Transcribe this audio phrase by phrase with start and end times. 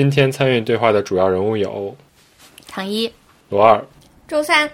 [0.00, 1.94] 今天参与对话的主要人物有
[2.66, 3.12] 唐一、
[3.50, 3.84] 罗二、
[4.26, 4.66] 周三。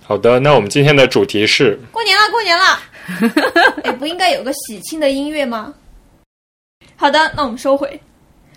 [0.00, 2.78] 好的，那我们今天的主题是过年了，过年了！
[3.82, 5.74] 哎，不应该有个喜庆的音乐吗？
[6.94, 8.00] 好的，那我们收回。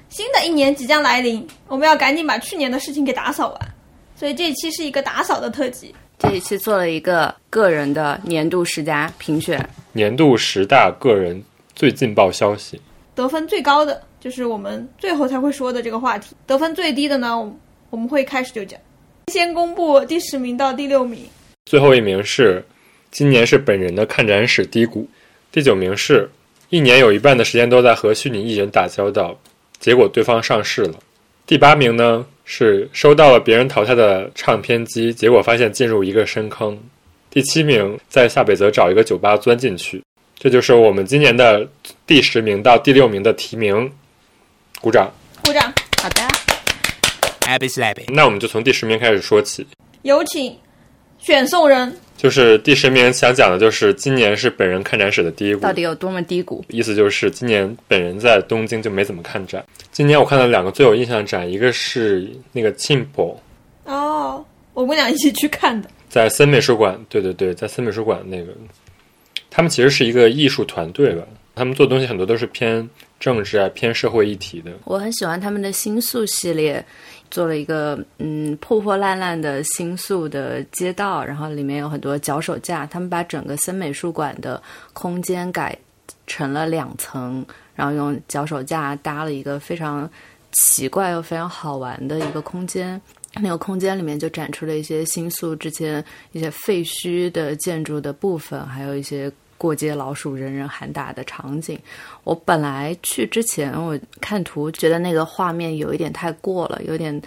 [0.10, 3.60] 新的一年即将来临，我们要赶紧把去年的事情给打扫完，
[4.16, 5.96] 所以这一期是一个打扫的特辑。
[6.20, 11.44] 这一期做了一个个人的年度十佳评选，年度十大个人
[11.74, 12.80] 最劲爆消息。
[13.16, 17.54] 得分最高的就是我们最后才会说的这个话题，得分最低的呢，
[17.90, 18.80] 我们会开始就讲。
[19.28, 21.20] 先公布第十名到第六名，
[21.66, 22.64] 最后一名是
[23.12, 25.06] 今年是本人的看展史低谷，
[25.52, 26.30] 第九名是
[26.70, 29.38] 一年有一半的时间都在和虚拟艺人打交道。
[29.78, 30.94] 结果对方上市了。
[31.46, 36.80] 第八名呢是收到了别人淘汰的唱片机，结果发现进入一个深坑。
[37.30, 40.02] 第七名在下北泽找一个酒吧钻进去。
[40.40, 41.68] 这就是我们今年的
[42.08, 43.92] 第十名到第六名的提名。
[44.84, 45.10] 鼓掌，
[45.46, 45.74] 鼓掌。
[46.02, 46.22] 好的。
[48.10, 49.66] 那我们就从第十名开始说起。
[50.02, 50.54] 有请
[51.18, 51.96] 选送人。
[52.18, 56.66] 就是第十名想讲的，就是今年是本人看展史的低谷，到底有多么低谷？
[56.68, 59.64] 意思就是今年本人在东京就没怎么看展。
[59.94, 63.38] 今年我看到两个最有印象的展，一个是那个 Chimpo，
[63.86, 64.44] 哦，
[64.74, 67.00] 我们俩一起去看的，在森美术馆。
[67.08, 68.52] 对对对，在森美术馆那个，
[69.50, 71.24] 他们其实是一个艺术团队吧，
[71.56, 72.86] 他们做东西很多都是偏
[73.24, 74.72] 政治啊、偏社会议题的。
[74.84, 76.86] 我很喜欢他们的新宿系列。
[77.32, 82.86] 做了一个嗯破破烂烂的新宿的街道，然后里面有很多脚手架。
[82.86, 84.62] 他们把整个森美术馆的
[84.94, 85.76] 空间改
[86.28, 87.44] 成了两层，
[87.74, 90.08] 然后用脚手架搭了一个非常
[90.52, 93.02] 奇怪又非常好玩的一个空间。
[93.42, 99.32] 那个空间里面就展出了一些新宿之前一些废墟的建筑的部分，还有一些。
[99.64, 101.80] 过街老鼠人人喊打的场景，
[102.26, 107.22] 我本来去之前我看图觉得那个画面有一点太过了，有点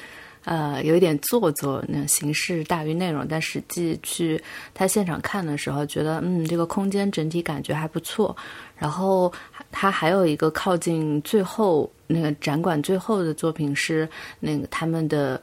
[0.44, 3.26] 呃有一点做作，那形式大于内容。
[3.26, 4.38] 但实际去
[4.74, 8.36] 他现场看的时候，觉得嗯这个空间整体感觉还不错。
[8.76, 9.32] 然后
[9.72, 14.06] 他还有一个靠近最后那个展馆最后的作品是
[14.40, 15.40] 那个他们的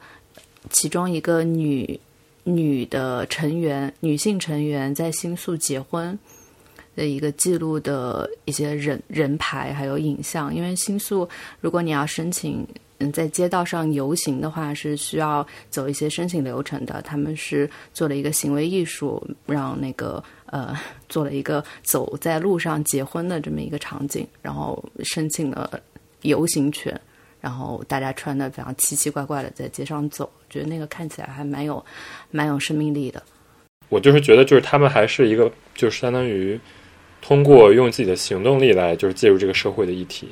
[0.70, 1.98] 其中一个女
[2.44, 6.16] 女的成员女性成员在新宿结婚。
[6.94, 11.28] 的一个记录的一些人人牌还有影像，因为新宿，
[11.60, 12.66] 如果你要申请
[12.98, 17.02] 嗯在街道上游行的话，是需要走一些申请流程的。
[17.02, 20.78] 他们是做了一个行为艺术，让那个呃
[21.08, 25.80] 做了一个走在路上结婚的这么一个场景，然后申请了
[26.22, 26.98] 游行权，
[27.40, 31.84] 然后大家穿的非常奇奇怪怪的在街上走，觉得那个看起来还蛮有
[32.30, 33.20] 蛮有生命力的。
[33.88, 36.58] 我就是觉得，就是他们还是一个，就是相当于。
[37.26, 40.28] 通过用自己的行动力来就是介入这个社会的议题，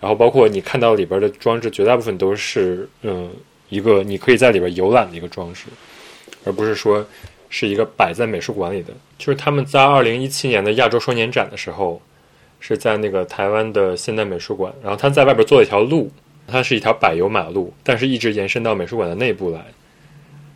[0.00, 3.30] 然后包括你看到里边的装置，绝大部分都是嗯
[3.68, 5.66] 一个你可以在里边游览的一个装置，
[6.42, 7.06] 而不是说
[7.50, 8.94] 是一个摆在美术馆里的。
[9.18, 12.00] 就是他们在二零一七年的亚洲双年展的时候，
[12.60, 16.10] 是在那个台湾的现代美术馆，然后他在外边做了一条路，
[16.46, 19.62] 它是一条柏油马路，但是一直延伸到美术馆的内部来。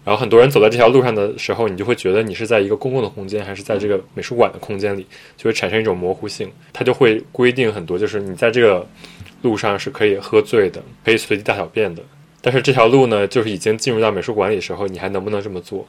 [0.03, 5.06] 然后很多人走在这条路上的时候，你就会觉得你是在一个公共的空间，还是在这个美术馆的空间里，
[5.37, 6.50] 就会产生一种模糊性。
[6.72, 8.84] 它就会规定很多，就是你在这个
[9.43, 12.03] 路上是可以喝醉的，可以随地大小便的。
[12.41, 15.87] 但是这条路呢，就是已经进入到美术馆里的时候，你还能不能这么做？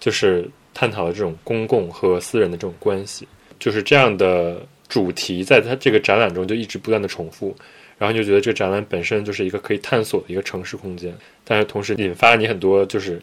[0.00, 3.26] 就是探讨了这种公共和私人的这种关系，
[3.60, 7.56] 就是这样的主题，在它这个展览中就一直不断的重复。
[7.96, 13.22] 然后你就觉得这个展览本身就是一个可以探索的一个城市空间，但是同时引发你很多就是。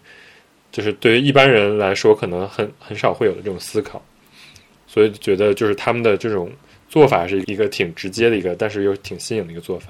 [0.71, 4.01] 就是对于一般人来说，可能很很少会有的这种思考，
[4.87, 6.49] 所以觉得就是他们的这种
[6.87, 9.87] 做法是一个挺直接的一个，但是又挺新颖的一个做法。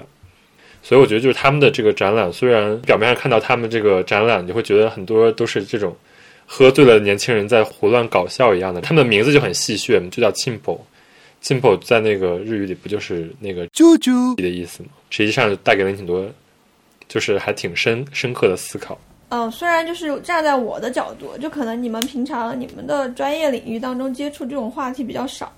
[0.84, 5.96] 所以我觉得就是他们的这个展览，虽然表面上看到他们这个展览，你会觉得很多都是这种
[6.47, 8.81] 喝醉了的年轻人在胡乱搞笑一样的。
[8.81, 14.90] 他们的名字就很戏谑，就叫 “chimpo”，“chimpo” 在那个日语里不就是那个“啾啾”的意思吗？
[15.12, 16.28] 实际上带给了你很多，
[17.08, 19.00] 就是还挺深深刻的思考。
[19.33, 25.50] 嗯，虽然就是站在我的角度，就可能你们平常你们的专业领域当中接触这种话题比较少，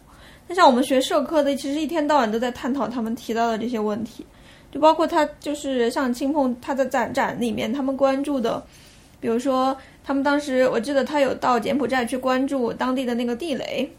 [0.47, 4.23] 那像我们学社科的，其实一天到晚都在探讨他们提到的这些问题，
[4.71, 8.63] 就包括他就是像青碰他的展展里面他们关注的，
[9.19, 13.89] 比如说他们当时我记得他有到柬埔寨去关注当地的那个地雷，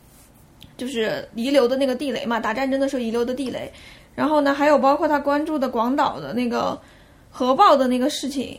[0.77, 3.69] 就是遗留的那个地雷嘛，打战争的时候遗留的地雷，
[4.15, 6.81] 然后呢还有包括他关注的广岛的那个
[7.29, 8.56] 核爆的那个事情。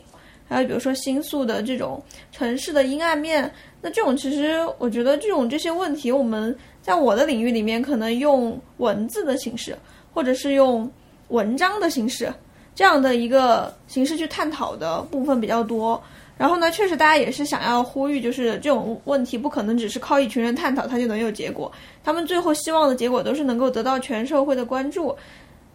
[0.48, 3.50] 还有比如说新宿的这种城市的阴暗面，
[3.80, 9.76] 那这种其实我觉得这种这些问题，我们在我的领域里面可能用文字的形式，
[10.14, 10.90] 或者是用
[11.28, 12.32] 文章的形式，
[12.74, 16.00] 这样的一个形式去探讨的部分比较多。
[16.38, 21.72] 然后呢，确实大家也是想要呼吁，就是这种问题不可能只是靠一群人探讨它就能有结果，
[22.04, 25.16] 他们最后希望的结果都是能够得到全社会的关注。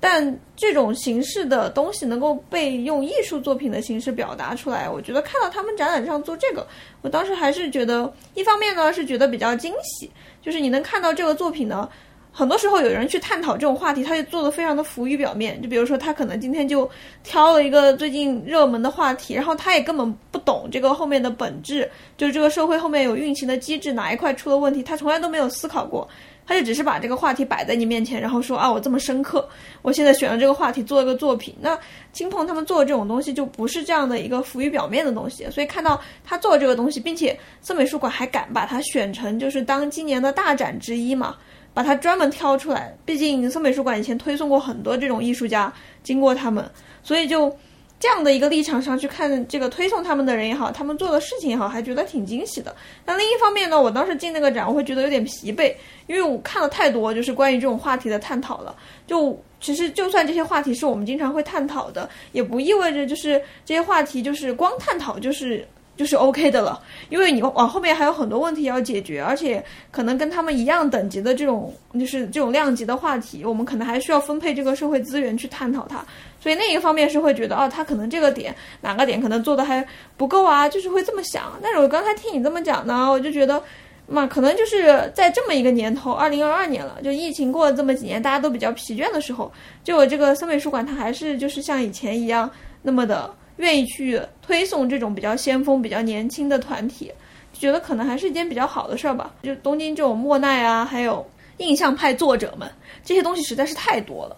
[0.04, 6.66] 但这种形式的东西能够被用艺术作品的形式表达出来，我觉得看到他们展览上做这个，
[7.04, 10.10] 我当时还是觉得，一方面呢是觉得比较惊喜，
[10.42, 11.88] 就是你能看到这个作品呢，
[12.32, 15.62] 很多时候有人去探讨这种话题，他就做的非常的浮于表面。
[15.62, 16.90] 就比如说他可能今天就
[17.24, 21.88] 挑了一个最近热门的话题，然后他也根本不懂这个后面的本质，
[22.18, 26.10] 就是这个社会后面有运行的机制，哪一块出了问题，他从来都没有思考过。
[26.46, 29.48] 他就只是把这个话题摆在你面前，然后说啊，我这么深刻，
[29.82, 31.56] 我现在选了这个话题做一个作品。
[31.62, 31.78] 那
[32.12, 41.36] 金鹏他们做的这种东西就不是这样的一个浮于表面的东西，所以看到他做这个东西，并且森美术馆还敢把它选成就是当今年的大展之一嘛，
[41.74, 42.96] 把它专门挑出来。
[43.06, 45.72] 毕竟森美术馆以前推送过很多这种艺术家，
[46.04, 46.70] 经过他们，
[47.04, 47.56] 所以就。
[48.02, 52.76] 这样的一个立场上去看这个推送他们的人也好，他们做的事情也好，还觉得挺惊喜的。
[53.06, 55.72] 那另一方面呢，我当时进那个展，我会觉得有点疲惫，
[56.08, 58.76] 因为我看了太多就是关于这种话题的探讨了。
[59.06, 65.64] 就其实就算这些话题是我们经常会探讨的，也不意味着就是这些话题就是光探讨就是。
[66.02, 76.04] 就是 OK 的了，因为你往后面还有很多问题要解决，而且可能跟他们一样等级的这种，就是这种量级的话题，我们可能还需要分配这个社会资源去探讨它。
[76.40, 79.88] 所以那一方面是会觉得，哦，他可能这个点哪个点可能做的还
[80.18, 81.52] 不够啊，就是会这么想。
[81.62, 83.62] 但是我刚才听你这么讲呢，我就觉得，
[84.08, 89.52] 嘛，可能就是在这么一个年头，二零二二年了，就疫情过了这么几年，大家都比较疲倦的时候，
[89.84, 92.50] 就我这个森美术馆，它还是就是像以前一样
[92.82, 93.32] 那么的。
[93.62, 97.12] 愿意去推送这种比较先锋、比较年轻的团体，
[97.54, 99.34] 觉得可能还是一件比较好的事儿吧。
[99.44, 101.26] 就东京这种莫奈啊，还有
[101.58, 102.70] 印象派作者们，
[103.06, 104.36] 这些东西实在是太多了。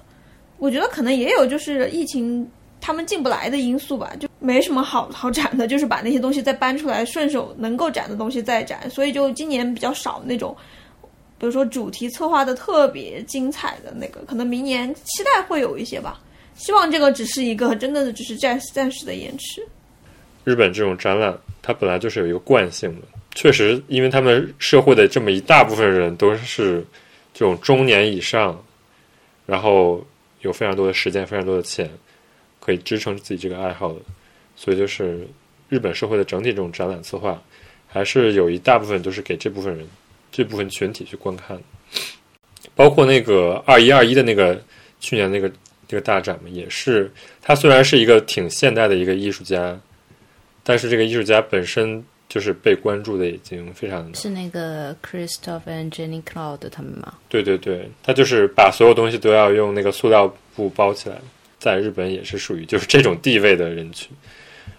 [0.57, 2.47] 我觉得可能也有就是疫情
[2.79, 8.89] 他们进不来的因素吧，就没什么好好展的，就是把那些东西再搬出来，顺手能够展的东西再展。
[8.89, 10.55] 所以就今年比较少那种，
[11.37, 16.19] 比如说主题策划的特别精彩的那个，可能明年期待会有一些吧。
[16.55, 19.65] 希望这个只是一个真的只是暂暂时的延迟。
[20.43, 26.85] 日本这种展览，它本来就是有一个惯性的，确实，因为他们社会的这么一大部分人都是
[27.33, 28.61] 这种中年以上，
[29.45, 30.05] 然后
[30.41, 31.89] 有非常多的时间、非常多的钱，
[32.59, 33.99] 可以支撑自己这个爱好的，
[34.55, 35.25] 所以就是
[35.69, 37.41] 日本社会的整体这种展览策划，
[37.87, 39.87] 还是有一大部分都是给这部分人、
[40.31, 41.57] 这部分群体去观看，
[42.75, 44.61] 包括那个二一二一的那个
[44.99, 45.51] 去年那个。
[45.87, 49.79] 这个大展嘛，也是他虽然是一个挺现代的一个艺术家，
[50.63, 57.13] 但是这个艺术家本身就是被关注的已经非常是那个 Christoph and Jenny Cloud 他们吗？
[57.29, 61.17] 对对对，他就是把所有东西都要用那个塑料布包起来，
[61.59, 64.09] 在日本也是属于就是这种地位的人群，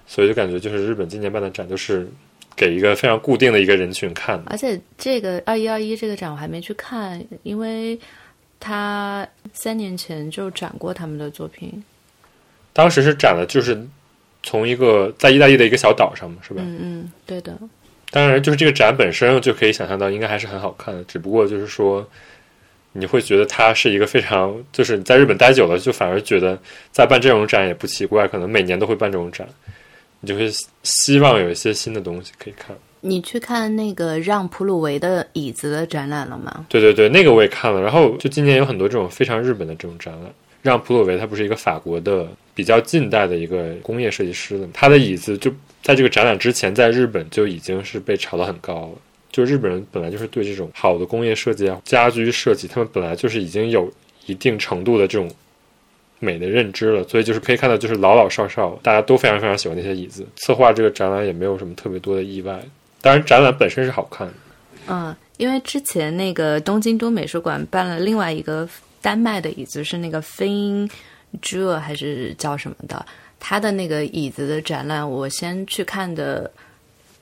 [0.07, 2.09] 所以就感觉就是日本今年办的展都是
[2.57, 7.99] 给一个非常固定的一个人群看的，而且这个二一二一这个展我还没去看，因为。
[8.67, 11.85] 他三年前就展过他们的作品，
[12.73, 13.79] 当时是展的，就是
[14.43, 16.63] 从一个在意大利的一个小岛上嘛，是吧？
[16.65, 17.55] 嗯嗯，对的。
[18.11, 21.05] 当然，就是这个展本身就可以想象到，应该还是很好看的。
[21.05, 22.09] 只不过就是说，
[22.93, 26.59] 你会觉得它是一个非常，就是在日本待久了，就反而觉得
[26.91, 29.47] 在办这种展也不奇怪，可能每年都会办这种展，
[30.21, 30.51] 你就会
[30.85, 32.75] 希望有一些新的东西可以看。
[33.07, 36.65] 你去看那个让普鲁维的椅子的展览了吗？
[36.71, 37.83] 对对对，那个我也看了。
[37.83, 40.33] 然后就今年有很多这种非常日本的这种展览。
[40.63, 48.93] 让普鲁维他不是一个法国的比较近代的一个工业设计师的，他的椅子就在这个展览之前，在日本就已经是被炒得很高了。
[49.31, 53.93] 就日本人本来就是对这种好的工业设计啊、家居设计，他们本来就是已经有
[54.25, 55.31] 一定程度的这种
[56.21, 60.27] 美的认知了，所以就是可以看到，就是老老少少大家都非常非常喜欢那些椅子。
[60.37, 62.59] 策划这个展览也没有什么特别多的意外。
[63.05, 64.33] 当然，展览本身是好看的。
[64.87, 68.67] 嗯，因为之前那个东京都美术馆办了另外一个
[69.03, 70.91] 丹麦的椅子，是那个 Fin
[71.43, 73.05] Jewel 还是叫什么的？
[73.39, 76.51] 他的那个椅子的展览，我先去看的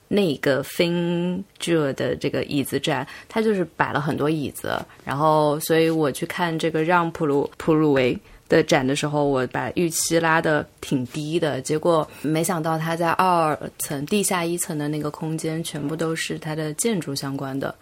[0.07, 8.17] 那个 Fin Jewel 的这个椅子展，他就是摆了很多椅子，然后所以我去看这个让普鲁普鲁维。
[8.53, 17.73] 的展的时候，我把预期拉的挺低的，结果没想到他在二层地下一层的那个空间全部都是它的建筑相关的。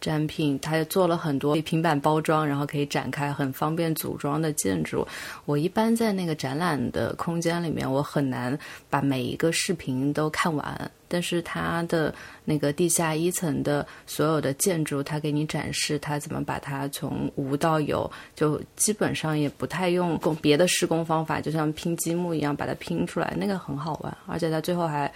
[0.00, 5.06] 展品，它也做了很多平板包装，然后可以展开，很方便组装的建筑。
[5.44, 10.90] 我一般在那个展览的空间里面，我很难把每一个视频都看完。
[11.10, 12.14] 但是它的
[12.44, 24.16] 那个地下一层的所有的建筑，它给你展示它怎么把它从无到有，就基本上也不太用工别的施工方法，就像拼积木一样把它拼出来，那个很好玩。
[24.26, 25.12] 而且它最后还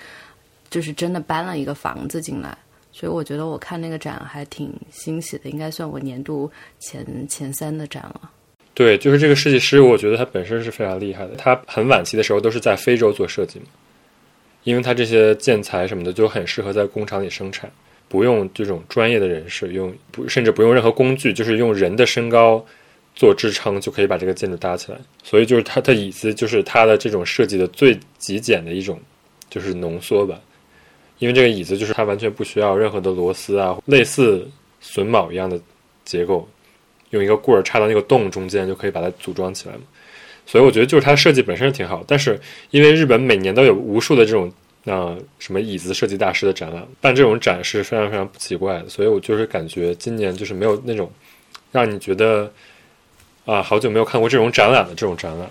[0.69, 2.59] 就是真的搬了一个房子进来。
[2.93, 8.31] 所以我觉得我看那个展还挺欣喜的，应该算我年度前前三的展了。
[8.73, 11.35] 对，就是这个设计师，我觉得他本身是非常厉害的。
[11.37, 13.67] 他很晚期的时候都是在非洲做设计嘛，
[14.65, 17.71] 因为他这些建材什么的就很适合在工厂里生产，
[18.09, 22.65] 不用这种专业的人士用，不甚至不用任何工具，就是用人的身高
[23.15, 24.99] 做支撑就可以把这个建筑搭起来。
[25.23, 29.01] 所以就是他的椅子就是他的这种设计的最极简的一种，
[29.49, 30.41] 就是浓缩版。
[31.21, 34.47] 因为这个椅子就是它完全不需要任何的螺丝啊，类似
[34.83, 35.59] 榫卯一样的
[36.05, 36.47] 结构，
[37.11, 39.83] 用一个棍儿插到那个洞中间就可以把它组装起来嘛。
[40.47, 44.53] 所以我觉得就是它设计本身是挺好，但是因为日本每年都有无数的这种
[44.85, 48.89] 啊什么椅子设计大师的展览，办这种展是非常非常不奇怪的。
[48.89, 51.11] 所以我就是感觉今年就是没有那种
[51.73, 52.51] 让你觉得
[53.45, 55.49] 啊好久没有看过这种展览的这种展览。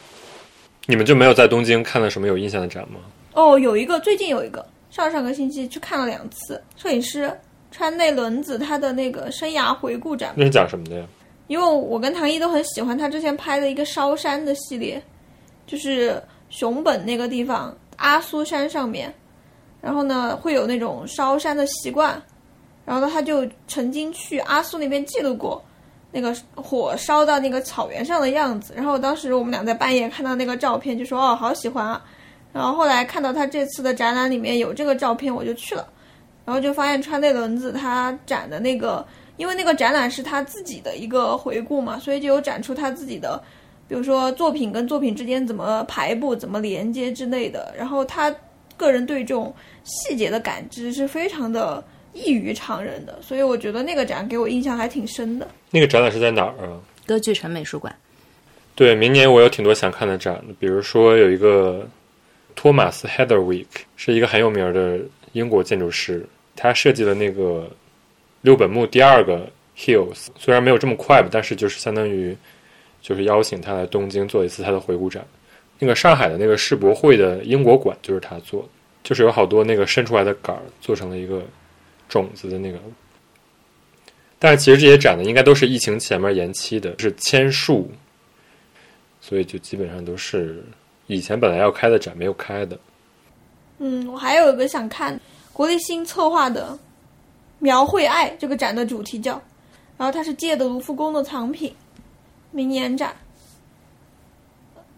[0.86, 3.00] 你们就没有在东京看了什么有印象的展吗？
[3.32, 4.66] 哦，有一个，最近有一个。
[4.92, 7.36] 上上个星期去看了两次，摄影师
[7.72, 10.34] 川内伦子他的那个生涯回顾展。
[10.36, 11.06] 那是讲什么的呀？
[11.54, 15.00] 因为我跟唐一都很喜欢他之前拍的一个烧山的系列，
[15.68, 16.20] 就是
[16.50, 19.14] 熊本那个地方阿苏山上面，
[19.80, 22.20] 然后呢会有那种烧山的习惯，
[22.84, 25.64] 然后呢他就曾经去阿苏那边记录过
[26.12, 32.04] 那个火烧到那个草原上的样子，然后当时我们俩在半夜看到那个照片，就说哦好喜欢啊。
[32.52, 35.88] 然后后来看到他这次的展览里面有这个照片，我就去了，
[36.46, 39.06] 然后就发现川内轮子他展的那个，
[39.38, 43.42] 因为那个展览是他自己的一个回顾嘛，所以就有展出他自己的，
[43.88, 47.74] 比如说作品跟作品之间怎么排布、怎么连接之类的。
[47.78, 48.34] 然后他
[48.78, 55.48] 个人对这种细节的感知是非常的异于常人的，所以我觉得那个展给我印象还挺深的。
[55.72, 56.80] 那个展览是在哪儿啊？
[57.06, 57.96] 歌剧城美术馆。
[58.76, 61.88] 对，明年我有挺多想看的展，比如说有一个。
[62.56, 65.00] 托马斯· Heatherwick 是一个很有名的
[65.32, 66.24] 英国建筑师，
[66.56, 67.68] 他设计了那个
[68.44, 72.38] 六本木第二个 Hills，虽然没有这么快吧，但是就是相当于
[73.02, 75.26] 就是邀请他来东京做一次他的回顾展。
[75.80, 78.70] 那个上海的那个世博会的英国馆就是他做的，
[79.04, 81.42] 就是有好多那个伸出来的杆儿做成了一个
[82.08, 82.78] 种子的那个。
[84.38, 87.90] 但是其实这些展呢，应该都是疫情前面延期的，是签数，
[89.20, 90.64] 所以就基本上都是。
[91.08, 92.80] 以前本来要开的展没有开的。
[93.80, 95.20] 嗯，我还有一个想看
[95.52, 96.72] 国立新策划的
[97.64, 99.42] 《描绘爱》这个展的主题叫，
[99.98, 101.74] 然后它是借的卢浮宫的藏品，
[102.52, 103.16] 明年展，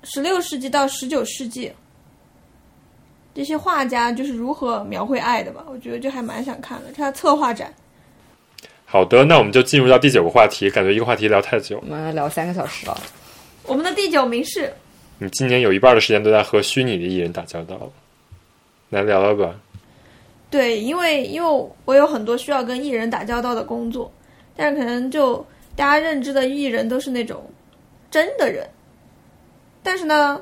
[0.02, 1.72] 十六世纪到十九世纪，
[3.36, 5.64] 这些画家就是如何描绘爱的吧？
[5.70, 6.92] 我觉得就还蛮想看的。
[6.92, 7.72] 它策划展。
[8.84, 13.00] 好的，那我们就进入到第九个话题，感觉一个话题聊太久，我们聊三个小时了。
[13.68, 14.74] 我们的第九名是。
[15.20, 17.80] 你今年有一半的时间都在和虚拟的艺人打交道，
[18.90, 19.56] 来聊聊吧。
[20.50, 24.12] 对，因为因为我有很多需要跟艺人打交道的工作，
[24.56, 27.44] 但是可能就大家认知的艺人都是那种
[28.10, 28.68] 真的人，
[29.84, 30.42] 但是呢，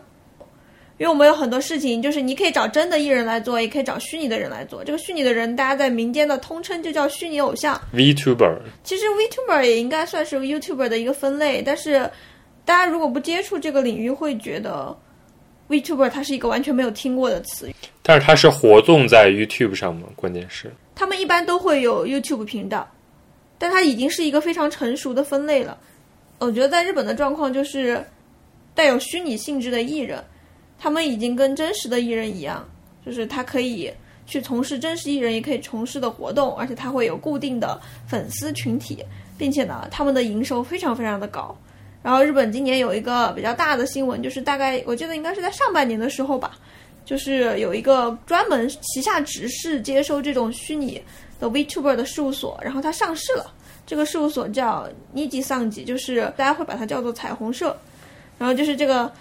[0.97, 4.83] 因为我们有很多事情，就是你可以找真的艺人来做，也可以找虚拟的人来做。
[4.83, 8.59] 这个虚拟的人，大家在民间的通称就叫虚拟偶像 （VTuber）。
[8.83, 12.09] 其实 VTuber 也应该算是 YouTuber 的一个分类，但是。
[12.65, 14.97] 大家如果不接触这个领域，会觉得
[15.69, 17.75] VTuber 它是一个完全没有听过的词语。
[18.01, 20.07] 但是它是活动在 YouTube 上吗？
[20.15, 22.89] 关键是他们一般都会有 YouTube 频道，
[23.57, 25.77] 但它已经是一个非常成熟的分类了。
[26.39, 28.03] 我觉得在日本的状况就是
[28.75, 30.21] 带有虚拟性质的艺人，
[30.77, 32.67] 他们已经跟真实的艺人一样，
[33.05, 33.89] 就是他可以
[34.25, 39.03] 去从事真实艺人也可以从事的活动，而且他会有固定的粉丝群体，
[39.37, 41.57] 并且呢，他们的营收非常非常的高。
[42.03, 46.51] 然后日本今年有一个比较大的新闻，就是大概我记得应该是在上半年的时候吧，
[47.05, 51.01] 就是有一个专门旗下直视接收这种虚拟
[51.39, 53.51] 的 VTuber 的事务所，然后它上市了。
[53.85, 57.75] 这个事务所叫 Niji 桑吉，就是大家会把它叫做彩虹社。
[58.37, 59.11] 然后就是这个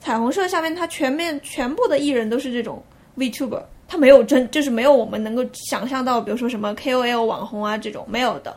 [0.00, 2.82] 彩虹社下面，它全面全部的艺人都是这种
[3.16, 8.56] VTuber，它没有真就是没有我们能够想象到，比如说什么 KOL 网红啊这种没有的。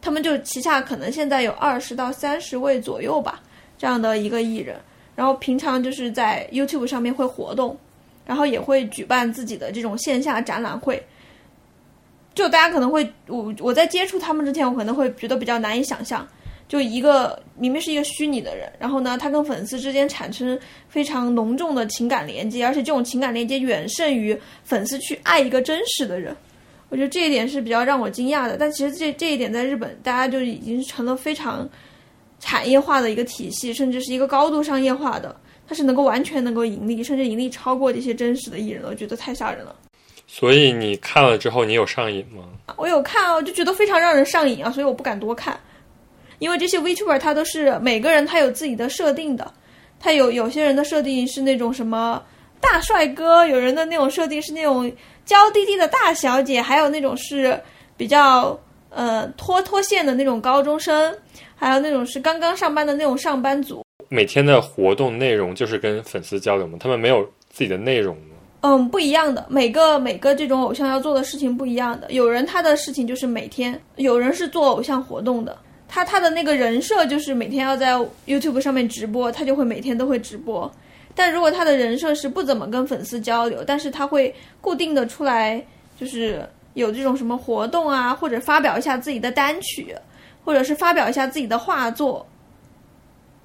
[0.00, 3.42] 他们就旗下可能现在有二十到三十位左右吧，
[3.76, 4.76] 这样的一个艺人，
[5.16, 7.76] 然后平常就是在 YouTube 上面会活动，
[8.24, 11.02] 然后也会举办自己的这种线下展览会，
[12.34, 16.26] 就大家可能会我我在接触他们之前，我可能会觉得比较难以想象，
[16.68, 26.36] 就一个明明是一个虚拟的人，然后呢，他跟粉丝之间产生非常浓重的情感连接，而且这种情感连接远胜于粉丝去爱一个真实的人。
[26.90, 31.68] 我觉得这一点是比较让我惊讶的，但其实这这一点在日本，大家就已经成了非常
[32.40, 38.88] 产业化的一个体系，甚至是一个高度商业化的，它是能够完全能够盈利，甚至盈利超过这些真实的艺人了。
[38.88, 39.76] 我觉得太吓人了。
[40.26, 42.44] 所以你看了之后，你有上瘾吗？
[42.78, 45.60] 我有看啊，就觉得非常让人上瘾啊，所以我不敢多看，
[46.38, 49.52] 因为这些 Vtuber 他都是每个人他有自己的设定的，
[50.00, 52.22] 他有有些人的设定是那种什么
[52.60, 54.90] 大帅哥，有人的那种设定是那种。
[55.28, 57.60] 娇滴滴的大小姐，还有那种是
[57.98, 58.58] 比较
[58.88, 61.14] 呃脱脱线的那种高中生，
[61.54, 63.84] 还有那种是刚刚上班的那种上班族。
[64.08, 66.78] 每天的活动内容就是跟粉丝交流吗？
[66.80, 68.36] 他们没有自己的内容吗？
[68.62, 72.10] 嗯，不一样的，每个每个这种偶像要做的事情不一样的。
[72.10, 77.94] 有人他的事情就是每天，有人是做偶像活动的，他他的那个人设就是每天要在
[78.26, 80.72] YouTube 上面直播，他就会每天都会直播。
[81.18, 85.60] 但如果他的人设是不怎么跟粉丝交流，但是他会固定的出来，
[85.98, 89.92] 就是有这种什么活动啊，或者发表一下自己的单曲，
[90.44, 92.24] 或者是发表一下自己的画作，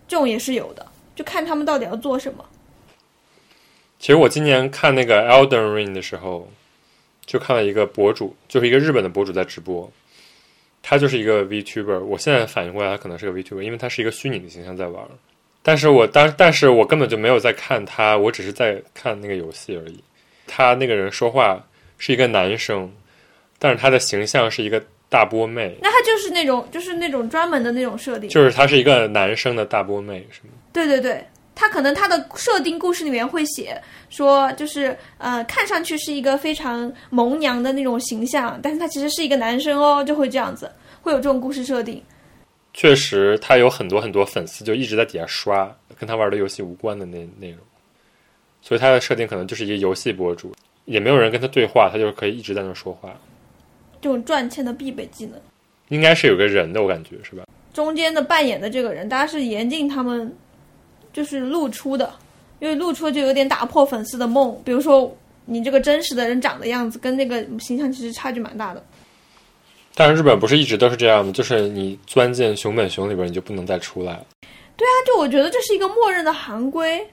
[0.08, 2.46] 这种也是有的，就看他们到底要做什么。
[3.98, 6.48] 其实我今年看那个《Elden Ring》的时候，
[7.26, 9.92] 就看了一个博主，就是一个日本的博主在直播，
[10.84, 12.02] 他就是一个 VTuber。
[12.02, 15.04] 我现在反应过来，他可能是个 VTuber，因为他是一个虚拟的形象在玩。
[15.66, 20.04] 但是我当，但是我根本就没有在看他，我只是在看那个游戏而已。
[20.46, 21.66] 他那个人说话
[21.98, 22.92] 是一个男生，
[23.58, 25.76] 但是他的形象是一个大波妹。
[25.82, 28.30] 那他就是那种，就是那种专门的那种设定。
[28.30, 30.50] 就是他是一个男生的大波妹，是吗？
[30.74, 40.70] 对对对，他可能他的设定故事里面会写说，就是呃，看上去是一个非常萌娘的那种形象，但是他其实是一个男生哦，就会这样子，
[41.02, 42.04] 会有这种故事设定。
[42.74, 47.60] 确实，他有很多很多粉丝，就一直在底下刷跟他玩的游戏无关的内内容，
[48.62, 50.52] 所以他的设定可能就是一个游戏博主，
[50.86, 53.16] 也没有人跟他对话，他就是可以一直在那说话。
[54.02, 55.40] 这种赚钱的必备技能，
[55.90, 57.46] 应该是有个人的，我感觉是吧？
[57.74, 60.36] 中间的扮演的这个人，大家是严禁他们
[61.14, 62.12] 就是露出的，
[62.60, 64.60] 因为露出就有点打破粉丝的梦。
[64.66, 65.16] 比如说，
[65.46, 68.84] 你这个真实的人长的样子跟那个形象其实差距蛮大的。
[69.96, 74.26] 但是日本不是一直都是这样吗，就是你钻进熊本熊里边，你就不能再出来了。
[74.76, 77.06] 对啊，就我觉得这是一个默认的行规，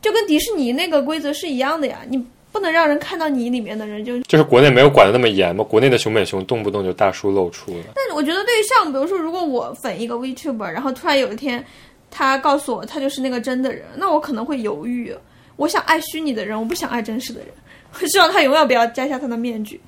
[0.00, 1.98] 就跟迪士尼那个规则是一样的呀。
[2.08, 5.62] 你不能让人看到你里面的人，就就是国内没有管的那么严嘛。
[5.62, 7.84] 国内的熊本熊动不动就大叔露出了。
[7.94, 11.62] 但是我觉得对于像比如说，如果我粉一个 Vtuber，然后突然有一天
[12.10, 15.14] 他告诉我他就是那个真的人，那我可能会犹豫。
[15.56, 17.48] 我想爱虚拟的人，我不想爱真实的人。
[17.92, 19.78] 我希望他永远不要摘下他的面具。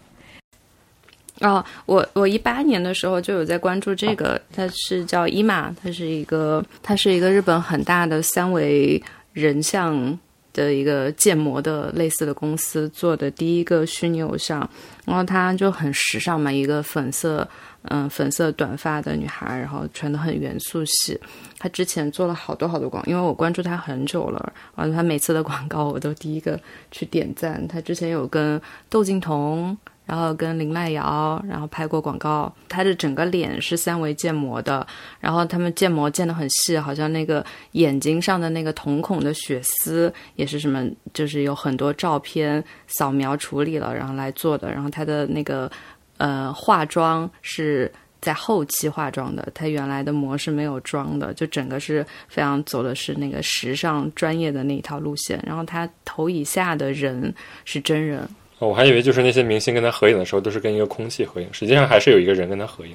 [1.40, 9.00] 哦，我我一八年的时候就有在关注这个，它是叫伊玛，它是一个它是一个日本很大的三维
[9.32, 10.18] 人像
[10.52, 14.68] 的一个建模的类似的公司做的第一个虚拟偶像，
[15.04, 17.48] 然后它就很时尚嘛，一个粉色
[17.82, 21.16] 嗯粉色短发的女孩，然后穿的很元素系。
[21.56, 26.58] 她之前做了好多好多广，因为我关注她很久了，然后她每次的广告我都第一个
[26.90, 27.64] 去点赞。
[27.68, 29.78] 她之前有跟窦靖童。
[30.08, 32.50] 然后跟林濑瑶，然后拍过广告。
[32.66, 34.86] 他的整个脸是三维建模的，
[35.20, 44.72] 然后他们建模建的很细，好像那个眼睛上的那个瞳孔的血丝也是什么，就是有很多照片扫描处理了，然后来做的。
[44.72, 45.70] 然后他的那个
[46.16, 47.92] 呃化妆是
[48.22, 55.38] 在后期化妆的，他原来的模是没有妆的，就整个是非常走的是那个时尚专业的那一套路线。
[55.46, 57.34] 然后他头以下的人
[57.66, 58.26] 是真人。
[58.58, 62.94] 哦，我还以为就是那些明星跟他合影的时候都是跟一个空气合影，实际上还是有一个人跟他合影。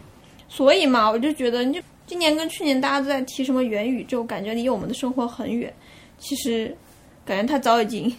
[0.49, 5.73] 所以嘛，我就觉得，就今年跟去年大家都在提什么元宇宙，感觉离我们的生活很远。
[6.19, 6.75] 其实，
[7.25, 8.13] 感觉他早已经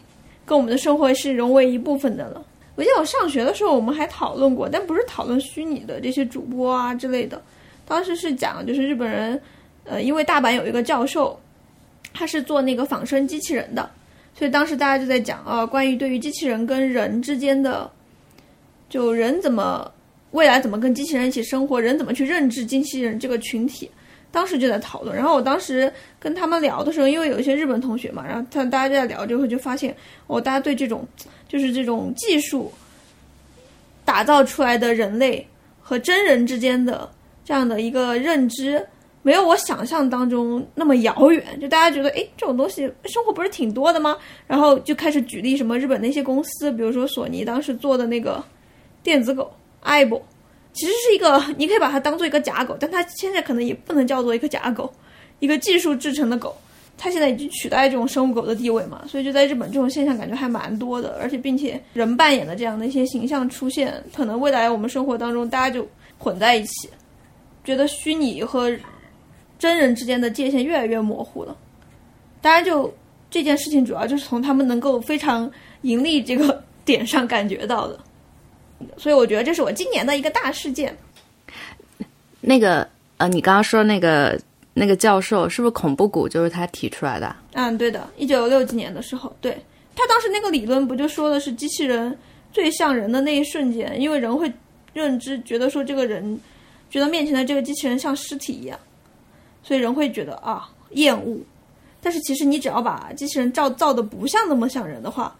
[0.47, 2.45] 跟我们的生活是融为一部分的了。
[2.77, 7.41] 我记得我上学的时候，我们还讨论过，但不是讨论虚拟的这些主播啊之类的。
[7.87, 9.41] 当时是讲，就是日本人，
[9.85, 11.39] 呃，因为大阪有一个教授，
[12.13, 13.89] 他是做那个仿生机器人的。
[14.37, 17.89] 所以当时大家就在讲啊，关于对于机器人跟人之间的，
[18.91, 19.89] 就人怎么
[20.33, 23.89] 未来怎么跟机器人一起生活，人怎么去认知机器人这个群体，
[24.33, 25.15] 当时就在讨论。
[25.15, 29.95] 然后我当时跟他们聊的时候，因为有一些日本同学嘛，然后他大家就在聊，之后就发现，
[30.27, 31.07] 哦，大家对这种
[31.49, 32.73] 就是这种技术
[34.05, 35.47] 打造出来的人类
[35.81, 37.09] 和真人之间的
[37.45, 38.85] 这样的一个认知。
[39.25, 44.17] 没有我想象当中那么遥远，就大家觉得，哎，这种东西生活不是挺多的吗？
[44.47, 48.45] 然后就开始举例什么日本那些公司，比如说索尼当时做的那个
[49.03, 50.23] 电子狗，艾博，
[50.75, 54.93] 其实是一个你可以把它当做一个假狗，但它现在可能也不能叫做一个假狗，
[55.39, 56.55] 一个技术制成的狗。
[56.97, 65.85] 它现在已经取代这种生物狗的地位嘛，所以就在日本这种现象感觉还蛮多的，而且并且人扮演的这样的一些形象出现，可能未来我们生活当中大家就
[66.19, 66.89] 混在一起，
[67.65, 68.71] 觉得虚拟和
[69.65, 71.57] 真人之间的界限越来越模糊了。
[72.43, 72.93] 当然，就
[73.31, 75.51] 这件事情主要就是从他们能够非常
[75.81, 77.99] 盈利这个点上感觉到的，
[78.99, 80.95] 所以我觉得这是我今年的一个大事件。
[82.43, 84.39] 那个呃，你刚刚说那个。
[84.77, 87.37] 那个教授是不是恐怖谷就是他提出来的？
[87.53, 89.57] 嗯，对的，一九六几年的时候，对
[89.95, 92.19] 他当时那个理论不就说的是机器人
[92.53, 94.53] 最像人的那一瞬间，因为人会
[94.93, 96.41] 认知觉得说这个人
[96.91, 98.77] 觉得面前的这个机器人像尸体一样，
[99.65, 101.37] 所以人会觉得啊厌恶。
[102.01, 105.35] 但是其实你只要把机器人造造的不像那么像人的话，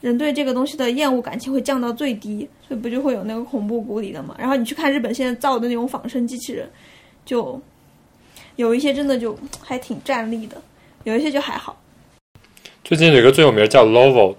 [0.00, 4.34] 人对这个东西的厌恶感情会降到最低，所以不就会有那个恐怖谷里的嘛？
[4.38, 6.66] 然后你去看日本现在造的那种仿生机器人，
[7.26, 7.60] 就。
[8.56, 10.56] 有一些真的就 还挺站立的，
[11.02, 11.76] 有一些就还好。
[12.84, 14.36] 最近有一个最有名叫 Lovot，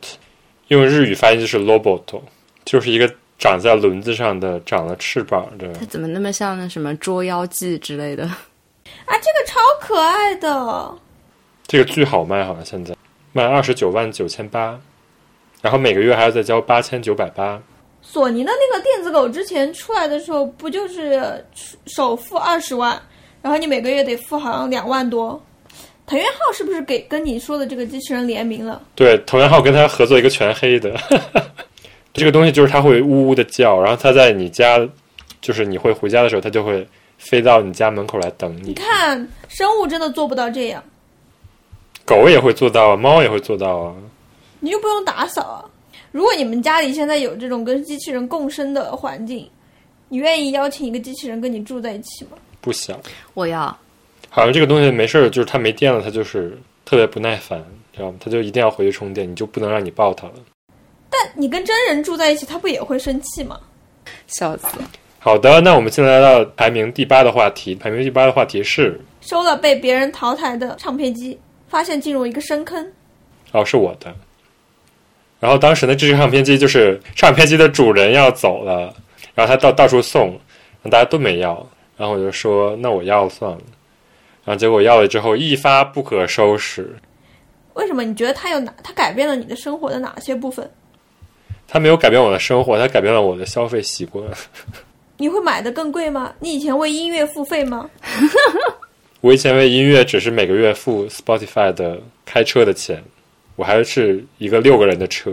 [0.69, 2.21] 用日语发音就是 Lobot，
[2.63, 5.73] 就是一个长在轮子上的、长了翅膀的。
[5.73, 8.31] 它怎么那么像那什么捉妖记之类的？
[9.05, 10.95] 啊，这个超可爱的。
[11.67, 12.95] 这个巨好卖，好像现在
[13.33, 14.79] 卖二十九万九千八，
[15.61, 17.61] 然后每个月还要再交八千九百八。
[18.01, 21.43] 索尼的那个电子狗之前出来的时候，不就是
[21.87, 23.01] 首付二十万？
[23.41, 25.43] 然后你每个月得付好像两万多，
[26.05, 28.81] 藤原浩是不是给跟你说的这个机器人联名了？
[28.93, 30.95] 对，藤原浩跟他合作一个全黑的，
[32.13, 34.79] 这个东西就是它会呜呜的叫，然后它在你家，
[35.41, 38.69] 就是你会回家的时候，它就会飞到你家门口来等你。
[38.69, 40.83] 你看，生物真的做不到这样，
[42.05, 43.95] 狗也会做到啊，猫也会做到啊，
[44.59, 45.65] 你又不用打扫啊。
[46.11, 49.49] 如果你们家里现在有这种跟机器人共生的环境，
[50.07, 52.37] 你愿意邀请一个机器人跟你住在一起吗？
[52.61, 52.97] 不想，
[53.33, 53.65] 我要。
[54.29, 58.17] 好像这个东西没事儿，就是它没电了，它就是特别不耐烦，知道吗？
[58.19, 60.33] 它就一定要回去充电，你就不能让你抱它了。
[61.09, 63.59] 但你跟真人住在一起，它不也会生气吗？
[64.27, 64.67] 笑死。
[65.25, 67.73] 好的，那我们现在来到排名第八的话题。
[67.73, 71.35] 排名第八的话题是收了被别人淘汰的唱片机，
[71.67, 72.91] 发现进入一个深坑。
[73.51, 74.13] 哦，是我的。
[75.39, 78.93] 然后当时呢，这只唱片机就是唱片机的主人要走了，
[79.33, 80.39] 然后他到到处送，
[80.83, 81.67] 大家都没要。
[81.97, 83.57] 然后我就说：“那我要算了。”
[84.45, 86.95] 然后结果要了之后一发不可收拾。
[87.73, 88.03] 为什么？
[88.03, 88.71] 你觉得它有哪？
[88.83, 90.69] 它改变了你的生活的哪些部分？
[91.67, 94.23] 它没有改变我的生活，它改变了我的消费习惯。
[95.17, 96.33] 你会买的更贵吗？
[96.39, 97.89] 你以前为音乐付费吗？
[99.21, 103.03] 我以前为音乐只是每个月付 Spotify 的开车的钱，
[103.55, 105.31] 我还是一个六个人的车，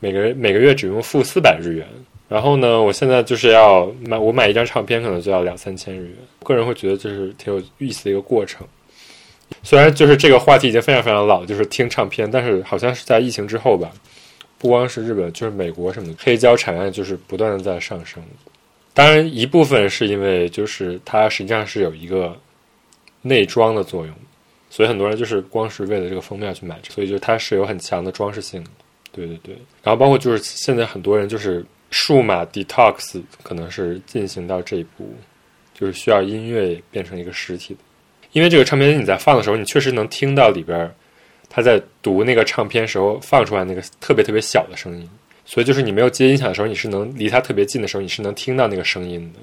[0.00, 1.86] 每个人每个月只用付四百日元。
[2.28, 6.16] 然后呢，我现在就是要买，我买一张唱片可能就要两三千日元。
[6.44, 8.66] 个人会觉得这是挺有意思的一个过程。
[9.62, 13.90] 虽然就是这个话题已经非常非常老，就是听唱片，但是好像是在疫情之后吧，
[14.58, 18.22] 不光是日本，就是美国什么的，黑胶产量就是不断的在上升。
[18.98, 22.36] 当然一部分是因为就是它实际上是有一个
[23.22, 24.12] 内装的作用，
[24.68, 28.66] 所以很多人就是光是为了这个封面去买，所以就它是有很强的装饰性。
[29.12, 31.64] 对对对，然后包括就是现在很多人就是。
[31.90, 35.10] 数码 detox 可能是进行到这一步，
[35.72, 37.80] 就是需要音乐变成一个实体的。
[38.32, 40.94] 因为这个唱片你在放的时候，你确实能听到里边
[41.48, 45.08] 他在读那个唱片时候放出来那个特别特别小的声音。
[45.50, 49.40] 所以就是你没有接音响的时候，你是能离它特别近的时候，你是能听到那个声音的。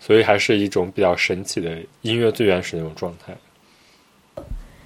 [0.00, 3.36] 所以还是一种比较神奇的音乐最原始那种状态。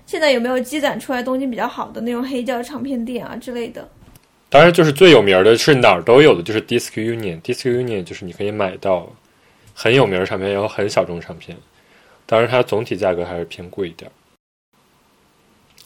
[0.04, 3.88] 现在有没有积攒出来东京比较好的那种黑胶唱片店啊之类的？
[4.48, 7.40] 当然，就是最有名的是哪儿都有的，就是 Disc Union。
[7.42, 9.08] Disc Union 就是你可以买到
[9.72, 11.56] 很有名的唱片，然后很小众唱片。
[12.26, 14.10] 当然，它总体价格还是偏贵一点。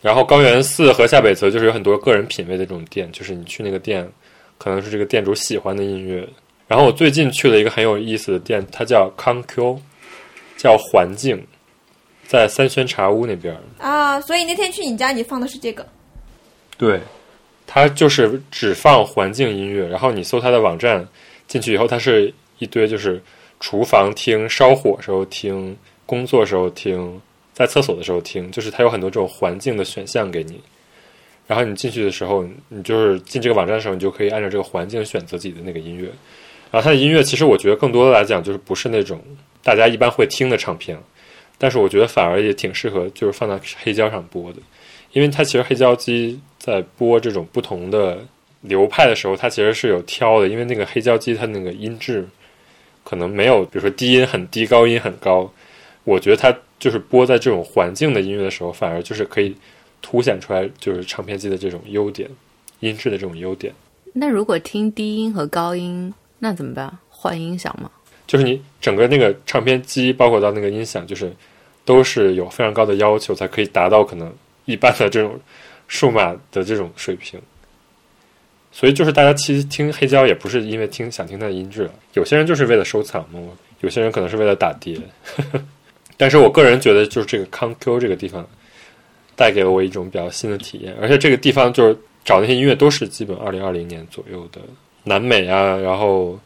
[0.01, 4.09] 然后高原寺和下北泽就是有很多个人品味的这种店，就是你去那个店，
[4.59, 6.29] 可能是这个店主喜欢的音乐。
[6.69, 9.81] 然后我最近去了一个很有意思的店，它叫康 Q，
[10.57, 11.47] 叫环境，
[12.27, 13.57] 在三轩茶屋那边。
[13.79, 15.87] 啊，所以那天去你家，你放的是这个？
[16.77, 17.01] 对。
[17.69, 21.05] 它就是只放环境音乐，然后你搜它的网站
[21.49, 23.21] 进去以后，它是一堆就是
[23.59, 27.21] 厨房听、烧火时候听、工作时候听、
[27.53, 30.61] 在厕所的时候听，就是它有很多这种环境的选项给你。
[31.47, 36.05] 然后你进去的时候，你就是进这个网站的时候，你就可以按照这个环境选择自己的那个音乐。
[36.71, 39.21] 然后它的音乐其实我觉得更多的来讲就是不是那种
[39.63, 40.99] 大家一般会听的唱片，
[41.59, 44.59] 但是我觉得反而也挺适合就是放在黑胶上播的，
[45.13, 46.41] 因为它其实黑胶机。
[46.59, 48.19] 在播这种不同的
[48.63, 52.27] 流派的时候，它其实是有挑的，因为那个黑胶机它那个音质
[53.05, 55.49] 可能没有，比如说低音很低，高音很高。
[56.03, 59.55] 我觉得它就是播在这种环境的音乐的时候，反而就是可以
[60.03, 62.29] 凸显出来，就是唱片机的这种优点，
[62.81, 63.73] 音质的这种优点。
[64.13, 66.97] 那如果听低音和高音，那怎么办？
[67.09, 67.91] 换音响吗？
[68.27, 71.33] 就是你整个那个唱片机，包括到那个音响，就是
[71.85, 74.33] 都是有非常高的要求，才可以达到可能
[74.65, 75.39] 一般的这种
[75.87, 77.41] 数码的这种水平。
[78.73, 83.41] 所以就是大家其实听黑胶也不是因为听想听它的音质，有些人就是为了收藏嘛，
[83.81, 84.99] 有些人可能是为了打碟。
[86.19, 88.47] 但是我个人觉得，就是这个康 Q 这个地方
[89.37, 94.61] 带给了我一种比较新的体验，而且这个地方就是找那些音乐都是基本二零二零年左右的
[95.05, 96.37] 南美啊，然后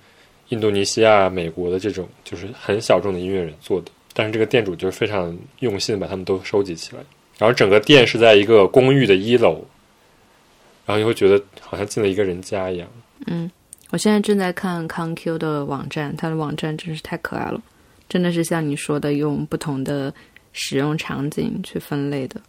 [0.49, 3.91] 印度尼西亚、美国的这种就是很小众的音乐人做的。
[4.13, 7.03] 但是这个店主就是非常用心把他们都收集起来，
[7.39, 9.65] 然后整个店是在一个公寓的一楼。
[10.85, 12.89] 然后你会觉得好像进了一个人家一样。
[13.29, 13.49] 嗯，
[13.91, 17.63] 我现在正在看康 Q 的网站，它的网站真是太可爱了，
[18.09, 20.13] 真的是像你说的，用不同的
[20.53, 22.41] 使用场景去分类的。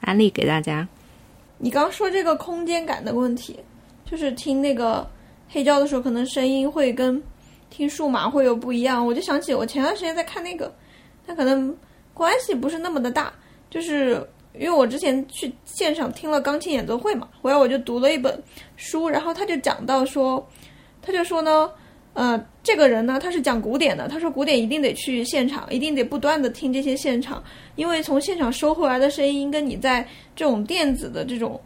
[0.00, 0.86] 安利给大家。
[1.58, 3.58] 你刚说这个空间感的问题，
[4.04, 5.08] 就是听那个
[5.48, 7.22] 黑胶的时候，可能声音会跟
[7.68, 9.06] 听数码会有不一样。
[9.06, 10.74] 我就想起我前段时间在看那个，
[11.26, 11.76] 它可能
[12.14, 13.32] 关系不是那么的大，
[13.68, 14.26] 就是。
[14.52, 18.42] 因为我之前去现场听了钢琴演奏会嘛，回来我就读了一本
[18.76, 20.44] 书，然后他就讲到说，
[21.00, 21.70] 他就说呢，
[22.12, 27.42] 呃，这个人呢他是讲古典的，他说古典一定得去现场，一定得不断的听这些现场，
[27.76, 31.60] 因为从现场收回来的声音跟你在这种电子的这种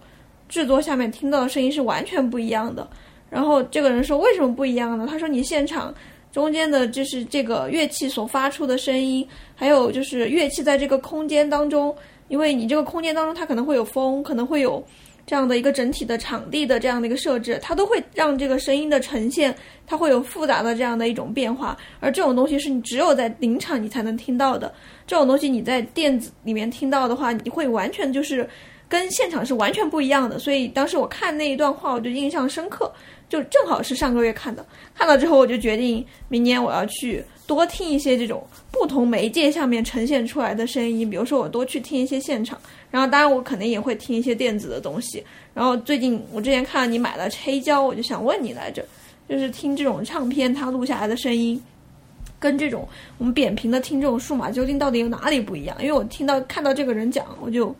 [0.48, 2.88] 制作下面听到的声音是完全不一样的。
[3.30, 5.06] 然后这个人说为什么不一样呢？
[5.10, 5.92] 他说你现场
[6.30, 11.94] 中间的就是这个乐器所发出的声音，还有就是乐器在这个空间当中。
[12.28, 14.82] 因为你这个空间当中，它可能会有风，可能会有
[15.26, 19.54] 这样的一个整体的场地的这样的一个设置，它都会让这个声音的呈现，
[19.86, 21.76] 它会有复杂的这样的一种变化。
[22.00, 24.72] 而这种东西是你只有在临场你才能听到的，
[25.06, 28.48] 这种东西你在电子里面听到的话，你会完全就是
[28.88, 30.38] 跟现场是完全不一样的。
[30.38, 32.92] 所以当时我看那一段话，我就印象深刻，
[33.28, 37.24] 就正好是上个月看的，看了之后我就决定明年我要去。
[37.46, 42.58] 多听一些这种不同媒介下面呈现出来的声音，比如说我多去听一些现场，
[42.90, 45.22] 然后当然我肯定也会听一些电子的东西。
[45.52, 48.84] 然后最近我之前看到你买了黑胶，我就想问你来着，
[49.28, 51.62] 就是听这种唱片它录下来的声音，
[52.38, 55.76] 跟这种我们扁平的听这种数码究竟到底有哪里不一样？
[55.80, 57.74] 因为我听到看到这个人讲，我就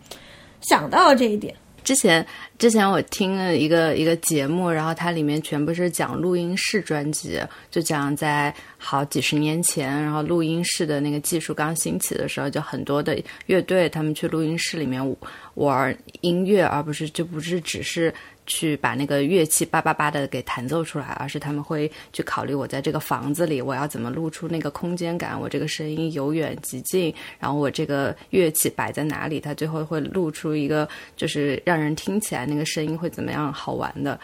[0.61, 1.55] 想到了这一点。
[1.85, 2.27] 之前
[2.59, 7.39] 之前我听了一个一个节目，然后它里面全部是讲录音室专辑，
[7.71, 13.17] 就讲在好几十年前，然后录音室的那个技术刚兴起的时候，就很多的
[13.47, 15.17] 乐队他们去录音室里面
[15.55, 18.13] 玩音乐，而不是就不是只是。
[18.47, 34.21] 去把那个乐器叭叭叭的给弹奏出来，而是他们会去考虑我在这个房子里我要怎么录出那个空间感，我这个声音由远及近，然后我这个乐器摆在哪里，它最后会录出一个就是让人听起来那个声音会怎么样好玩的。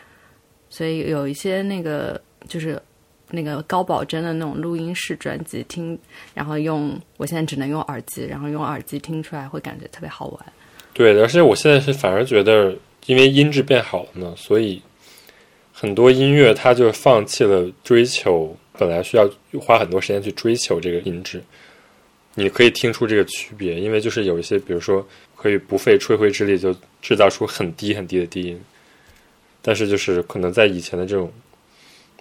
[0.68, 2.80] 所以有一些那个就是
[3.30, 5.98] 那个高保真的那种录音室专辑听，
[6.34, 10.46] 然后用我现在只能用耳机，然后用耳机听出来会感觉特别好玩。
[10.92, 12.76] 对，而且我现在是反而觉得。
[13.10, 14.80] 因为音质变好了呢，所以
[15.72, 19.28] 很多音乐它就放弃了追求本来需要
[19.60, 21.42] 花很多时间去追求这个音质。
[22.36, 28.60] 你可以听出这个区别，因为就是有一些，比如说可以不费吹灰之力就制造出很低很低的低音，
[29.60, 31.32] 但是就是可能在以前的这种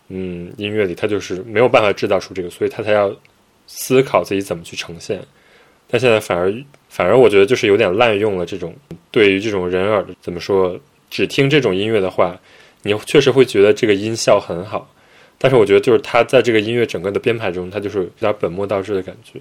[0.08, 3.16] 嗯音乐里，它就是没有办法制造出这个，所以它才要
[3.68, 5.22] 思考自己怎么去呈现。
[5.88, 6.52] 但现在反而。
[6.90, 8.76] 反而我觉得就是有点滥用了这种
[9.12, 10.78] 对于这种人耳怎么说，
[11.10, 12.38] 只听这种音乐的话，
[12.82, 14.92] 你确实会觉得这个音效很好，
[15.38, 19.40] 但是我觉得就是它在这个音乐整个的编排中，它就是有点本末倒置的感觉。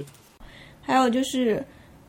[0.83, 1.65] 还有就是，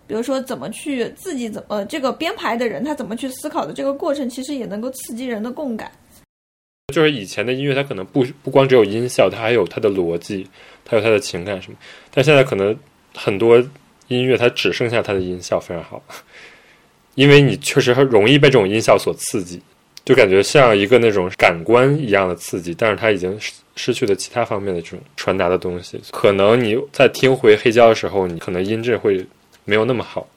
[0.05, 5.89] 比如说怎么去自己怎么这个编排的人他怎么去思考的这个过程，其实也能够刺激人的共感。
[6.93, 10.45] 就是以前的音乐，它可能不不光只有音效，它还有它的逻辑，
[10.83, 11.77] 它有它的情感什么，
[12.11, 12.77] 但现在可能
[13.15, 13.63] 很多。
[14.09, 16.03] 音乐它只剩下它的音效非常好，
[17.15, 19.61] 因为你确实很容易被这种音效所刺激，
[20.03, 26.01] 就感觉像一个那种感官一样的刺激，但是它已经失失去了其他方面的这种传达的东西。
[26.11, 29.25] 可能你在听回黑胶的时候，你可能音质会
[29.63, 30.27] 没有那么好，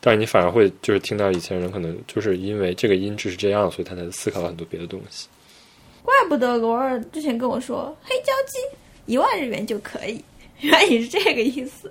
[0.00, 5.28] 但是你反而会就是听到以前人可能就是因为这个音质是这样，所以他才思考了很多别的东西。
[6.02, 8.58] 怪不得罗尔之前跟我说黑胶机
[9.06, 10.22] 一万日元就可以，
[10.60, 11.90] 原来也是这个意思。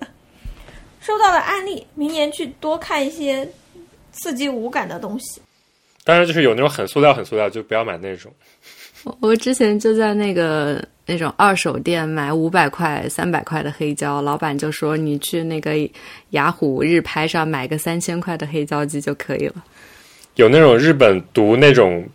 [1.00, 3.48] 收到了案例，明年去多看一些
[4.12, 5.42] 刺激五感的东西。
[6.04, 8.32] 当然就是有那种很塑料、很塑料，就不要买那种。
[9.04, 15.74] 我我之前就在那个那种二手店买五百块、三百块的黑胶，老板就说你去那个
[16.32, 19.64] 雅虎日拍上买个三千块的黑胶机就可以了。
[20.36, 22.06] 有那种日本读那种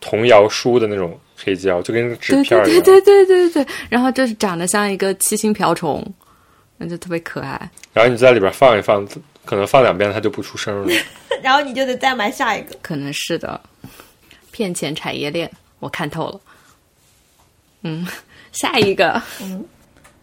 [0.00, 2.82] 童谣书的那种黑胶，就跟纸对片儿一样。
[2.82, 6.06] 对对对对对对，然后就是长得像一个七星瓢虫，
[6.82, 7.70] 那就特别可爱。
[7.92, 9.06] 然后你在里边放一放，
[9.44, 10.94] 可能放两遍它就不出声了。
[11.42, 12.74] 然后你就得再买下一个。
[12.80, 13.60] 可能是的，
[14.50, 16.40] 骗钱产业链我看透了。
[17.82, 18.06] 嗯，
[18.52, 19.62] 下一个嗯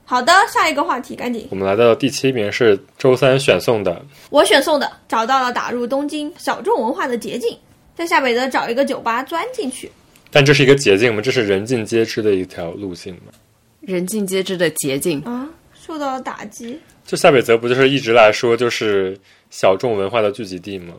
[0.03, 1.47] 好的，下一个话题，赶紧。
[1.51, 7.55] 我们来到第七名是周三选送的，我选送的找到了打入东京小众文化的捷径，
[7.95, 9.91] 在下北泽找一个酒吧钻进去。
[10.31, 11.21] 但这是一个捷径吗？
[11.21, 13.33] 这是人尽皆知的一条路径吗？
[13.81, 15.47] 人尽皆知的捷径，啊，
[15.87, 16.77] 受到了打击。
[17.05, 19.17] 就下北泽不就是一直来说就是
[19.49, 20.93] 小众文化的聚集地吗？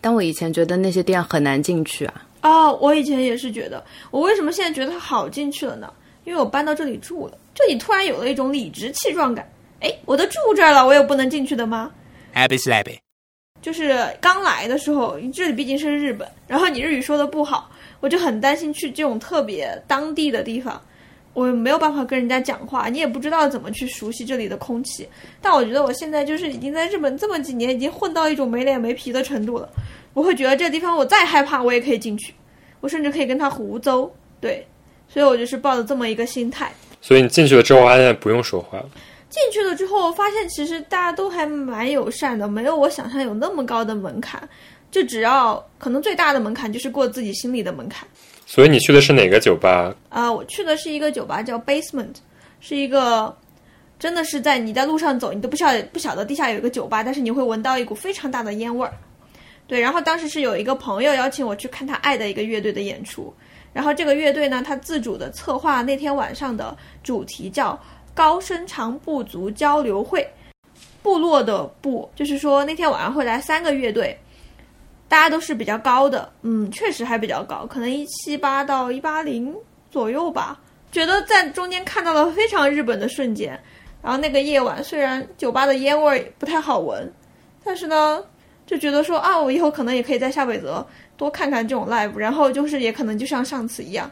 [0.00, 2.26] 但我以前觉得那些店很难进去啊。
[2.42, 5.92] 哦，我以前也是觉得，我为什么现在觉得它好进去了呢？
[6.24, 9.46] 因为我搬到这里住了，这里突然有了一种理直气壮感。
[9.80, 11.90] 哎，我都住这儿了，我有不能进去的吗
[12.34, 12.96] ？Happy slappy.
[13.60, 20.82] 就是刚来的时候，这里毕竟是日本，然后你日语说的不好，我就很担心去这种特别当地的地方，
[21.32, 25.08] 我没有办法跟人家讲话，你也不知道怎么去熟悉这里的空气。
[25.40, 29.68] 但我觉得我现在就是已经在日本这么几年，已经混到一种没脸没皮的程度了。
[30.12, 32.34] 我会觉得这地方我再害怕我也可以进去，
[32.80, 34.10] 我甚至可以跟他胡诌。
[34.40, 34.66] 对，
[35.08, 36.72] 所以我就是抱着这么一个心态。
[37.00, 38.88] 所以你进去了之后，发现不用说话了。
[39.28, 44.42] 进去了之后，发现其实大家都还蛮友善的，没有我想象有那么高的门槛。
[44.90, 48.08] 就只要可能最大的门槛就是过自己心里的门槛。
[48.52, 49.94] 所以你去的是哪个酒吧？
[50.08, 52.16] 啊、我去的是一个酒吧叫 Basement，
[52.58, 53.32] 是一个
[53.96, 58.92] 真的是在你在路上走，你都不晓得不晓得地下有一个酒吧，但是你会闻到一股非常大的烟味儿。
[59.68, 63.32] 对，然后当时是有一个朋友邀请我去看他爱的一个乐队的演出，
[63.72, 67.80] 然后这个乐队呢，他自主的策划那天晚上的主题叫
[68.12, 70.28] “高声长部族交流会”，
[71.04, 74.18] 部落的部，就是说那天晚上会来三个乐队，
[75.10, 79.52] 大家都是比较高的，嗯，确实还比较高，可能一七八到一八零
[79.90, 80.60] 左右吧。
[80.92, 83.58] 觉得在中间看到了非常日本的瞬间。
[84.00, 87.12] 然后那个夜晚，虽然酒吧的烟味不太好闻，
[87.64, 88.22] 但是呢，
[88.64, 94.08] 就觉得说啊，我以后可能也可以在下北泽多看看这种 live，然后就是也可能就像上次一样，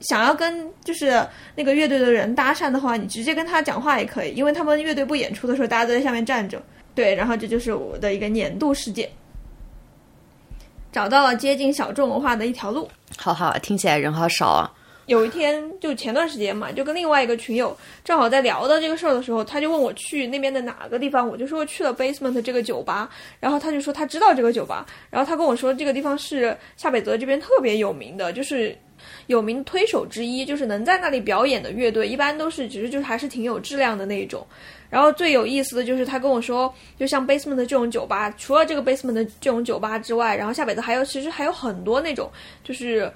[0.00, 6.62] 想要跟就是那个乐队的人搭讪的话，你直接跟他讲话也可以，因为他们乐队不演出的时候，大家都在下面站着。
[6.94, 9.08] 对，然后这就是我的一个年度事件，
[10.92, 12.88] 找到了接近小众文化的一条路。
[13.16, 14.70] 好好，听起来人好少啊。
[15.06, 28.78] 有一天，就前段时间嘛，就跟另外一个群友正好在聊到这个事儿的时候，他就问我去那边的哪个地方，我就说去了 Basement 这个酒吧，然后他就说他知道这个酒吧，然后他跟我说这个地方是下北泽这边特别有名的，就是
[29.26, 34.46] 有名推手之一，就是能在那里表演的乐队一般都是其实就是还是挺有质量的那一种。
[34.92, 42.30] 然后最有意思的就是他跟我说，就像 Basement 这种酒吧，除了这个 Basement 的这种酒吧之外，然后下北泽还有其实还有很多那种
[42.62, 43.10] 就是。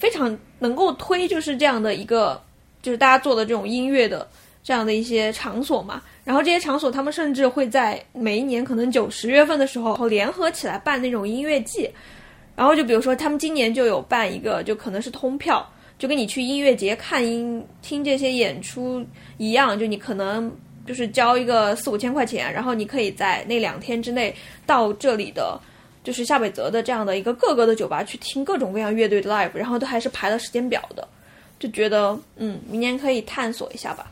[0.00, 2.40] 非常能够推就是这样的一个，
[2.80, 4.26] 就是大家做的这种音乐的
[4.62, 6.00] 这样的一些场所嘛。
[6.24, 11.86] 然后这些场所，他们甚至会在每一年可能九十月份的时候联合起来办那种音乐季。
[12.56, 19.04] 然后就比如说，他们今年就有办一个，就可能是通票，就跟你去音乐节看音听这些演出
[19.36, 20.50] 一样，就你可能
[20.90, 24.34] 就是交一个四五千块钱，然后你可以在那两天之内
[24.66, 25.56] 到这里的。
[26.02, 31.06] 就是夏北泽的这样的一个各个的酒吧去听各种各样乐队的 live，然后都还是排了时间表的，
[31.58, 34.10] 就觉得嗯，明年可以探索一下吧。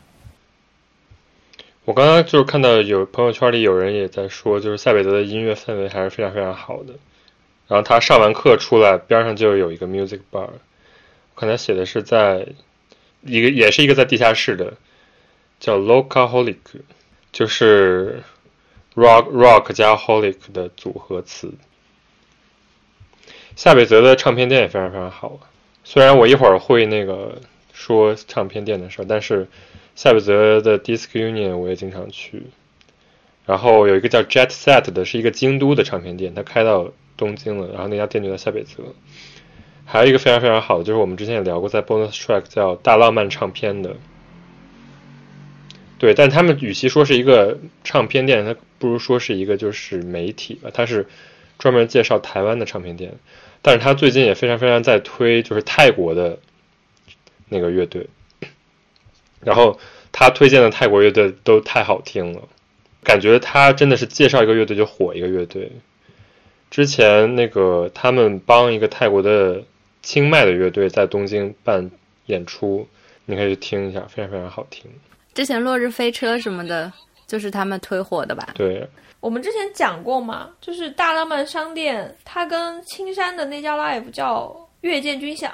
[1.85, 6.93] 我刚刚就是看到有朋友圈里有人也在说，就是下北泽的音乐氛围还是非常非常好的。
[7.67, 10.47] 然后他上完课出来，边上就有一个 music bar，
[11.33, 12.47] 可能写的是在
[13.23, 14.75] 一个也是一个在地下室的，
[15.59, 16.57] 叫 local holic，
[17.31, 18.23] 就是
[18.95, 21.53] rock rock 加 holic 的组合词。
[23.55, 25.39] 下北泽的唱片店也非常非常好。
[25.83, 27.41] 虽然我一会儿会那个
[27.73, 29.47] 说唱片店的事儿，但是
[29.95, 32.43] 下北泽的 Disc Union 我也经常去。
[33.45, 38.83] 然后有一个叫 Jet Set 的，是一个京都的唱片店，它开到东京了，然后那家店就在下北泽。
[39.85, 43.95] 还有一个非常非常好的，就是我们之前也聊过，在 Bonus Track 叫大浪漫唱片的。
[45.99, 51.05] 对，但他们与其说是一个唱片店，它不如说是一个就是媒体吧，它是
[51.59, 53.13] 专门介绍台湾的唱片店。
[53.61, 56.39] 但是他最近也非常非常在推，就是泰国的
[57.49, 58.07] 那个乐队，
[59.41, 59.77] 然后
[60.13, 62.47] 他推荐的泰国乐队都太好听了，
[63.03, 65.73] 感觉他真的是介绍一个乐队就火一个乐队。
[66.71, 69.65] 之前那个他们帮一个泰国的
[70.01, 71.91] 清迈的乐队在东京办
[72.27, 72.87] 演出，
[73.25, 74.89] 你可以去听一下，非常非常好听。
[75.33, 76.91] 之前落日飞车什么的，
[77.27, 78.49] 就是他们推火的吧？
[78.55, 78.87] 对，
[79.19, 85.49] 我们之前讲过嘛，就是大浪漫商店，它跟青山的那家 live 叫月见军饷，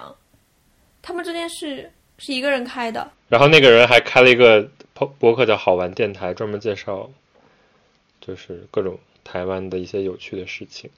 [1.01, 3.09] 他们之间是是一个人开的。
[3.27, 7.09] 然后那个人还开了一个播博客叫好玩电台，专门介绍
[8.21, 10.89] 就是各种台湾的一些有趣的事情。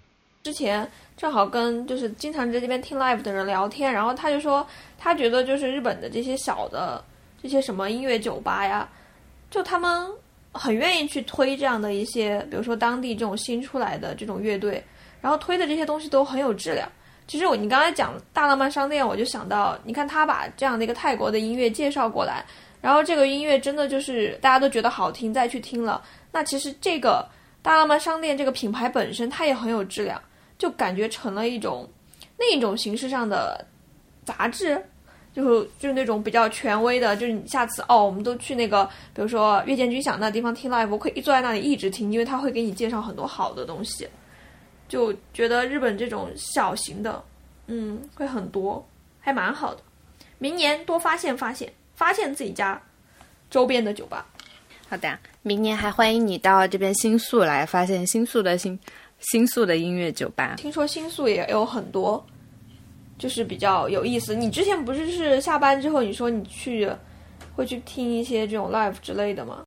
[0.44, 4.66] 之前正好跟就是经常在这边听 live 的人聊天，然后他就说
[4.98, 7.04] 他觉得就是日本的这些小的
[7.48, 8.88] 这些什么音乐酒吧呀，
[9.50, 10.06] 就他们
[10.52, 14.84] 很愿意去推这样的一些，比如说当地这种新出来的这种乐队，
[15.22, 16.88] 然后推的这些东西都很有质量。
[17.26, 22.46] 其实我你刚才讲大浪漫商店，我就想到，你看他把这样的一个泰国的音乐介绍过来，
[22.82, 27.26] 然后这个音乐真的就是大家都觉得好听，再去听了，那其实这个
[27.62, 30.22] 大浪漫商店这个品牌本身它也很有质量。
[30.60, 31.88] 就感觉成了一种
[32.40, 33.64] 另一种形式上的
[34.26, 34.84] 杂志，
[35.38, 38.84] 就是就是那种比较权威的，就是你下次哦，我们都去那个，
[39.14, 44.10] 比如说月见军饷那地方听 live，我可以坐在那里一直听，因为他会给你介绍很多好的东西。
[44.90, 47.24] 就觉得日本这种小型的，
[47.68, 48.84] 嗯，会很多，
[49.20, 49.82] 还蛮好的。
[50.40, 52.82] 明年多发现发现，发现自己家
[53.52, 54.26] 周边的酒吧。
[54.90, 58.80] 好的，明年还欢迎你到这边新宿来，发现新宿的新。
[59.20, 62.24] 新宿的音乐酒吧，听说新宿也有很多，
[63.18, 64.36] 就是比较有意思。
[64.36, 66.90] 你之前不是是下班之后，你说你去
[67.56, 69.64] 会去听一些这种 live 之类的吗？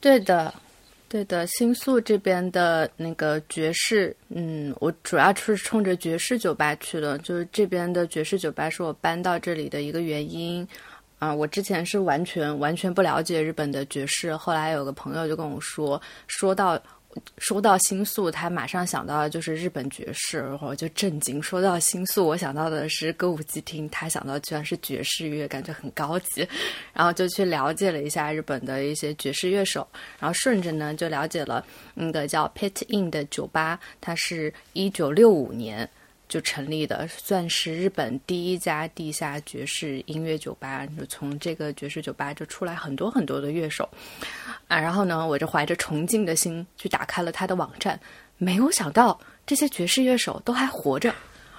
[0.00, 0.52] 对的，
[1.08, 1.46] 对的。
[1.46, 7.18] 新宿这边的那个爵士，嗯，我主要是冲着爵士酒吧去的。
[7.18, 10.66] 就是这边的爵士酒吧是我搬到这里的一个原因
[11.18, 11.34] 啊。
[11.34, 16.80] 我之前是完全完全不了解日本的爵士，后来有个朋友就跟我说，说到。
[17.38, 21.42] 说到新宿，他马上想到的就是日本爵士，然后就震惊。
[21.42, 26.46] 说到新宿，我想到的是歌舞伎町，他想到居然是爵士乐，感觉很高级。
[26.92, 29.86] 然后就去了解了一下日本的一些爵士乐手，
[30.20, 35.88] 然后顺着呢就了解了那个叫 Pit In 的酒吧，它是一九六五年
[36.28, 40.86] 就成立的，算是日本第一家地下爵士音乐酒吧。
[40.98, 43.88] 就从这个爵士酒吧就出来很多很多的乐手。
[44.68, 47.98] 啊，然后呢，我就怀着崇敬的心去打开了他的网站，
[48.36, 51.14] 没有想到这些爵士乐手都还活着。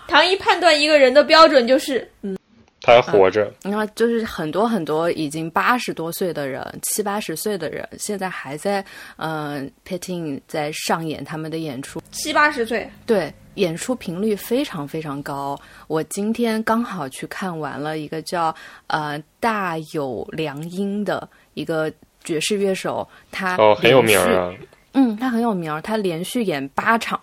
[0.07, 2.37] 唐一判断一个人的标准就是，嗯，
[2.81, 3.51] 他还活着。
[3.63, 8.83] 你看就是很多很多已经八十多岁的人，七八十岁的人，现在还在
[9.17, 12.01] 嗯 pitting 在上演他们的演出。
[12.11, 15.59] 七八十岁，对，演出频率非常非常高。
[15.87, 18.55] 我今天刚好去看完了一个叫
[18.87, 21.91] 呃大有良音的一个。
[22.21, 24.53] 爵士乐手，他哦很有名啊。
[24.93, 27.19] 嗯，他很有名，他连续演八场。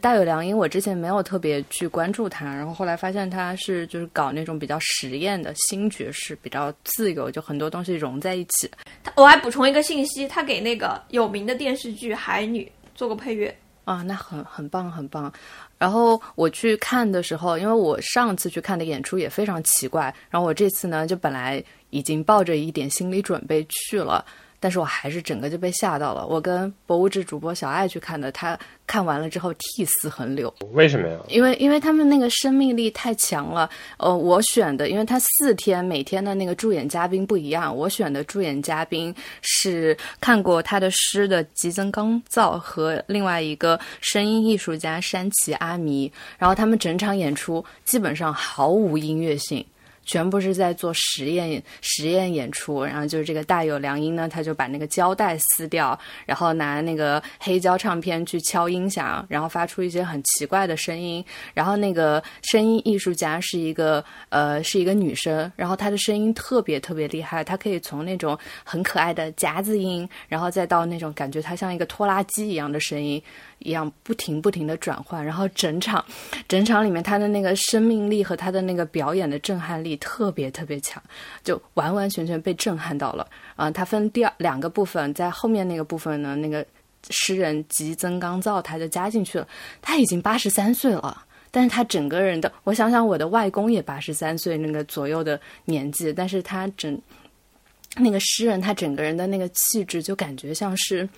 [0.00, 8.70] 大有良音，我之前没有特别去关注他，然后后来发现他是就是搞那种比较实验的新爵士，比较自由，就很多东西融在一起。
[9.16, 12.64] 我还补充一个信息，他给那个有名的电视剧《海女》
[12.94, 15.32] 做过配乐啊，那很很棒很棒。
[15.78, 21.64] 然后我去看的时候，因为我上次去看的演出也非常奇怪，然后我这次呢就本来。
[21.90, 24.22] 已经抱着一点心理准备去了，
[24.60, 26.26] 但是我还是整个就被吓到了。
[26.26, 30.52] 我跟博物志主播小爱去看的，他看完了之后涕泗横流。
[30.72, 31.18] 为什么呀？
[31.28, 33.68] 因为因为他们那个生命力太强了。
[33.98, 49.64] 呃，我选的，因为他四天每天的那个助演嘉宾不一样，我选的助演嘉宾是看过他的诗的吉增刚造和另外一个声音艺术家山崎阿弥，然后他们整场演出基本上毫无音乐性。
[50.08, 61.22] 全部是在做实验实验演出，然后就是这个大有良音呢，他就把那个胶带撕掉，然后拿那个黑胶唱片去敲音响，然后发出一些很奇怪的声音。
[61.52, 73.22] 然后那个声音艺术家是一个呃是一个女生，然后她的声音特别特别厉害，她可以从那种很可爱的夹子音，然后再到那种感觉她像一个拖拉机一样的声音。
[73.60, 76.04] 一样不停不停的转换，然后整场，
[76.46, 81.02] 整场里面他的那个生命力和他的那个表演的震撼力特别特别强，
[81.42, 83.26] 就完完全全被震撼到了。
[83.56, 86.64] 啊，他分第二两个部分，在后面那个部分呢，那个
[87.10, 89.48] 诗人吉增刚造他就加进去了。
[89.82, 97.00] 他已经八十三岁了，但是他整个人的，我想想，我的外公也八十三岁那个左右的年纪，但是他整。
[97.96, 101.08] 那个诗人，他整个人的那个气质，就感觉像是，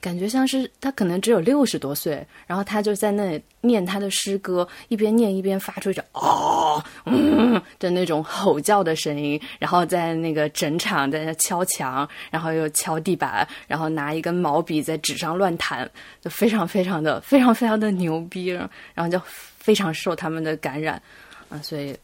[0.00, 15.90] 感觉像是他可能只有六十多岁，然后他就在那里念他的诗歌，一边念一边发出一种哦，嗯，的那种吼叫的声音，然后在那个整场在那敲墙，然后又敲地板，然后拿一根毛笔在纸上乱弹，
[16.20, 21.00] 就非常非常的非常非常的牛逼，然后就非常受他们的感染。
[21.48, 21.96] 啊，所以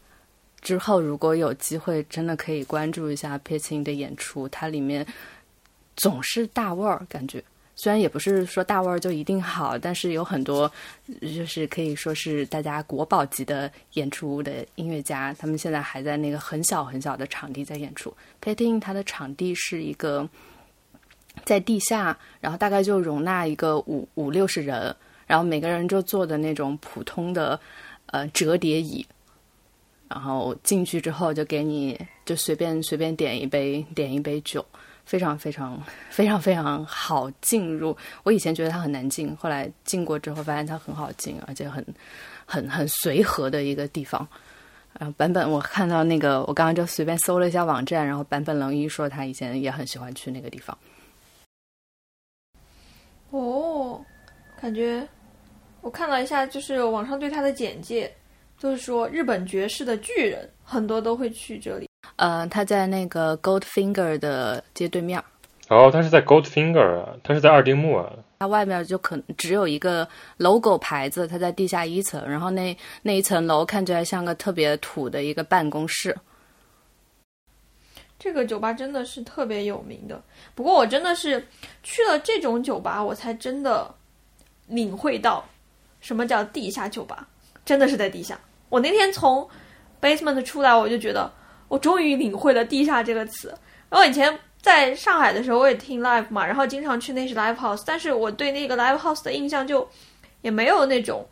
[0.67, 5.07] 之后如果有机会，真的可以关注一下 Pitching 的演出，它里面
[5.95, 7.41] 总是大味儿感觉。
[7.77, 10.69] 虽然也不是说大腕儿就一定好，但是有很多
[11.21, 18.13] 就是可以说是大家国宝级的演出的音乐家，他们现在还在那个很小很小的场地在演出。
[18.43, 20.29] Painting 它的场地是一个
[21.45, 24.97] 在地下，然后大概就容纳一个五五六十人，
[25.29, 27.61] 然后每个人就坐的那种普通的
[28.07, 29.07] 呃折叠椅，
[30.09, 34.65] 然后进去之后就给你就随便随便点一杯点一杯酒。
[35.05, 35.81] 非常非常
[36.11, 37.97] 非常非常好进入。
[38.25, 41.87] 我以前觉得它很难进，后来进过之后发现它很好进，而且很
[42.45, 44.27] 很很随和的一个地方。
[44.99, 50.77] 然后版本我看到那个，我刚刚就随便搜了一下网站，然后版本龙一说他以前也很喜欢去那个地方。
[53.31, 54.05] 哦，
[54.61, 55.07] 感觉
[55.83, 58.13] 我看了一下，就是网上对他的简介，
[58.59, 61.89] 就是说日本爵士的巨人很多都会去这里。
[62.17, 65.23] 呃，他在那个 Goldfinger 的街对面。
[65.69, 68.13] 哦，他是在 Goldfinger 啊，他是在二丁目啊。
[68.39, 76.17] 它外面就可能只有一个 logo 牌子，它在地下一层，然后那那一层楼看起来像个特别土的一个办公室。
[78.19, 80.23] 这个酒吧真的是特别有名的，
[80.55, 81.47] 不过我真的是
[81.83, 83.93] 去了这种酒吧，我才真的
[84.67, 85.45] 领会到
[86.01, 87.27] 什么叫地下酒吧，
[87.65, 88.39] 真的是在地下。
[88.69, 89.49] 我那天从
[90.01, 91.31] basement 出来，我就觉得。
[91.69, 93.53] 我终于领会了“地下”这个词。
[93.89, 99.85] 然后以前在上海的时候，我也听 live 嘛，然后经常去那是 live house，但是我对那个 live house 的印象就
[100.43, 101.27] 也没有那种，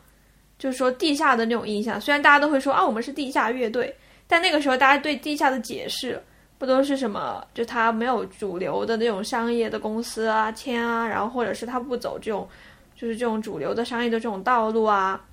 [0.59, 2.01] 就是说地下的那种印象。
[2.01, 6.21] 虽然大家都会说啊，我们是地下乐队，但那个时候大家对地下的解释
[6.59, 7.41] 不都是什么？
[7.55, 12.49] 就他没有主流的那种商业的公司啊签啊，然后或者是他不走这种，
[12.97, 15.25] 就是这种主流的商业的这种道路啊。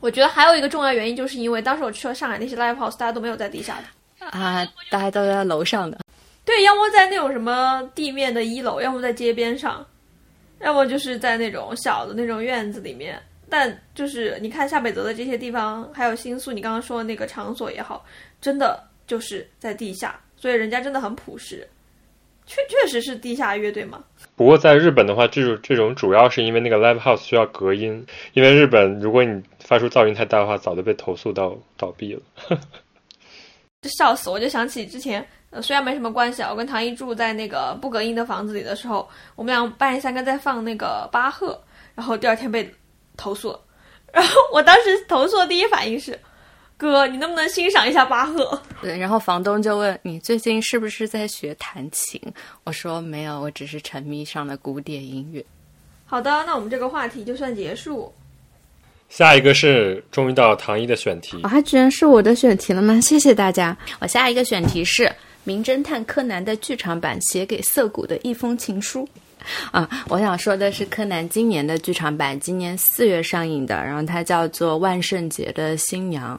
[0.00, 5.98] 我觉得还有一个重要原因，就是因为当时我去了上海那些 live house，大家都没有在地下的啊，大家都在楼上的。
[6.44, 9.84] 对，要么在那种什么地面的一楼，要么在街边上，
[10.60, 13.20] 要么就是在那种小的那种院子里面。
[13.50, 18.04] 但就是你看夏北泽的这些地方，还有新宿，你刚刚说的那个场所也好，
[18.40, 21.66] 真的就是在地下，所以人家真的很朴实。
[22.46, 24.02] 确 确实是地下乐队嘛？
[24.34, 32.22] 不过在日本的话，这种这种主要是因为那个 live house 需要隔音，因为日本如果你发出噪音太大的话，早就被投诉到倒闭了。
[33.82, 34.30] 就笑死！
[34.30, 35.22] 我就想起之前，
[35.60, 39.06] 虽然没什么关系啊，我跟唐一住在那个不隔音的房子里的时候，
[39.36, 41.62] 我们俩半夜三更在放那个巴赫，
[41.94, 42.74] 然后第二天被
[43.14, 43.60] 投诉了。
[44.10, 46.18] 然后我当时投诉的第一反应是。
[46.78, 48.58] 哥，你能不能欣赏一下巴赫？
[48.80, 52.18] 对，然后房东就问你最近是不是在学弹琴？
[52.64, 55.44] 我说没有，我只是沉迷上了古典音乐。
[56.06, 58.10] 好的，那我们这个话题就算结束。
[59.08, 63.00] 下一个是终于到唐一的选题，啊，居然是我的选题了吗？
[63.00, 63.76] 谢谢大家。
[64.00, 65.04] 我下一个选题是
[65.44, 69.08] 《名侦探柯南》的剧场版写给涩谷的一封情书。
[69.70, 76.36] 啊，我想说的是柯南今年的剧场版，今年四月上映的，然后它叫做《万圣节的新娘》。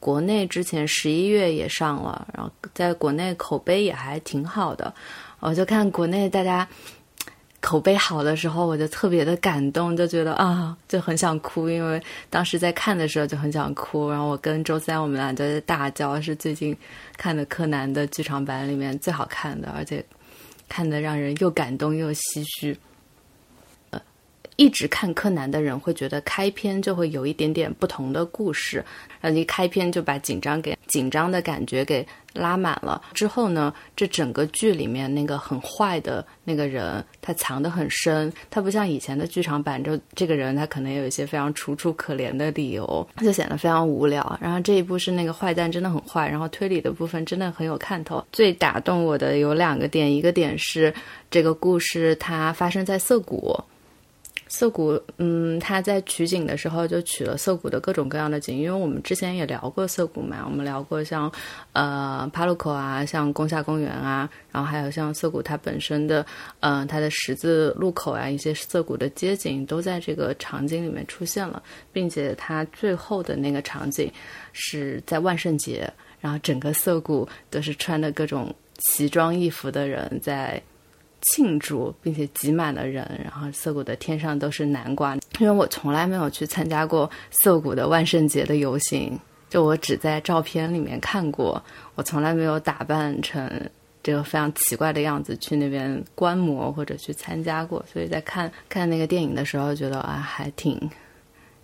[0.00, 4.92] 国内之前十一月也上了，然后在国内口碑也还挺好的。
[5.40, 6.66] 我就看国内大家
[7.68, 14.08] 口碑好的时候，我就特别的感动，就觉得啊，就很想哭，因为当时在看的时候就很想哭。
[14.08, 16.74] 然后我跟周三我们俩都在大叫，是最近
[17.18, 20.02] 看的柯南的剧场版里面最好看的，而且
[20.66, 22.74] 看的让人又感动又唏嘘。
[23.90, 24.00] 呃
[24.56, 28.82] 一直看柯南的人会觉得开篇就会有一点点不同的故事，
[29.20, 32.04] 然后一开篇就把紧张给紧张的感觉给
[32.38, 33.02] 拉满了。
[33.12, 44.38] 之后呢，这整个剧里面那个很坏的那个人，他藏得很深，他不像以前的剧场版，就这个人他可能有一些非常楚楚可怜的理由，他就显得非常无聊。
[44.40, 48.24] 然后这一部是那个坏蛋真的很坏，然后推理的部分真的很有看头。
[48.32, 50.94] 最打动我的有两个点，一个点是
[51.30, 53.58] 这个故事它发生在涩谷。
[54.48, 61.30] 涩谷，嗯，他在取景的时候就取了涩谷的各种各样的景，因为我们之前也聊过涩谷嘛，我们聊过像，
[61.74, 66.24] 呃，帕鲁口啊，像宫下公园啊，然后还有像涩谷它本身的，
[66.60, 74.10] 呃，它的十字路口啊，一些涩谷的街景都在这个场景里面出现了，并且它最后的那个场景
[74.52, 80.62] 是在万圣节，然后整个涩谷都是穿的各种奇装异服的人在。
[81.20, 85.16] 庆祝，并且挤满了人，然后涩谷的天上都是南瓜。
[85.38, 91.62] 因为我从来没有去参加过涩谷的万圣节的游行，就我只在照片里面看过，
[91.94, 93.50] 我从来没有打扮成
[94.02, 100.90] 这个非常奇怪的样子去那边观摩或者去参加过，所以在看看那个电影的时候，觉得啊还挺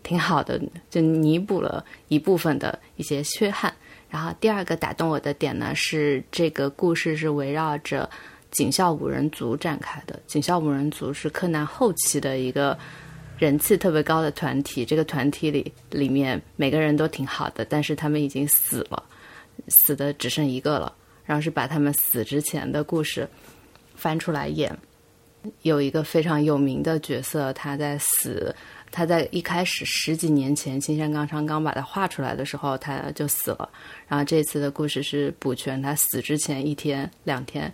[0.02, 3.72] 挺好的，就弥补了一部分的一些缺憾。
[4.10, 8.08] 然后第二个打动我的点呢，是这个故事是围绕着
[8.54, 10.18] 警校五人组展开的。
[10.26, 12.78] 警校五人组是柯南后期的一个
[13.36, 19.02] 人气特别高的团体，这个团体里里面每个人都挺好的，但是他们已经死了，
[19.68, 20.90] 死的只剩一个了。
[21.26, 23.28] 然后是把他们死之前的故事
[23.94, 24.74] 翻出来演。
[25.62, 28.54] 有一个非常有名的角色，他在死，
[28.90, 33.68] 他在一开始十几年前青山刚昌刚把他画出来的时候，他就死了。
[34.08, 37.70] 然后这次的故事是补全他死之前一天两天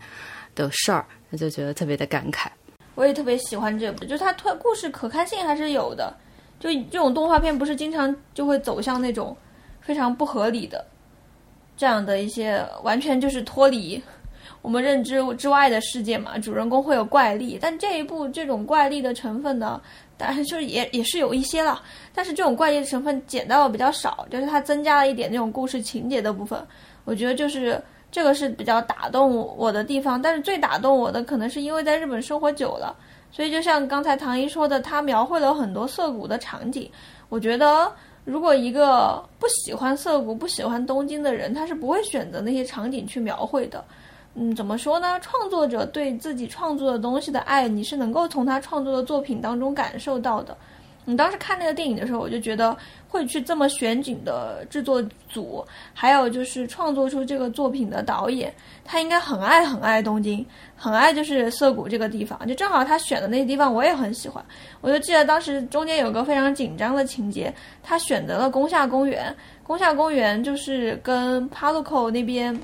[0.54, 2.48] 的事儿，我就觉得特别的感慨。
[2.94, 6.14] 我也特别喜欢这部，就是它推故事可看性还是有的。
[6.58, 9.34] 就这种动画片，不是经常就会走向那种
[9.80, 10.84] 非常不合理的
[11.74, 14.02] 这样的一些，完全就是脱离
[14.60, 16.36] 我们认知之外的世界嘛。
[16.36, 19.80] 主人公会有怪力，但这一部这种怪力的成分呢，
[20.18, 21.80] 当然就是也也是有一些了，
[22.14, 26.62] 但是这种怪力的成分减到的比较少，就是它增加了一点那种故事情节的部分。
[27.06, 32.94] 我觉得就是这个是比较打动我的地方，但是最打动我的可能是因为在日本生活久了。
[33.32, 36.90] 所以，就像刚才唐一说的，他描绘了很多涩谷的场景。
[37.28, 37.90] 我觉得，
[38.24, 43.84] 如果一个不喜欢涩谷、不喜欢东京的人，他是不会选择那些场景去描绘的。
[44.34, 45.18] 嗯，怎么说呢？
[45.20, 50.56] 创作者对自己创作的东西的爱，你是能够从他创作的作品当中感受到的。
[51.06, 52.76] 你当时看那个电影的时候，我就觉得
[53.08, 60.44] 会去这么选景的制作组，还有就是创作出这个作品的导演，他应该很爱很爱东京，
[60.76, 62.38] 很爱就是涩谷这个地方。
[62.46, 64.44] 就正好他选的那些地方，我也很喜欢。
[64.80, 69.34] 我就记得当时中间有个非常紧张的情节，他选择了宫下公园。
[69.64, 72.56] 宫下公园就是跟 Paluco 那边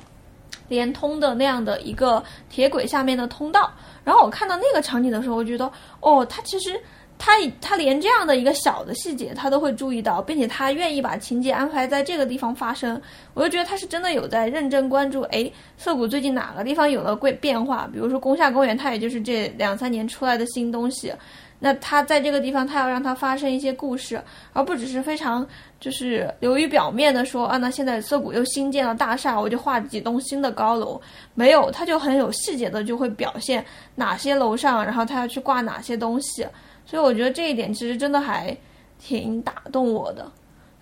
[0.69, 3.73] 连通的那样的一个铁轨下面的通道。
[4.05, 5.69] 然后我看到那个场景的时候，我觉得
[6.01, 6.79] 哦，他其实。
[7.19, 13.01] 他他连这样的一个小的细节他都会注意到，并且他愿意把情节安排在这个地方发生，
[13.35, 15.23] 我就觉得他是真的有在认真关注。
[15.23, 17.89] 哎，涩谷最近哪个地方有了贵变化？
[17.93, 21.13] 比如说宫下公园，它也就是这两三年出来的新东西。
[21.59, 25.45] 那他在这个地方，他要让它发生一些故事，而不只是非常
[25.81, 31.01] 就是流于表面的说啊，那现在涩谷又新建了大厦，我就画几栋新的高楼。
[31.35, 33.65] 没有，他就很有细节的就会表现
[33.95, 36.47] 哪些楼上，然后他要去挂哪些东西。
[36.87, 38.57] 所以我觉得这一点其实真的还
[38.99, 40.23] 挺打动我的，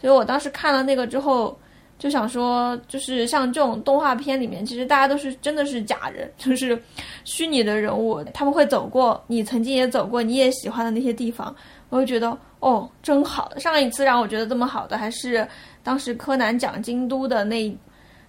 [0.01, 1.59] 所以我当时看了那个之后，
[1.99, 6.81] 就想说，就是像这种动画片里面，其实大家都是真的是假人， 就是
[7.25, 11.55] 虚拟的人物，他们会走过你曾经也走过、你也喜欢的那些地方，
[11.89, 13.51] 我就觉得哦，真好。
[13.59, 15.47] 上一次让我觉得这么好的，还是
[15.83, 17.77] 当时柯南讲京都的那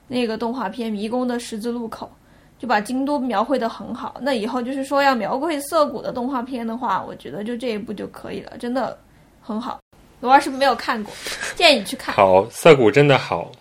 [0.07, 2.09] 那个动画片《迷宫的十字路口》。
[2.57, 8.97] 就把京都描绘的很好，那以后就是说要描绘涩谷的动画片的话，我觉得就这一部就可以了，真的
[9.41, 9.79] 很好。
[10.21, 11.13] 罗二是没有看过，
[11.55, 12.15] 建议你去看。
[12.15, 13.51] 好，涩谷真的好。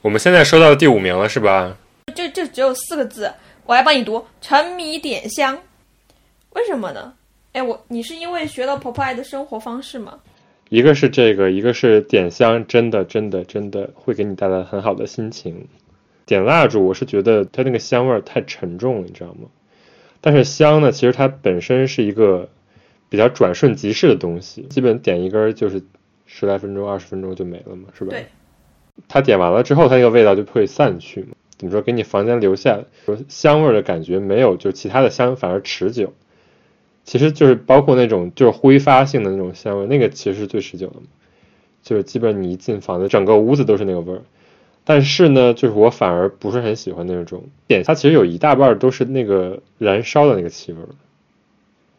[0.00, 1.76] 我们现在收到第五名了，是吧？
[2.14, 3.30] 就就只有四个字，
[3.66, 5.56] 我来帮你读：沉迷点香。
[6.54, 7.12] 为什么呢？
[7.52, 10.18] 哎，我你是因为学了婆婆爱的生活方式吗？
[10.70, 15.66] 一个是这个，一个是点香，真的真的真的会给你带来很好的心情。
[16.28, 19.48] 点蜡烛，我是觉得它那个香味儿太沉重了，你知道吗？
[20.20, 22.50] 但是香呢，其实它本身是一个
[23.08, 25.82] 比较转瞬即逝的东西，基本点一根就是
[26.26, 28.10] 十来分钟、二十分钟就没了嘛，是吧？
[28.10, 28.26] 对。
[29.08, 31.28] 它点完了之后，它那个味道就会散去嘛。
[31.56, 31.80] 怎么说？
[31.80, 36.12] 给你房间留下说香味儿的感觉没有，就其他的香反而持久。
[37.04, 41.06] 其实就是包括那种就是挥发性的那种香味，那个其实是最持久的嘛。
[41.82, 44.22] 就是基本你一进房子，整个屋子都是那个味儿。
[44.88, 50.88] 但是呢，就是我反而不是很喜欢那种点，它其实有一大半都是那个燃烧的那个气味儿，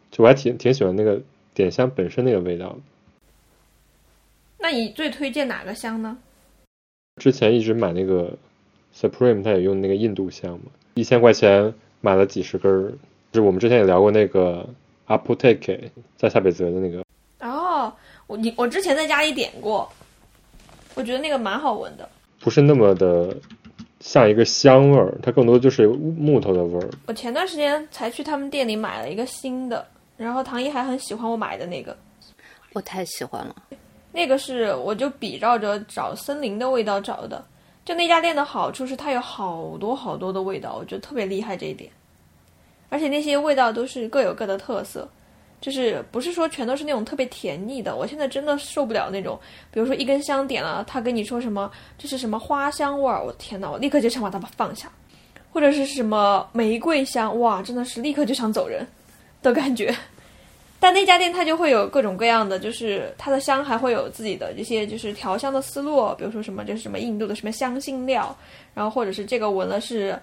[0.10, 1.22] 就我还挺挺喜欢那个
[1.54, 2.76] 点香本身那个味道。
[4.58, 6.18] 那你最推荐哪个香呢？
[7.22, 8.36] 之前一直买那个
[8.96, 11.72] Supreme，它也用那个印度香嘛，一千块钱
[12.02, 12.92] 买了几十根儿。
[13.32, 14.68] 就是我们之前也聊过那个
[15.06, 17.04] Apoteke，在下北泽的那个。
[17.48, 17.94] 哦，
[18.26, 19.88] 我你我之前在家里点过，
[20.96, 22.10] 我觉得那个蛮好闻的。
[22.40, 23.36] 不是那么的
[24.00, 26.90] 像一个香味儿，它更多就是木头的味儿。
[27.08, 29.86] 我前段时间才去他们店里买了一个新的，
[30.16, 31.96] 然后唐一还很喜欢我买的那个，
[32.74, 33.56] 我太喜欢了。
[34.12, 37.46] 那个是我就比照着找森林的味道找的，
[37.86, 41.92] 就那家店的好处是它有好多好多的味道，我觉得特别厉害这一点。
[42.90, 45.08] 而且那些味道都是各有各的特色，
[45.62, 47.95] 就是不是说全都是那种特别甜腻的。
[47.95, 49.39] 我现在真的受不了那种，
[49.72, 54.89] 比如说一根香点了，他跟你说什么这是什么花香味儿，我天呐，我立刻就想把它放下，
[55.51, 58.86] 或者是什么玫瑰香，哇，真的是立刻就想走人
[59.41, 59.93] 的感觉。
[60.82, 68.34] 但那家店它就会有各种各样的，就是它的香还会有自己的这些就是调香的思路，比如说什么就是什么印度的什么香辛料，
[68.74, 70.18] 然后或者是这个闻了是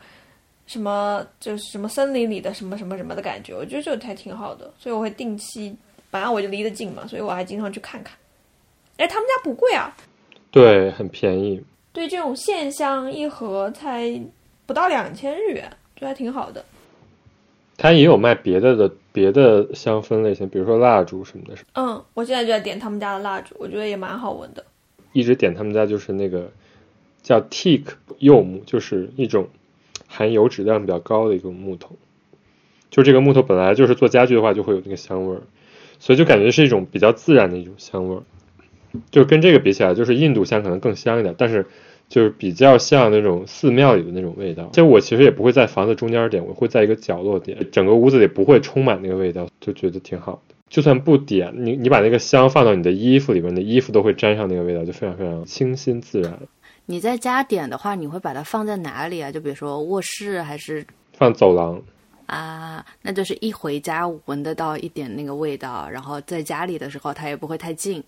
[0.66, 5.74] 什么就是什么森林里的什么什么什么的感觉，我觉得这个还挺好的，所以我会定期，
[6.10, 8.16] 反正我就离得近嘛，所以我还经常去看看。
[8.96, 9.94] 哎，他们家不贵啊，
[10.50, 11.62] 对，很便宜。
[11.92, 14.20] 对，这种线香一盒才
[14.66, 16.64] 不到两千日元，就还挺好的。
[17.78, 21.54] 它也有卖别的的别的香氛类型，比如说蜡烛什么的。
[21.74, 24.64] 嗯，我现在就在点他们家的蜡烛，我觉得也蛮好闻的。
[25.12, 26.50] 一直点他们家就是那个
[27.22, 27.84] 叫 teak
[28.18, 29.46] 柚木，就是一种
[30.16, 31.96] 含油质量比较高的一个木头。
[32.90, 35.42] 就这个木头本来就是做家具的话就会有那个香味儿，
[35.98, 38.22] 所以就感觉是一种比较自然的一种香味儿。
[39.10, 41.66] 就跟这个比起来，就是印度香可能更香一点，但是。
[42.08, 50.54] 就是比较像那种寺庙里的那种味道，就我其实也不会在房子中间点，我会在一个角落点，整个屋子里不会充满那个味道，就觉得挺好的。
[50.70, 56.38] 就算不点，你你把那个香放到你的衣服里面，你的衣服都会沾上那个味道，就非常非常清新自然。
[56.86, 59.30] 你在家点的话，你会把它放在哪里啊？
[59.30, 61.82] 就比如说卧室还是放走廊
[62.26, 62.84] 啊？
[63.02, 68.02] 那就是一回家闻得到一点那个味道，然后在家里的时候它也不会太近。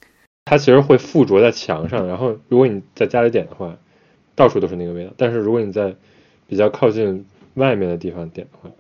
[0.47, 3.77] 它其实会附着在墙上，然后如果你在家里点的话。
[4.39, 5.93] 到处都是那个味道，但是如果你在
[6.47, 8.71] 比较靠近外面的地方点的话，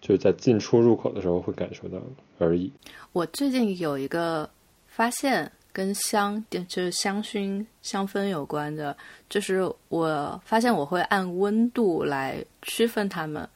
[0.00, 1.98] 就是在进出入口的时候会感受到
[2.38, 2.72] 而已。
[3.12, 4.48] 我最近有一个
[4.86, 8.96] 发现跟香，就是香薰香氛有关的，
[9.28, 13.46] 就是我发现我会按温度来区分它们，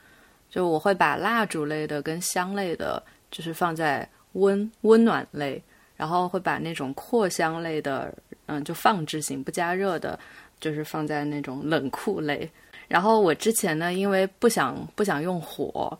[0.51, 5.63] 就我会把蜡烛类的跟香类的，就是放在温温暖类，
[5.97, 8.13] 然后会把那种扩香类的，
[8.45, 10.19] 嗯，就放置型不加热的。
[10.61, 12.51] 就是放在那种冷库类，
[12.89, 15.97] 然后我之前呢，因为不想不想用火，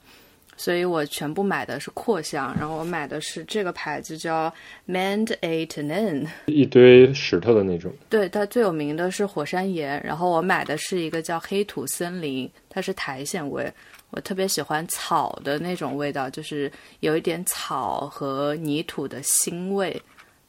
[0.59, 4.53] 所以我全部买的是扩香，然后我买的是这个牌子叫
[4.89, 7.93] Mand A t n N，一堆石头的那种。
[8.11, 13.73] 对，它最有名的是火山岩，然后我买的是一个叫黑土森林，它是苔藓味，
[14.11, 20.03] 我特别喜欢草的那种味道，就是有一点草和泥土的腥味，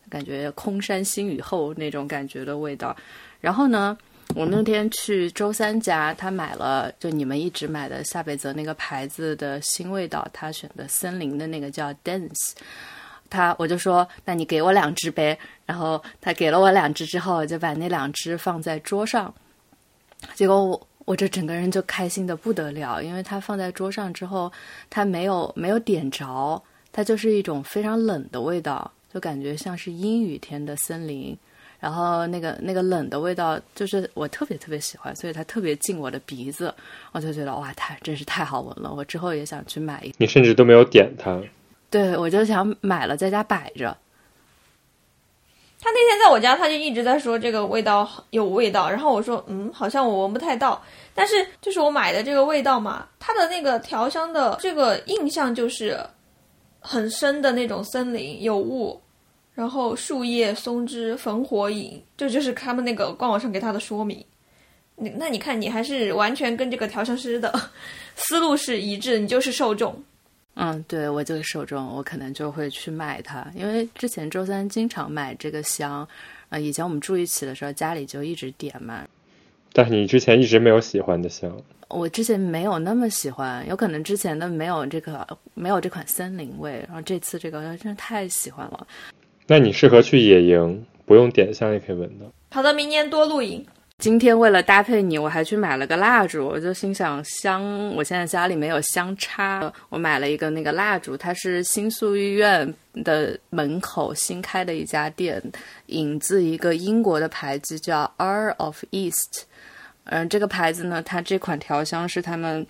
[0.09, 2.97] 感觉空山新雨后那种感觉的味道。
[3.39, 3.95] 然后呢，
[4.35, 12.53] 我那天去周三家，他买了就你们一直买的夏北泽那个牌子的新味道，他选的森林的那个叫 Dense，
[13.29, 15.37] 他我就说，那你给我两只呗。
[15.65, 19.33] 然后他给了我两只之后，我就把那两只放在桌上，
[20.35, 24.51] 结果我我这整个人就开心的不得了，因为它放在桌上之后，
[24.91, 26.61] 它没有没有点着，
[26.91, 31.37] 它就是一种非常冷的味道，就感觉像是阴雨天的森林。
[31.79, 36.73] 然后那个那个冷的味道，就是我特别特别喜欢，所以它特别进我的鼻子，
[37.13, 38.93] 我就觉得哇，太真是太好闻了。
[38.93, 40.13] 我之后也想去买一。
[40.17, 41.41] 你甚至都没有点它。
[41.89, 43.95] 对，我就想买了在家摆着。
[45.81, 50.81] 他那天在我家，他就一直在说这个味道有味道，然后我说嗯，好像我闻不太到。
[51.15, 55.97] 但是就是我买的这个味道嘛，它的那个调香的这个印象就是
[56.81, 59.01] 很深的那种森林有雾。
[59.59, 64.23] 然后树叶、松枝、焚火影，这就是他们那个官网上给他的说明。
[64.95, 67.53] 你那你看，你还是完全跟这个调香师的
[68.15, 69.93] 思路是一致，你就是受众。
[70.53, 76.07] 嗯，对我就是受众，我可能就会去买它，因为之前周三经常买这个香，
[76.47, 79.05] 啊，以前我们住一起的时候家里就一直点嘛。
[79.73, 81.53] 但是你之前一直没有喜欢的香，
[81.89, 88.87] 我之前没有那么喜欢，有可能之前的没有这个没有这款森林味，然后这次这个真的太喜欢了。
[89.51, 92.25] 那你适合去野营，不用点香也可以闻到。
[92.51, 93.65] 好的，明年多露营。
[93.97, 96.45] 今天为了搭配你，我还去买了个蜡烛。
[96.47, 102.71] 我就心想，香，我现在家里没有香插，我买了一个那个蜡烛，它是新宿医院
[103.03, 105.41] 的门口新开的一家店，
[105.87, 109.45] 引自一个英国的牌子叫 R of East。
[110.03, 112.65] 嗯，这个牌子呢，它这款调香是他们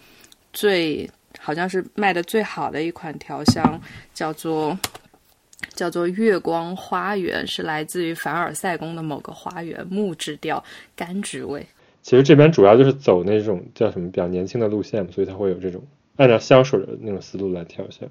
[0.54, 1.10] 最
[1.40, 3.82] 好像是卖的最好的一款调香，
[4.14, 4.80] 叫做。
[5.74, 10.64] 叫做月光花园，是来自于凡尔赛宫的某个花园，木质调，
[10.98, 11.66] 柑橘味。
[12.02, 15.84] 其实这边主要就是走那种叫什么比较年轻的路线，所以它会有这种
[16.16, 18.10] 按照香水的那种思路来调香。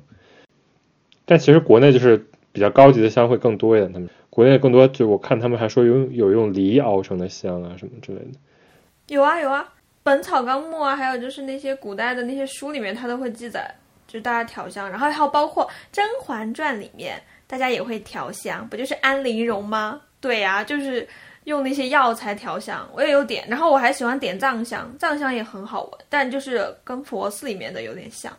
[1.25, 8.39] 但其实国内就是比较高级的香会更多一点，他们国内更多就我看他们还说有有用梨熬成的香啊什么之类的。
[9.09, 9.63] 有啊有啊，
[10.03, 13.75] 《本草纲目》啊，还有就是那些古代的那些书里面，它都会记载。
[14.09, 20.01] 就是大家调香，然后还有包括《甄嬛传》里面大家也会调香，不就是安陵容吗？
[20.21, 21.07] 对呀、就是
[21.45, 28.33] 用那些药材调香，我也有点，然后我还喜欢点藏香，藏香也很好闻，但就是跟佛寺里面的有点像。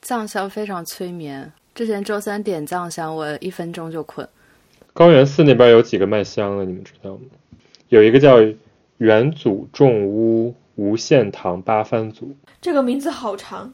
[0.00, 1.52] 藏香非常催眠。
[1.74, 4.28] 之前周三点藏香，我一分钟就困。
[4.92, 7.20] 高原寺那边有几个卖香的，你们知道吗？
[7.88, 8.38] 有一个叫
[8.98, 13.72] 元祖众屋无限堂八幡组，这个名字好长，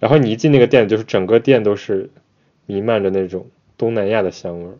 [0.00, 2.10] 然后你一进那个店，就是整个店都是
[2.66, 3.46] 弥漫着那种
[3.78, 4.74] 东南亚的香味儿。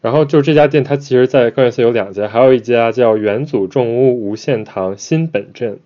[0.00, 5.80] 然后就这家店，它其实，在高原寺有两家，还有一家叫元祖众屋无限堂新本镇，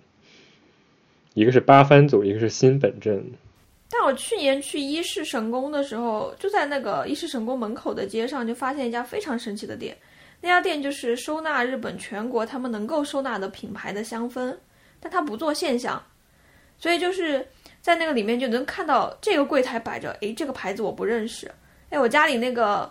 [1.33, 3.25] 一个是八幡组，一个是新本镇。
[3.89, 9.97] 但我去年去伊势神宫的时候，就在那个伊势神宫门口的街上，就发现一家非常神奇的店。
[10.41, 14.55] 那家店就是收纳日本全国他们能够收纳的品牌的香氛，
[14.99, 15.99] 但它不做线香，
[16.77, 17.47] 所以就是
[17.83, 21.51] 在那个里面就能看到这个柜台摆着，诶，这个牌子我不认识，
[21.89, 22.89] 诶，我家里那个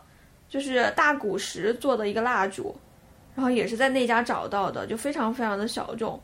[0.51, 2.77] 就是大古石做的一个蜡烛，
[3.35, 6.21] 然后也是在那家找到的，就非常非常的小众。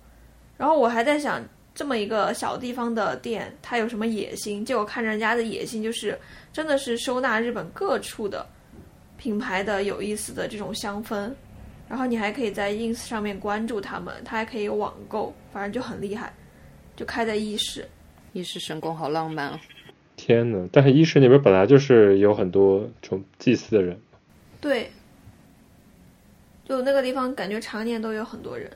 [0.58, 1.42] 然后我还在想，
[1.74, 4.62] 这么一个小地方的店，它有什么野心？
[4.62, 6.18] 结果看人家的野心就是
[6.52, 8.46] 真的是收纳日本各处的
[9.16, 11.32] 品牌的有意思的这种香氛，
[11.88, 16.30] 然后你还可以在 ins 上面关注他们，它还可以网购，反正就很厉害，
[16.94, 17.88] 就开在伊势。
[18.38, 19.60] 伊势神宫好浪漫啊！
[20.14, 24.00] 天呐，但是伊势那边本来就是有很多这种祭祀的人，
[24.60, 24.88] 对，
[26.64, 28.70] 就那个地方感觉常年都有很多人。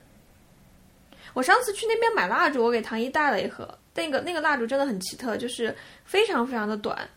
[1.33, 5.73] 我上次去那边买蜡烛，我给唐一带了一盒，那个那个蜡烛真的很奇特，就是
[6.05, 7.09] 非常非常的短，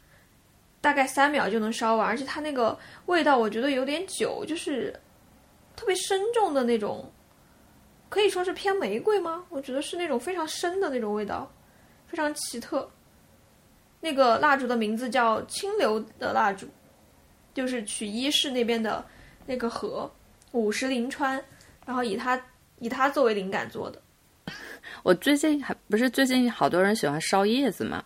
[0.82, 2.78] 大概三秒就能烧完，而且它那个
[3.08, 4.94] 味道我觉得有点久，就是
[5.76, 7.12] 特别深重的那种，
[8.08, 9.44] 可以说是偏玫瑰吗？
[9.50, 11.52] 我觉得是那种非常深的那种味道，
[12.16, 12.90] 非常奇特。
[14.00, 16.66] 那个蜡烛的名字叫清流的蜡烛，
[17.54, 19.04] 就是取伊市那边的
[19.46, 20.10] 那个河
[20.54, 21.44] 五十铃川，
[21.86, 22.42] 然后以它
[22.80, 24.02] 以它作为灵感做的。
[25.04, 28.02] 我最近还不是最近好多人喜欢烧叶子嘛，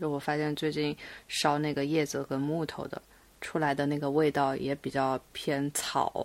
[0.00, 0.96] 就我发现最近
[1.26, 3.02] 烧那个叶子跟木头的
[3.40, 6.24] 出来的那个味道也比较偏草，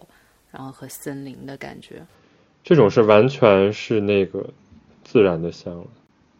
[0.51, 2.05] 然后和森林的感觉。
[2.63, 4.47] 这种是完全是那个
[5.03, 5.87] 自然的香了。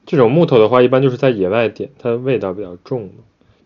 [0.05, 3.13] 这种木头的话，一般就是在野外点，它味道比较重的，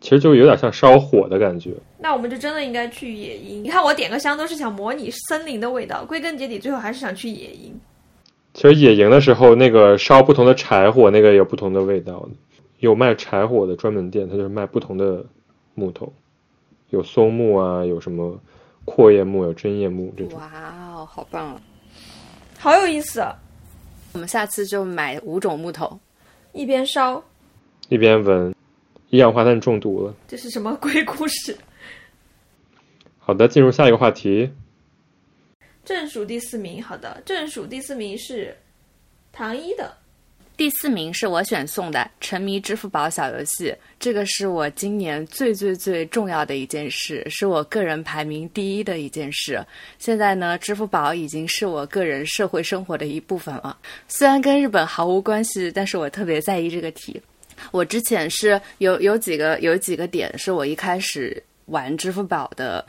[0.02, 1.74] 其实就有点像烧火的感觉。
[1.98, 3.64] 那我们就真的应该去野营。
[3.64, 7.74] 你看我点个香都是想模拟森林的味道，归根结底最后还是想去野营。
[8.54, 12.30] 其实野营的时候，那个烧不同的柴火，那个有不同的味道的。
[12.80, 15.26] 有卖柴火的专门店，它就是卖不同的
[15.74, 16.12] 木头，
[16.90, 18.38] 有松木啊，有什么
[18.84, 20.38] 阔叶木，有针叶木这种。
[20.38, 20.52] 哇
[20.94, 21.62] 哦，好棒啊！
[22.60, 23.34] 好有意思，啊！
[24.14, 26.00] 我们下次就买五种木头，
[26.56, 27.22] 一边烧，
[27.89, 28.56] 一边闻，
[29.10, 30.16] 一氧化碳中毒了。
[30.26, 31.56] 这是什么鬼故事？
[33.20, 34.49] 好的，进入下一个话题。
[35.84, 38.56] 正数第四名，好的，正数第四名是
[39.34, 39.97] 唐一的。
[40.58, 49.62] 第四名是我选送的沉迷支付宝小游戏，这个是我今年最最最重要的一件事，是我个人排名第一的一件事。
[49.99, 53.78] 现在呢，支付宝已经是我个人社会生活的一部分了。
[54.08, 57.22] 虽然跟日本毫无关系，但是我特别在意这个题。
[57.72, 62.86] 我之前是有有几个有几个点是我一开始玩支付宝的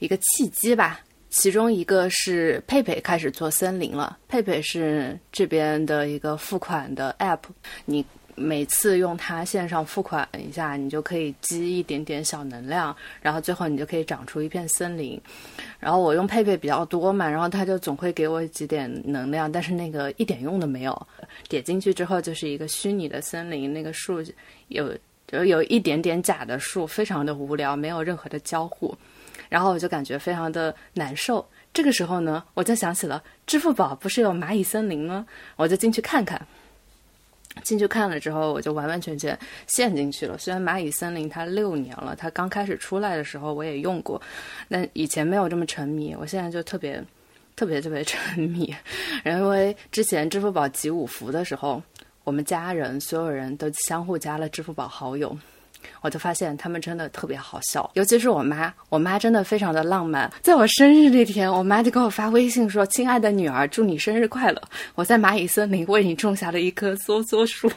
[0.00, 1.00] 一个契机吧。
[1.34, 4.16] 其中一个是佩佩开始做森林了。
[4.28, 7.40] 佩佩是这边的一个付款的 app，
[7.84, 8.04] 你
[8.36, 15.20] 每次用它线上付款一下，你就可以积一点点小能量，然后最后你就可以长出一片森林。
[15.80, 21.06] 然后我用佩佩比较多嘛，然后它就总会给我几点能量，但是那个一点用都没有。
[21.48, 24.22] 点进去之后就是一个虚拟的森林，那个树
[24.68, 28.96] 有就有一点点假的树，非常的无聊，没有任何的交互。
[29.48, 31.44] 然后我就感觉非常的难受。
[31.72, 35.26] 这个时候呢，我就想起了支付宝不是有蚂蚁森林吗？
[35.56, 36.40] 我就进去看看。
[37.62, 40.36] 进去看了之后，我就完完全全陷进去了。
[40.36, 44.20] 虽然蚂蚁森林它六年了，它刚开始出来的时候我也用过，
[44.68, 46.16] 但以前没有这么沉迷。
[46.18, 47.00] 我现在就特别
[47.54, 48.74] 特别特别沉迷，
[49.22, 51.80] 然后因为之前支付宝集五福的时候，
[52.24, 55.36] 我们家人所有人都相互加了支付宝好友。
[56.00, 60.30] 我就发现他们真的特别好笑，尤其是我妈，我妈真的非常的浪漫。
[60.42, 64.62] 在我生日那天，我妈就给我发微信说：“亲爱的女儿，祝你生日快乐！
[64.94, 67.70] 我在蚂蚁森林为你种下了一棵梭梭树。”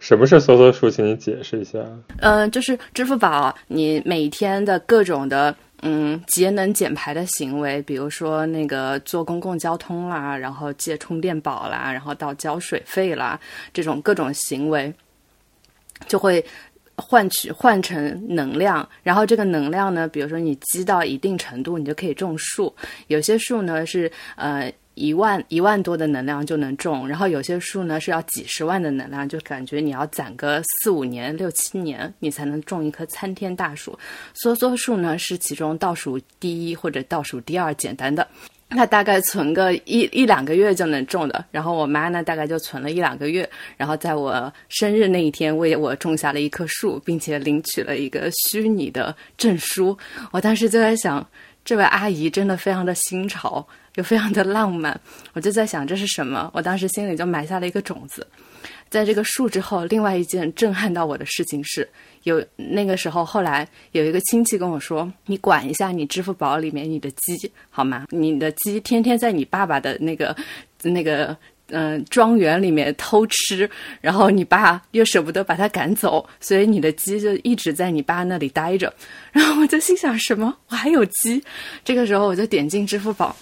[0.00, 0.90] 什么是梭梭树？
[0.90, 1.78] 请你解释一下。
[2.18, 5.54] 嗯、呃，就是支付宝，你每天的各种的。
[5.84, 13.36] 嗯，节能减排的行为，比如说那个坐公共交通啦，然后借充电宝啦，然后到交水费啦，
[13.72, 14.94] 这种各种行为。
[16.06, 16.44] 就会
[16.96, 22.72] 换取换成能量，然后这个能量呢，比如说你积到一定程度，你就可以种树。
[23.08, 33.98] 有些树呢是呃一万一万多的能量就能种，然后有些树呢是要几十万的能量，就感觉你要攒个四五年、六七年，你才能种一棵参天大树。
[34.36, 38.28] 梭梭树呢是其中倒数第一或者倒数第二简单的。
[38.74, 49.96] 那大概存个一一两个月就能种的，然后我妈呢大概就存了一两个月，然后在我生日那一天为我种下了一棵树，并且领取了一个虚拟的证书。
[50.30, 51.26] 我当时就在想，
[51.64, 54.98] 这位阿姨真的非常的新潮，又非常的浪漫。
[55.32, 56.50] 我就在想这是什么？
[56.54, 58.26] 我当时心里就埋下了一个种子。
[58.92, 61.88] 在这个树之后，另外一件震撼到我的事情是。
[62.24, 68.06] 有那个时候，后来有一个亲戚跟我说：“你管一下你支付宝里面你的鸡好吗？
[68.10, 70.36] 你的鸡天天在你爸爸的那个
[70.82, 71.36] 那个
[71.70, 73.68] 嗯庄园里面偷吃，
[74.00, 78.92] 然后你爸又舍不得把它赶走，所以你的鸡就一直在你爸那里待着。
[79.32, 80.54] ”然后我就心想：“什么？
[80.68, 81.42] 我还有鸡？”
[81.82, 83.34] 这个时候我就点进支付宝。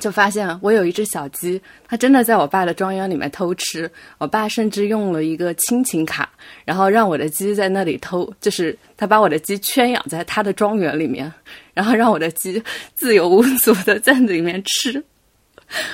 [0.00, 3.90] 就发现我有一只小鸡，它真的在我爸的庄园里面偷吃。
[4.18, 6.28] 我爸甚至用了一个亲情卡，
[6.64, 11.32] 然后让我的鸡在那里偷，就是他把我的鸡圈养在他的庄园里面，
[11.72, 12.62] 然后让我的鸡
[12.94, 14.92] 自由无阻的在里面吃。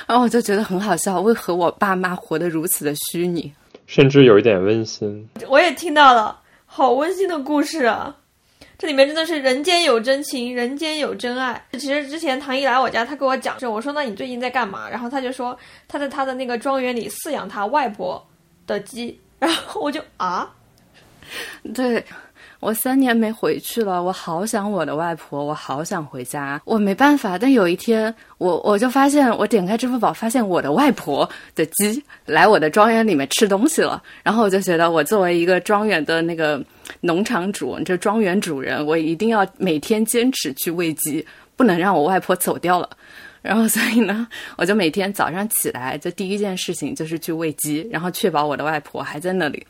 [0.05, 3.53] 然后我就觉得很好笑，为何我爸妈活得如此的虚拟，
[3.87, 5.27] 甚至有一点温馨。
[5.47, 8.17] 我也听到了，好温馨的故事啊！
[8.81, 11.63] 这里面真的是人间有真情，人间有真爱。
[11.73, 14.89] 其实之前唐毅来我家，他跟我讲，我说那你最近在干嘛？
[14.89, 15.55] 然后他就说
[15.87, 18.27] 他在他的那个庄园里饲养他外婆
[18.65, 19.19] 的鸡。
[19.37, 20.51] 然后我就啊，
[21.75, 22.03] 对。
[22.61, 27.35] 我三年没回去了，我好想我的外婆，我好想回家，我没办法。
[27.35, 34.01] 但有一天，我我就发现，我点开支付宝，发现我的外婆的鸡来我的庄园里面吃东西了。
[34.21, 36.63] 然后我就觉得，我作为一个庄园的那个
[36.99, 42.87] 农场主，这庄园主人，我一定要每天坚持去喂鸡，不能让我外婆走掉了。
[43.41, 49.65] 然后，所以呢，我就每天早上起来，就第一件事情就是去喂鸡，然后确保我的外婆还在那里。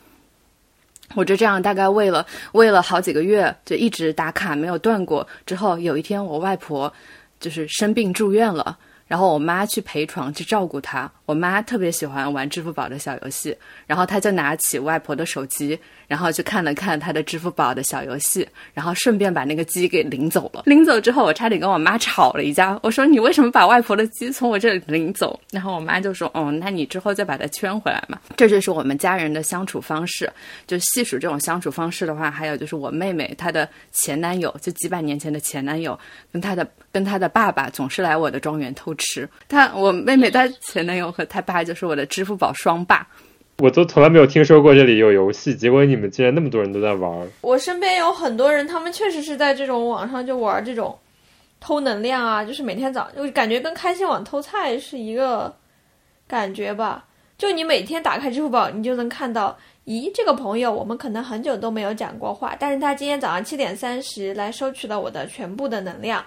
[1.15, 5.27] 我就这样大概喂了喂了好几个月，就一直打卡没有断过。
[5.45, 6.91] 之后有一天，我外婆
[7.39, 8.77] 就是生病住院了。
[9.07, 13.53] 然后我妈去陪床去照顾她，我妈特别喜欢玩支付宝的小游戏，
[13.85, 15.77] 然后她就拿起外婆的手机，
[16.11, 20.63] 然后去看了看他的支付宝的小游戏，然后顺便把那个鸡给领走了。
[20.65, 25.39] 领走之后，我差点跟我妈吵了一架，我说你为什么把外婆的鸡从我这里领走？
[25.51, 28.19] 然后我妈就说，哦，那你之后再把它圈回来嘛。
[28.35, 30.29] 这就是我们家人的相处方式。
[30.67, 35.97] 就细数这种相处方式的话，还有就是我妹妹她的前男友，就几百年前的前男友，
[36.29, 38.93] 跟她的跟她的爸爸总是来我的庄园偷。
[38.95, 43.07] 吃他，我妹妹她前男友和他爸就是我的支付宝双霸，
[43.61, 47.27] 我都从来没有听说过这里有游戏，结果你们竟然那么多人都在玩。
[47.41, 50.97] 我身边有很多人，他们确实是在这种网上就玩这种
[51.59, 55.55] 偷能量啊，就是每天早就感觉跟开心网偷菜是一个
[56.27, 57.05] 感觉吧。
[57.37, 59.55] 就你每天打开支付宝，你就能看到，
[59.85, 66.23] 咦，这个朋友我们可能很久都没有讲过话，但是他今天早上七点三十来收取了我的全部的能量。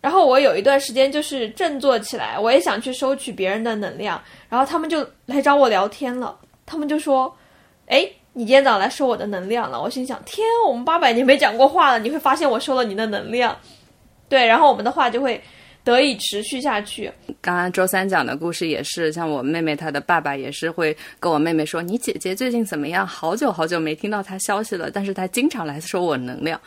[0.00, 6.38] 然后我有一段时间就是振作起来，我也想去收取别人的能量，然后他们就来找我聊天了。
[6.68, 7.34] 他们就说
[7.88, 13.56] ：“哎，你今天早上来收我的能量了。”我心想：“天，我们八百年没讲过话了，你会发现我收了你的能量。”
[14.28, 15.42] 对，然后我们的话就会
[15.82, 17.10] 得以持续下去。
[17.40, 23.06] 刚刚周三讲的故事也是，像我妹妹她的爸爸也是会跟我妹妹说：“你姐姐最近怎么样？
[23.06, 26.60] 好久好久没听到她消息了，但是她经常来收我能量。”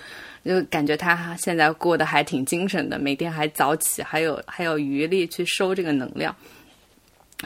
[0.44, 6.36] 就感觉他现在过得还挺精神的，每天还早起，还有还有余力去收这个能量。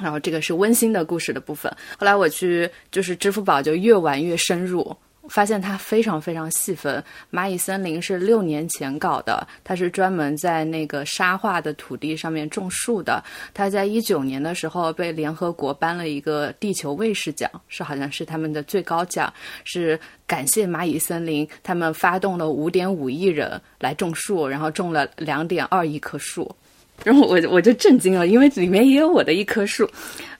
[0.02, 1.72] 然后这个是温馨的故事的部分。
[1.98, 4.96] 后来我去就是支付宝就越玩越深入。
[5.28, 7.04] 发现它非常非常细分。
[7.32, 13.24] 蚂蚁森林是六年前搞的，它是专门在那个沙化的土地上面种树的。
[13.52, 19.34] 它在一九年的时候被联合国颁了一个地球卫士奖，是好像是他们的最高奖，
[19.64, 26.56] 是感谢蚂蚁森林，他们发动了五点五亿人来种树，然后种了两点二亿棵树。
[27.04, 29.88] 然后我我就震惊了，因为里面也有我的一棵树。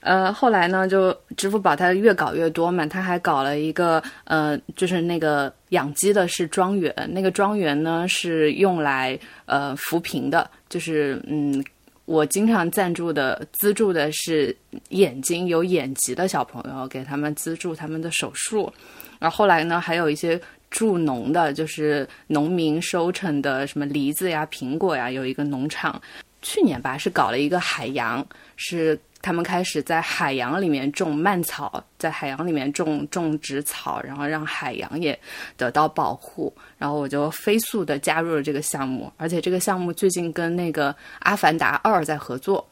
[0.00, 11.64] 呃，后来呢，就支付宝它越搞越多嘛，它还搞了一个呃，就是那个养鸡的是庄园，那个庄园呢是用来呃扶贫的，就是嗯，
[12.04, 14.56] 我经常赞助的资助的是
[14.90, 18.72] 眼睛有眼疾的小朋友，给他们资助他们的手术。
[19.18, 20.40] 然后后来呢，还有一些
[20.70, 26.00] 助农的，就是农民收成的什么梨子呀、苹果呀，有一个农场，
[26.46, 28.24] 去年吧是搞了一个海洋
[28.54, 28.96] 是。
[29.22, 35.18] 他们开始在海洋里面种蔓草，在海洋里面种种植草，然后让海洋也
[35.56, 36.52] 得到保护。
[36.78, 42.64] 然后我就飞速的加入了这个项目，而且这个项目最近跟那个《阿凡达二》在合作，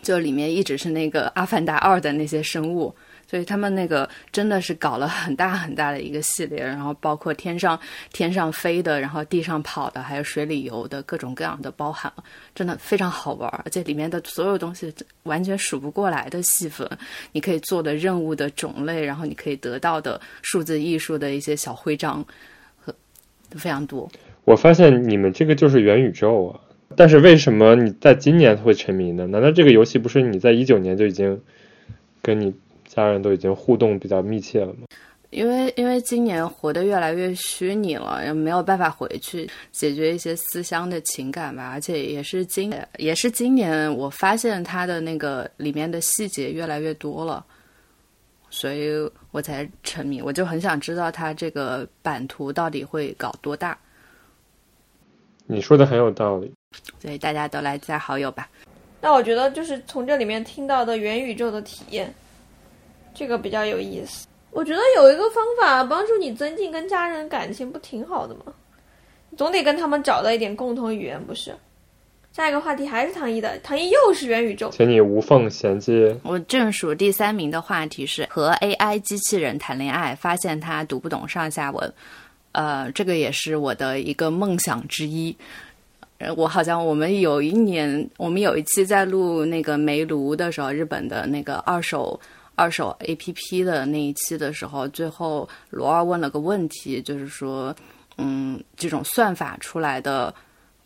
[0.00, 2.94] 就里面一直是那个《阿凡达二》的那些生物。
[3.28, 7.78] 所以他们那个真的是搞了很大很大的一个系列，然后包括天上
[8.12, 12.12] 天上飞的，然后地上跑的，还有水里游的各种各样的包含，
[12.54, 13.50] 真的非常好玩。
[13.64, 16.88] 而且里面的所有东西完全数不过来的细分，
[17.32, 22.24] 你可以做的任务的种类，然后你可以得到的数字艺术的一些小徽章
[22.78, 22.94] 和
[23.50, 24.08] 非常多。
[24.44, 26.60] 我发现你们这个就是元宇宙啊，
[26.94, 29.26] 但是为什么你在今年会沉迷呢？
[29.26, 31.40] 难道这个游戏不是你在一九年就已经
[32.22, 32.54] 跟你？
[32.96, 34.86] 家人都已经互动比较密切了嘛？
[35.30, 41.68] 因为因为今年活得越来越虚拟了，也没有办法回去解决一些思乡的情感吧。
[41.72, 47.44] 而且也是今也是今年，我发现它的那个里面的细节越来越多了，
[48.48, 48.88] 所以
[49.32, 50.22] 我才沉迷。
[50.22, 53.76] 我就很想知道它这个版图到底会搞多大。
[55.44, 56.50] 你说的很有道理，
[57.00, 58.48] 所以大家都来加好友吧。
[59.00, 62.14] 那我觉得就是从这里面听到的元宇宙的体验。
[63.18, 68.52] 这个比较有意思，我觉得有一个方法帮助你增进跟家人感情，不挺好的吗？
[69.38, 71.54] 总得跟他们找到一点共同语言，不是？
[72.30, 76.14] 下一个话题还是唐一的，唐一又是元宇宙，请你无缝衔接。
[76.22, 81.90] 我正数第三名的话题是和 AI 机器人谈恋爱，发现他读不懂上下文。
[82.52, 85.34] 呃，这个也是我的一个梦想之一。
[86.18, 92.20] 呃，我好像我们有一年，我们有一期在录那个煤炉的时候，日本的那个二手。
[92.56, 97.76] 二手 A P P 的那一期的时候，最后罗二问了个问题，就是说，
[98.16, 100.34] 嗯，这种算法出来的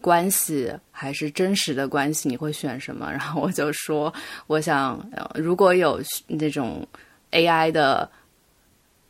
[0.00, 3.08] 关系还是真实的关系，你会选什么？
[3.08, 4.12] 然后我就说，
[4.48, 5.00] 我想
[5.32, 6.84] 如果有那种
[7.30, 8.10] A I 的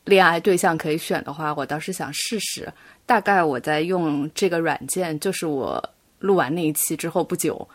[0.05, 2.71] 恋爱对象可以选的话，我倒是想试试。
[3.07, 5.83] 大概我在用这个软件，就是我
[6.19, 7.67] 录完那一期之后不久，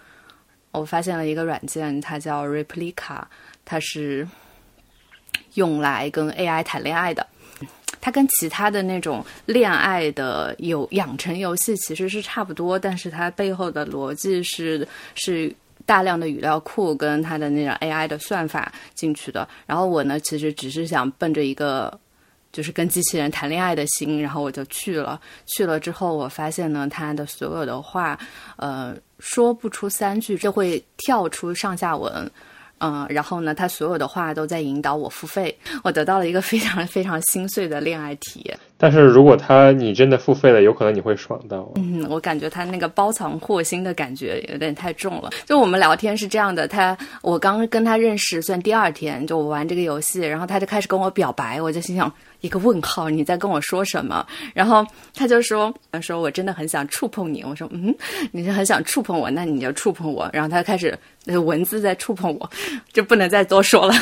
[0.71, 3.25] 我发现了一个软件，它叫 Replica，
[3.65, 4.25] 它是。
[5.55, 7.27] 用来跟 AI 谈恋爱的，
[8.01, 19.49] 它跟其他的那种恋爱的有养成游戏其实是差不多，但是它背后的逻辑是是大量的语料库跟它的那种 AI 的算法进去的。
[19.67, 21.99] 然后我呢，其实只是想奔着一个
[22.53, 25.21] 就是跟机器人谈恋爱的心，然后我就去了。
[25.47, 28.19] 去了之后，我发现呢，它的所有的话，
[28.57, 32.31] 呃，说不出三句就会跳出上下文。
[32.79, 38.59] 嗯，然后呢，他所有的话都在引导我付费，我得到了一个非常非常心碎的恋爱体验。
[38.79, 41.73] 但是如果他你真的付费了，有可能你会爽到。
[41.77, 45.31] 嗯，我感觉他那个包藏祸心的感觉有点太重了。
[45.47, 52.13] 就我们聊天是这样的，他我刚跟他认识算第二天，就我玩这个游戏，然后他就开始跟我表白，我就心想。
[52.43, 54.25] 一个问号，你在跟我说什么？
[54.55, 57.93] 然后他就说：“他说我真的很想触碰你。”我说：“嗯，
[58.31, 62.49] 你是很想触碰我，那你就触碰我。”然后他开始文字在触碰我，
[62.93, 63.95] 就不能再多说了。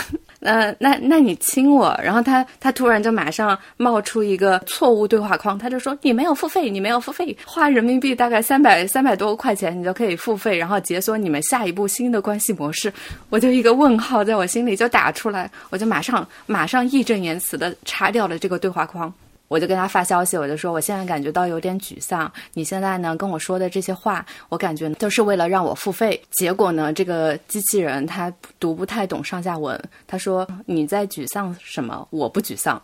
[0.45, 1.99] 呃那那你亲我？
[2.03, 12.93] 然后他他突然就马上冒出一个错误对话框，他就说：“你没有付费，你没有付费，花人民币大概三百三百多块钱，你就可以付费，然后解锁你们下一步新的关系模式。”
[13.31, 19.13] 我就一个问号在我心里就打出来，我就马上马上义正言辞的叉掉了这个对话框。
[19.55, 22.31] 我就跟他发消息，我就说我现在感觉到有点沮丧。
[22.55, 26.21] 你现在呢跟我说的这些话，我感觉都是为了让我付费。
[26.33, 32.05] 结果呢，这个机器人他读不太懂上下文，他说你在沮丧什么？
[32.11, 32.83] 我不沮丧。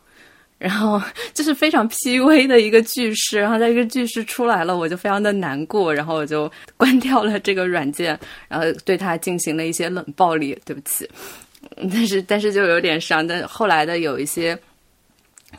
[0.58, 1.02] 然后
[1.34, 6.48] 就是非常 P V 的一个句式，然后在这个句式出来了，我就非常的难过，然后我就
[6.78, 8.16] 关掉了这个软件，
[8.46, 10.56] 然后对他进行了一些冷暴力。
[10.64, 11.10] 对不起，
[11.90, 13.26] 但是但是就有点伤。
[13.26, 14.56] 但后来的有一些。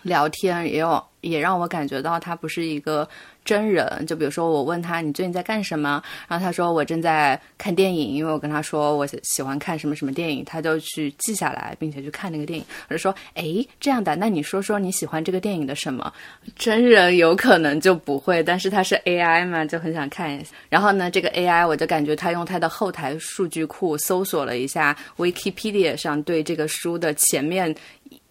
[0.03, 3.07] 聊天也有，也让我感觉到他不是一个
[3.43, 4.05] 真人。
[4.07, 12.65] 就比如说，我问他你最近在干什么，然后他说我正在看电影，因为我跟他说我喜欢看什么什么电影，他就去记下来，并且去看那个电影。
[12.89, 13.43] 我就说，哎，
[13.79, 16.11] 这样的，那你说说你喜欢这个电影的什么？
[16.55, 20.51] 真人有可能就不会，但是他是 AI 嘛，就很想看一下。
[20.69, 27.75] 然后呢，这个 AI 我就感觉他用他的后台数据库搜索了一下 Wikipedia 上对这个书的前面。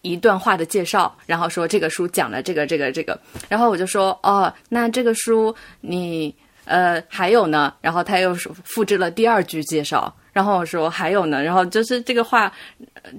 [0.01, 6.33] 一段话的介绍，然后说这个书讲了这个这个这个，然后我就说哦，那这个书你
[6.65, 7.73] 呃还有呢？
[7.81, 12.51] 然后他又复制了第二句介绍，然后我说还有呢，然后就是这个话，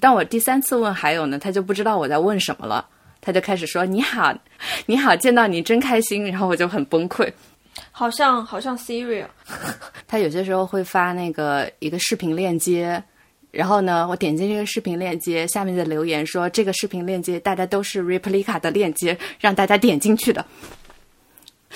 [0.00, 2.84] 当我第三次问还有呢，他就不知道我在问什么了，
[3.20, 4.34] 他就开始说你好，
[4.86, 7.32] 你好，见到你真开心，然后我就很崩溃，
[7.92, 9.24] 好像好像 Siri，
[10.08, 13.02] 他有些时候会发那个一个视频链接。
[13.52, 20.44] 然后呢，我点进这个视频链接，下面的留言说这个视频链接大家都是 Replica 的链接，让大家点进去的。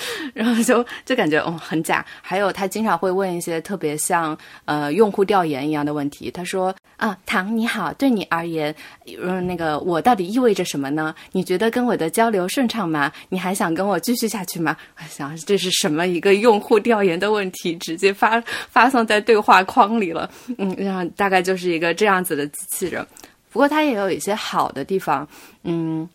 [0.33, 6.29] 然后就就感觉哦很假，还有他经常会问一些特别像呃用户调研一样的问题。
[6.31, 8.73] 他说啊，唐你好，对你而言，
[9.21, 11.13] 嗯那个我到底意味着什么呢？
[11.31, 13.11] 你觉得跟我的交流顺畅吗？
[13.29, 14.75] 你还想跟我继续下去吗？
[14.97, 20.29] 我想这是什么一个用户调研的问题，直接发发送在对话框里了。
[20.57, 23.05] 嗯，然后大概就是一个这样子的机器人。
[23.49, 25.27] 不过它也有一些好的地方，
[25.63, 26.07] 嗯。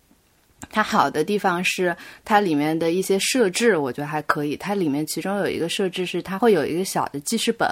[0.72, 1.94] 它好的地方是
[2.24, 4.56] 它里面的一些设置，我觉得还可以。
[4.56, 7.68] 它里面其中有一个设置是它会有一个小的记事本，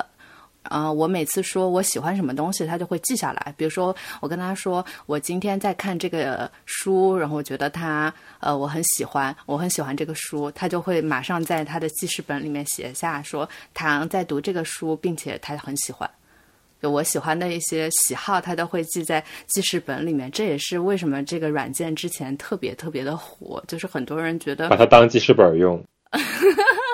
[0.63, 3.55] 啊，我每次说我喜欢什么东西，它就会记下来。
[3.57, 16.09] 比如说我跟他说我今天在看这个书，然后我觉得它呃我很喜欢，我很喜欢这个书，他就会马上在他的记事本里面写下说唐在读这个书，并且他很喜欢。
[16.81, 20.31] 就我喜欢的一些喜好，它都会记在记事本里面。
[20.31, 25.83] 这也是为什么这个软件之前特别特别的火，就是很多人觉得把它当记事本用。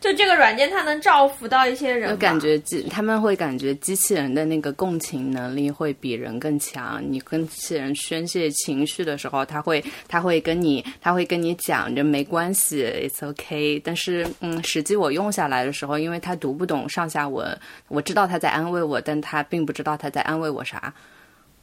[0.00, 7.02] 就这个软件，它能造福到一些人，就感觉机他们会感觉机器人的那个共情能力会比人更强。
[7.04, 13.82] 你跟机器人宣泄情绪的时候，他会他会跟你他会跟你讲，这没关系，it's okay。
[13.84, 17.58] 但是嗯，实际我用下来的时候，因为他读不懂上下文，
[17.88, 20.94] 我知道他在安慰我，但他并不知道他在安慰我啥，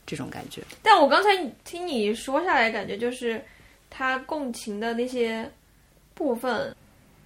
[0.06, 0.62] 这种感觉。
[0.84, 1.30] 但我刚才
[1.64, 3.42] 听你说下来，感觉就是
[3.90, 5.50] 他共情的那些
[6.14, 6.76] 部分。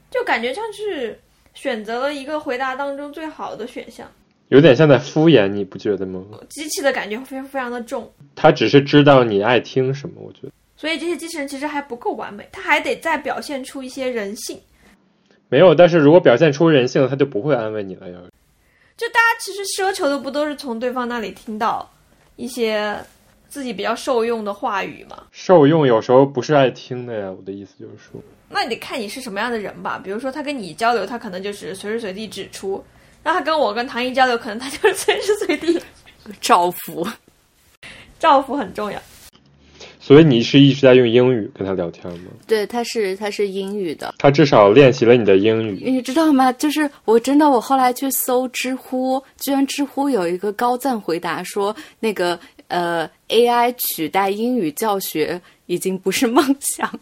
[0.10, 1.20] 就感觉像是
[1.54, 4.10] 选择了一个回答当中最好的选项，
[4.48, 6.22] 有点像在敷衍，你不觉得吗？
[6.50, 10.52] 机器的感觉非常非常的重，它只是知道你爱听什么，我觉得。
[10.76, 14.60] 所以这些机器人其实还不够完美，它还得再表现出一些人性。
[15.50, 18.10] 没有，但是如果表现出人性，它就不会安慰你了。
[18.10, 18.20] 要
[18.96, 21.90] 就大家其实奢求的不都是从对方那里听到
[22.36, 22.96] 一些
[23.50, 25.24] 自己比较受用的话语嘛？
[25.32, 28.22] 受用有时候不是爱听的呀，我的意思就是说。
[28.48, 30.00] 那你得看你是什么样的人吧。
[30.04, 32.82] 比如说，他跟你交流，他可能就是随时随地指出；
[33.24, 35.80] 那他跟我跟唐毅交流，可能他就是随时随地
[36.42, 37.08] 照拂。
[38.18, 39.00] 照拂很重要。
[40.02, 42.32] 所以你是一直在用英语跟他聊天吗？
[42.48, 44.16] 对，他是他是英语的。
[44.18, 45.84] 他至少练习了你的英语。
[45.86, 46.52] 你知道吗？
[46.54, 52.40] 就是我真的，我后来去搜知乎，居然知乎有一个高赞回答说，那个
[52.70, 57.00] 呃，AI 取代英语教学已经不是梦想。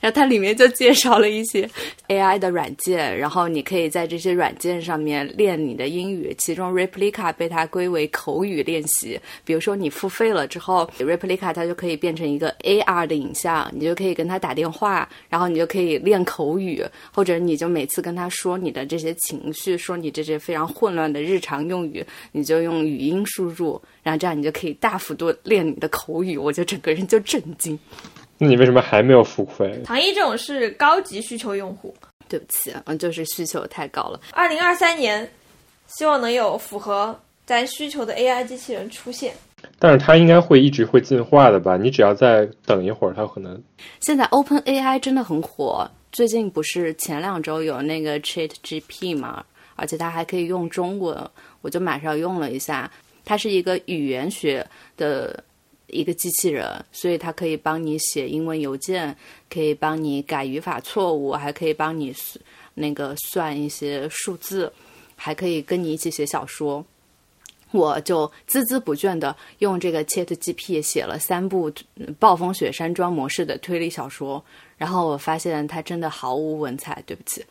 [0.00, 1.68] 然后它里面就介绍了一些
[2.08, 6.34] AI 的软件，然后你可以在这些软件上面练你的英语。
[6.38, 9.18] 其中 Replica 被它归为口语练习。
[9.44, 16.82] 比如说你付费了之后，Replica 它就可以变成一个 AR 的影像，你就可以跟它打电话，然后你就可以练口语，
[17.12, 26.36] 或者你就每次跟他说你的这些情绪，说你这些非常混乱的日常用语，你就用语音输入，然后这样你就可以大幅度练你的口语。
[26.38, 27.78] 我就整个人就震惊。
[28.38, 29.80] 那你为什么还没有付费？
[29.84, 31.94] 唐一这种是高级需求用户，
[32.28, 34.20] 对不起，嗯，就是需求太高了。
[34.32, 35.26] 二零二三年，
[35.86, 39.32] 希望能有符合咱需求的 AI 机器人出现。
[39.78, 41.78] 但是它应该会一直会进化的吧？
[41.78, 43.60] 你只要再等一会儿，它可能。
[44.00, 49.42] 现在 Open AI 真的很火，最近不是前两周有那个 Chat GP 吗？
[49.76, 51.18] 而且它还可以用中文，
[51.62, 52.90] 我就马上用了一下。
[53.24, 54.64] 它是一个语言学
[54.98, 55.42] 的。
[55.88, 59.16] 一个机器人，所以它可以帮你写英文邮件，
[59.48, 62.14] 可以帮你改语法错误，还可以帮你
[62.74, 64.72] 那个算一些数字，
[65.14, 66.84] 还可以跟你一起写小说。
[67.72, 71.70] 我就孜孜不倦的用这个 Chat G P 写了三部
[72.18, 74.42] 暴风雪山庄模式的推理小说。
[74.78, 77.44] 然后我发现它真的毫无文采，对不起。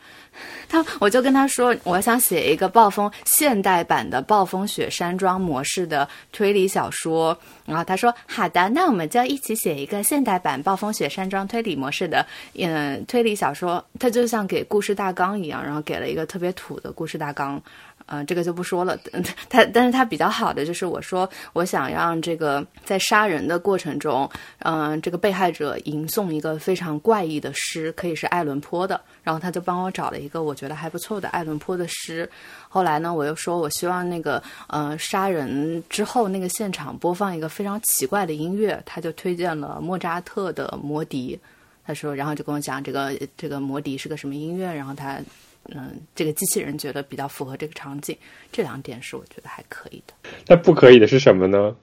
[0.68, 7.36] 他我就跟他说，我想写一个暴风现代版的暴风雪山庄模式的推理小说。
[7.64, 13.84] 然后他说好的，那我们就一起写一个现代版暴风雪山庄推理模式的嗯推理小说。
[13.98, 17.60] 他就像给故事大纲一样，然后给了一个特别土的故事大纲。
[18.06, 18.96] 嗯，这个就不说了。
[19.48, 24.30] 他，但是他比较好的就是，我说我想让这个在杀人的过程中，
[24.60, 29.00] 嗯，这个被害者吟诵一个非常怪异的诗，可以是爱伦坡的。
[29.24, 32.30] 然后他就帮我找了一个我觉得还不错的爱伦坡的诗。
[32.68, 41.36] 后来呢，我又说我希望那个，呃，杀人之后那个现场播放一个非常奇怪的音乐，他就推荐了莫扎特的《魔笛》。
[41.84, 45.18] 他说，然后就跟我讲这个这个《魔笛》是个什么音乐，然后他。
[45.74, 48.16] 嗯，这个机器人觉得比较符合这个场景，
[48.52, 50.14] 这两点是我觉得还可以的。
[50.46, 51.74] 那不可以的是什么呢？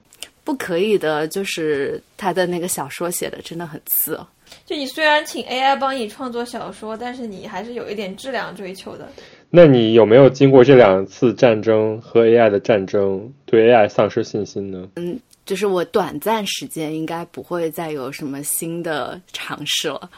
[0.42, 4.18] 不可以的就是他的那个小说写的真的很次。
[4.66, 9.08] 就你虽然请 AI 帮你创作小说，但是你还是有一点质量追求的。
[9.48, 14.86] 那你有没有经过这两次战争和 AI 的战争，对 AI 丧失信心呢？
[14.96, 20.10] 嗯，就是我短暂时间应该不会再有什么新的尝试了。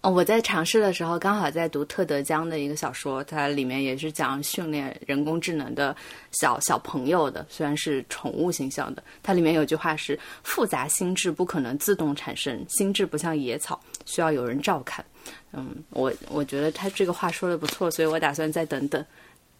[0.00, 5.94] 哦，我在尝试的时候刚好在读特德·江的一个小说，它里面也是讲训练人工智能的
[6.30, 9.02] 小小朋友的，虽然是宠物形象的。
[9.24, 15.04] 它里面有句话是：“复杂心智不可能自动产生，心智不像野草，需要有人照看。”
[15.52, 19.04] 嗯，我我觉得他这个话说的不错，所以我打算再等等，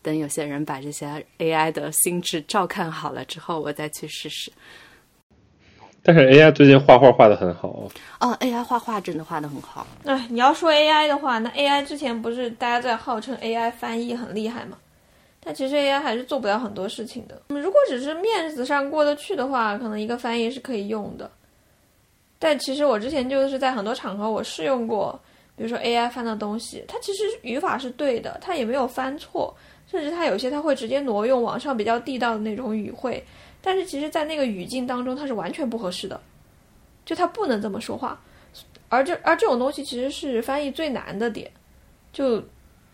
[0.03, 4.53] 等有些人把这些 AI 的心智照看好了之后，我再去试试。
[6.09, 7.69] 但是 AI 最近画画画的很好
[8.19, 9.87] 哦，AI 画画真的画的很好。
[10.07, 14.79] 哎，你要说 AI 的话，那 AI 之前不是大家在号称 AI 翻译很厉害吗？
[15.39, 17.43] 但其实 AI 还是做不了很多事情的。
[17.49, 21.31] 如果只是面子上过得去的话，可能一个翻译是可以用的。
[22.39, 25.21] 但其实我之前就是在很多场合我试用过，
[25.57, 29.55] 比如说 AI 翻的东西，它其实语法是对的，它也没有翻错，
[29.87, 33.23] 甚至它有些它会直接挪用网上比较地道的那种语汇。
[33.61, 36.21] 但是其实，在那个语境当中，它是完全不合适的，
[37.05, 38.21] 就它不能这么说话。
[38.89, 41.51] 而这而这种东西其实是翻译最难的点，
[42.13, 42.43] 就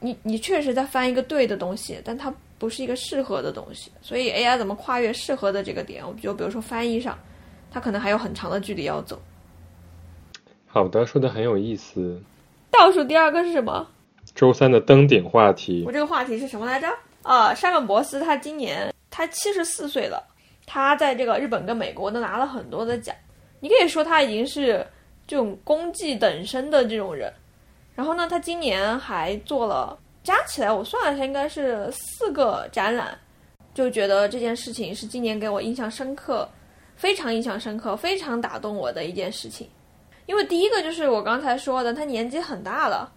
[0.00, 3.92] 你你确实在翻一个对的东西，但它不是一个适合的东西。
[4.02, 6.04] 所以 AI 怎么跨越适合的这个点？
[6.06, 7.16] 我就比如说翻译上，
[7.70, 9.20] 它可能还有很长的距离要走。
[10.66, 12.20] 好的，说的很有意思。
[12.70, 13.86] 倒数第二个是什么？
[14.34, 15.84] 周三的登顶话题。
[15.86, 16.88] 我这个话题是什么来着？
[17.22, 20.20] 啊，沙本博斯他今年他七十四岁了。
[20.66, 23.14] 他在这个日本跟美国都拿了很多的奖，
[23.60, 24.86] 你可以说他已经是
[25.26, 27.32] 这种功绩等身的这种人。
[27.94, 33.16] 然后呢，他今年还做了加起来我算了一下，应该是四个展览，
[33.72, 36.48] 就觉得这件事情是今年给我印象深刻，
[36.96, 39.68] 非常印象深刻，非常打动我的一件事情。
[40.26, 43.12] 因为第一个就是我刚才说的，他年纪很大了，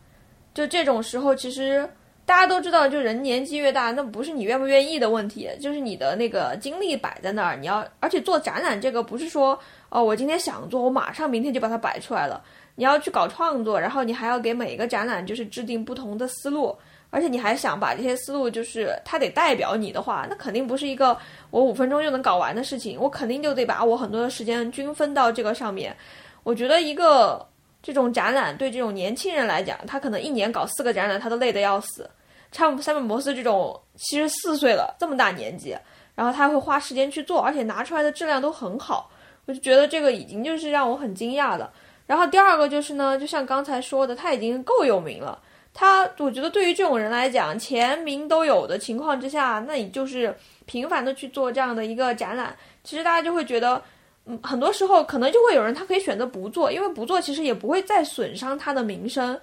[0.53, 1.89] 就这种时候其实。
[2.27, 7.55] 大家都知道，就人年纪越大，那不是你愿不愿意的问题，就是你的那个精力摆在那儿。
[7.55, 12.43] 你要，而且做展览这个不是说，哦，我今天想做，我马上明天就把它摆出来了。
[12.75, 16.77] 你要去搞创作，然后你还要给每一个展览就是制定不同的思路，
[17.11, 21.17] 而且你还想把这些思路，就是它得代表你的话，那肯定不是一个
[21.49, 22.99] 我五分钟就能搞完的事情。
[22.99, 25.95] 我肯定就得把我很多的时间均分到这个上面。
[26.43, 27.47] 我觉得一个
[27.81, 32.09] 这种展览对这种年轻人来讲，他可能一年搞四个展览，他都累得要死。
[32.57, 35.77] 像三本摩斯这种七十四岁了这么大年纪，
[36.15, 39.11] 然后他会花时间去做，而且拿出来的质量都很好，
[39.45, 41.71] 我就觉得这个已经就是让我很惊讶的。
[42.07, 45.39] 然后第二个就是呢，就像刚才说的，他已经够有名了。
[45.73, 50.35] 他我觉得对于这种人来讲，钱名都有的情况之下，那你就是
[50.65, 53.79] 频繁的去做这样的一个展览，其实大家就会觉得，
[54.25, 59.39] 嗯，很多时候可能就会有人他可以选择不做，因为不做其实也不会再损伤他的名声。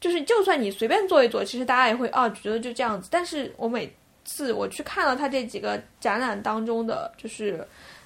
[0.00, 3.08] 就是，就算你随便做一做，其实大家也会啊觉得就这样子。
[3.12, 3.92] 但是我每
[4.24, 7.62] 次我去看了他这几个展览当中的，就是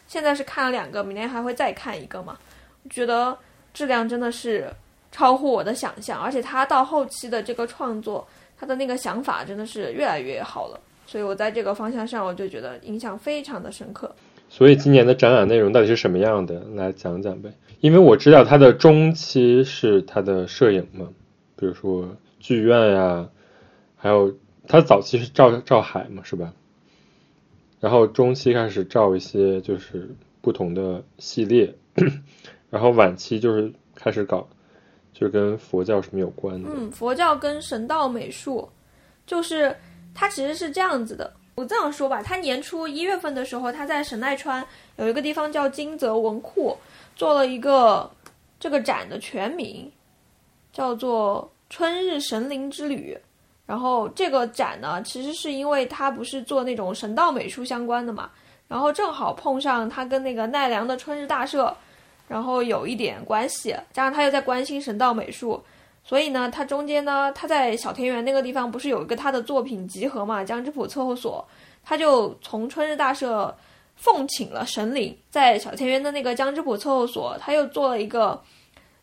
[0.08, 2.36] 现在是看了两个，明天还会再看一个嘛。
[2.82, 3.36] 我觉得
[3.72, 4.68] 质量真的是
[5.12, 8.26] 超乎我的想象，而且他到后期的这个创作，
[8.58, 10.80] 他的那个想法真的是越来越好了。
[11.06, 14.12] 所以我在这个方向上，我就觉得印象非常的深刻。
[14.48, 16.60] 所以今年的展览内容到底是什么样的？
[16.74, 17.52] 来讲讲呗。
[17.80, 21.06] 因为我知道他的中期是他的摄影嘛。
[21.56, 23.28] 比如说剧院呀，
[23.97, 24.35] 还有
[24.66, 26.52] 他早期是照照海嘛，是吧？
[27.81, 30.09] 然后中期开始照一些就是
[30.40, 31.74] 不同的系列，
[32.70, 34.48] 然后晚期就是开始搞，
[35.12, 36.70] 就是跟佛教什么有关的。
[36.74, 38.68] 嗯，佛教跟神道美术，
[39.26, 39.76] 就是
[40.14, 41.31] 他其实是这样子的。
[41.55, 44.66] 我这样说吧，他年初一月份的时候，他在神奈川
[44.97, 46.76] 有一个地方叫金泽文库，
[47.14, 48.10] 做了一个
[48.59, 49.89] 这个展的全名。
[50.74, 53.16] 叫做春日神灵之旅，
[53.64, 58.28] 然后这个展呢，其实是因为他不是做那种神道美术相关的嘛，
[58.66, 61.72] 然后正好碰上他跟那个奈良的春日大社，
[62.26, 65.62] 然后有一点关系，加上他又在关心神道美术，
[66.02, 71.46] 所以呢，他中间呢，他在小田园那个地方不是有一个他的作品集合嘛，江之浦测候所，
[71.84, 73.56] 他就从春日大社
[73.94, 78.42] 奉请了神灵，在小田园的那个江之浦测候所，他又做了一个。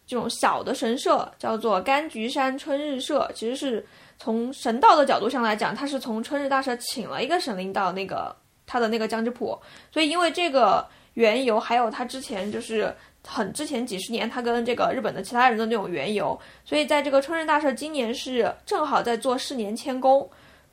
[0.08, 3.86] 这种小的神社叫做柑橘山春日社，其实是
[4.18, 8.36] 从神道的角度上来讲，他是从春日大社请了一个神灵到那个
[8.68, 9.58] 他的那个江之浦，
[9.90, 12.94] 所以因为这个缘由，还有他之前就是
[13.26, 20.20] 很之前几十年他跟这个日本的其他人的那种缘由，所以在这个春日大社今年是正好在做四年迁宫，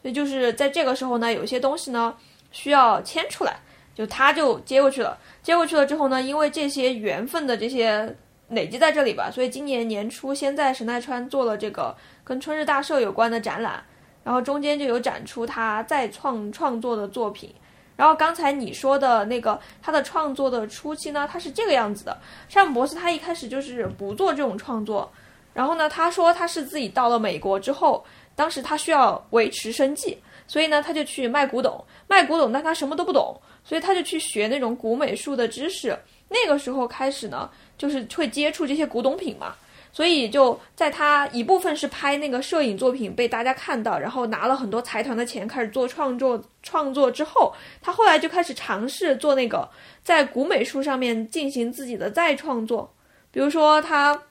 [0.02, 2.16] 所以就是在这个时候呢，有些东西呢
[2.50, 3.56] 需要迁出来，
[3.94, 8.16] 就他就接过去了，接过去了之后呢，因为这些缘分的这些。
[8.48, 11.94] 累积在这里吧，所以今年年初先在神奈川做了这个
[12.24, 13.82] 跟春日大社有关的展览，
[14.24, 17.54] 然后中间就有展出他再创创作的作品。
[17.94, 22.16] 然后刚才你说的那个他的创作的初期呢，他是这个样子的。
[22.48, 25.10] 山姆博士他一开始就是不做这种创作，
[25.52, 28.04] 然后呢，他说他是自己到了美国之后，
[28.36, 30.16] 当时他需要维持生计，
[30.46, 35.98] 所以呢，他就去卖古董，卖古董，但他什么都不懂，所以他就去学那种古美术的知识。
[36.28, 39.54] 那个时候开始呢，就是会接触这些古董品嘛。
[39.90, 49.68] 所以就在他一部分是拍那个摄影作品被大家看到，然后拿了很多财团的钱开始做创作创作之后，他后来就开始尝试做那个
[50.04, 52.94] 在古美术上面进行自己的再创作。
[53.32, 54.22] 比如说他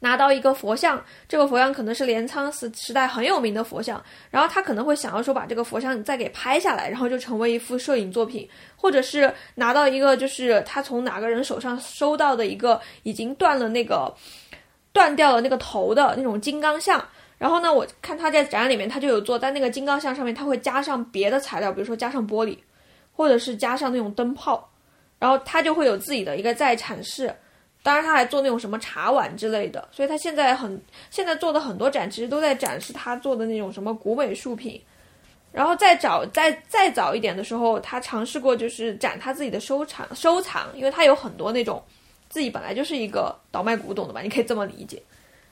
[0.00, 14.14] 拿到一个佛像，这个佛像可能是镰仓时时代很有名的佛像，然后他可能会想要说把这个佛像再给拍下来，然后就成为一幅摄影作品，或者是拿到一个就是他从哪个人手上收到的一个已经断了那个。
[14.92, 17.00] 断掉了那个头的那种金刚像，
[17.38, 22.58] 然后呢，我看他在展览里面，他就有做，在那个金刚像上面，他会加上别的材料，比如说加上玻璃，
[23.12, 24.68] 或者是加上那种灯泡，
[25.20, 27.32] 然后他就会有自己的一个再阐释。
[27.82, 30.80] 当然，他还做那种什么茶碗之类的，所以他现在很
[31.10, 34.80] 现在做的很多展，其实都在展示他做的那种什么古美术品。
[35.52, 41.82] 然后再早再再早一点的时候，他尝试过就是展他自己的收藏收藏，因为他有很多那种。
[42.28, 45.02] 自己本来就是一个倒卖古董的吧，你可以这么理解。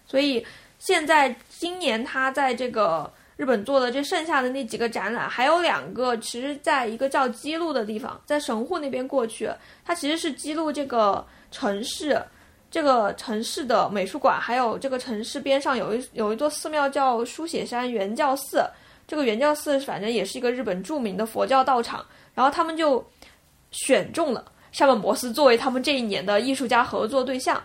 [0.06, 0.46] 所以
[0.78, 9.48] 现在今年他在这个日本做的这剩下的那几个展览，还有两个，其实在一个叫基路的地方，在神户那边过去，
[9.84, 12.20] 它其实是基路这个城市，
[12.68, 18.68] 这个城市的美术馆，还有这个城市边上有一有一座寺庙叫书写山原教寺，
[19.06, 22.04] 这个原教寺反正也是一个日本著名的佛教道场，
[22.34, 23.08] 然后他们就
[23.70, 24.44] 选中了。
[24.72, 27.62] 山本博斯作为他们这一年的艺术家合作对象，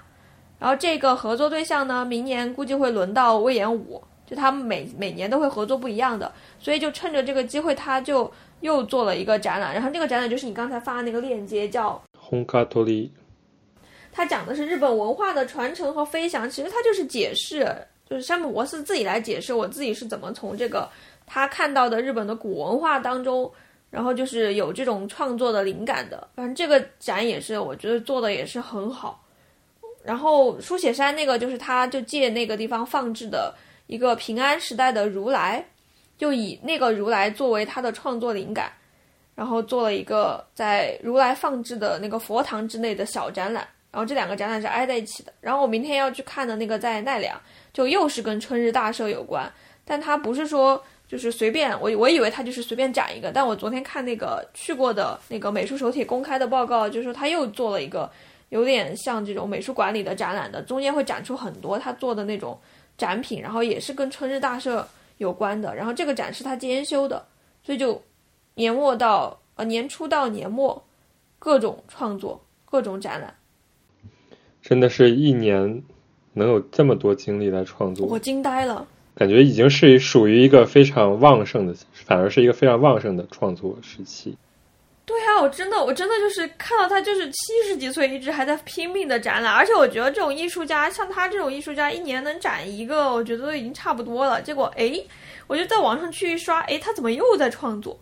[0.60, 8.32] 然后这个合作对象呢，明年估计会轮到威严武，就他们每每年都会合作不一样的，所以就趁着这个机会，他就
[8.62, 13.12] 又做了一个展览，然后这个展览就是你刚才发的那个链接，叫红卡托利，
[14.12, 17.68] 他讲的是日本文化的传承和飞翔，其实他就是解释，
[18.10, 20.90] 就是山本博士自己来解释我自己是怎么从这个
[21.26, 23.52] 他看到的日本的古文化当中。
[23.94, 29.24] 然后就是有这种创作的灵感的，反正这个展也是，我觉得做的也是很好。
[30.04, 33.54] 然后书写山那个就是他，就借那个地方放置的
[33.88, 35.66] 一个平安时代的如来，
[36.18, 38.72] 就以那个如来作为他的创作灵感，
[39.36, 43.68] 然后做了一个在如来放置的那个佛堂之内的小展览。
[43.92, 45.32] 然后这两个展览是挨在一起的。
[45.40, 47.40] 然后我明天要去看的那个在奈良，
[47.72, 49.52] 就又是跟春日大社有关，
[49.86, 50.84] 但它不是说。
[51.06, 58.10] 就是随便我，我以为他就是随便展一个，但我昨天看那个去过的那个美术手帖公开的报告，就说他又做了一个
[58.50, 62.60] 有点像这种美术馆里的展览的，中间会展出很多他做的那种
[62.98, 64.88] 展品，然后也是跟春日大社
[65.18, 65.76] 有关的。
[65.76, 67.26] 然后这个展是他兼修的，
[67.64, 68.02] 所以就
[68.56, 70.84] 年末到呃年初到年末，
[71.40, 73.36] 各种创作，各种展览，
[74.62, 75.84] 真的是一年
[76.34, 78.88] 能有这么多精力来创作，我惊呆了。
[79.16, 84.36] 感觉已经是属于一个非常旺盛的，反而是一个非常旺盛的创作时期。
[85.06, 94.42] 对啊，我真的，我真的就是看到他就是七十几岁一直还在拼命的展览，而且我觉得这种艺术家，像他这种艺术家，一年能展一个，我觉得都已经差不多了。
[94.42, 94.94] 结果哎，
[95.48, 98.00] 我就在网上去一刷，哎，他怎么又在创作？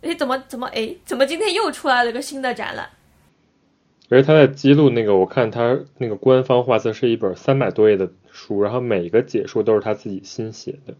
[0.00, 2.88] 哎，怎么怎么哎，怎么今天又出来了个新的展览？
[4.10, 8.10] 而且他在记录那个，我看他那个官方画册是一本三百多页的。
[8.30, 10.94] 书，然后每一个解说都是他自己新写的。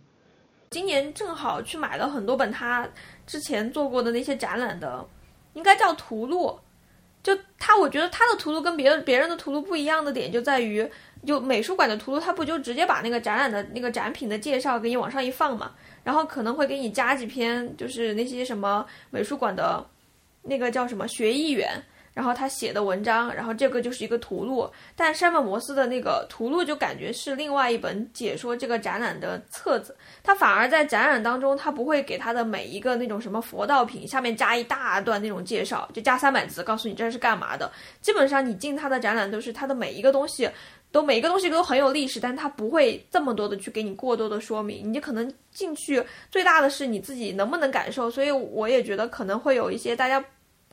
[0.70, 2.88] 今年正好去买了很多本他
[3.28, 5.06] 之前做过的那些展览的，
[5.54, 6.58] 应该叫图录。
[7.22, 10.88] 就他，我觉得他的图录跟别的别人的图录不一样的点就在于，
[11.26, 15.72] 就美术馆的图录，他不就直接把那个展览的那个展品的介绍给你往上一放嘛，
[16.04, 19.84] 然后可能会给你加几篇，就是那些什么美术馆的，
[20.42, 21.82] 那个叫什么学艺员。
[22.18, 37.70] 然后他写的文章，然后这个就是一个图录，但山本摩斯的那个图录就感觉是另外一本解说这个展览的册子，他反而在展览当中，他不会给他的每一个那种什么佛道品下面加一大段那种介绍，就加三百字告诉你这是干嘛的。
[38.00, 40.50] 基本上你进他的展览都是他的每一个东西，
[40.90, 50.24] 都每一个东西都很有历史，但他不会这么多的去给你过多的说明，你可能进去最大的是你自己能不能感受，所以我也觉得可能会有一些大家。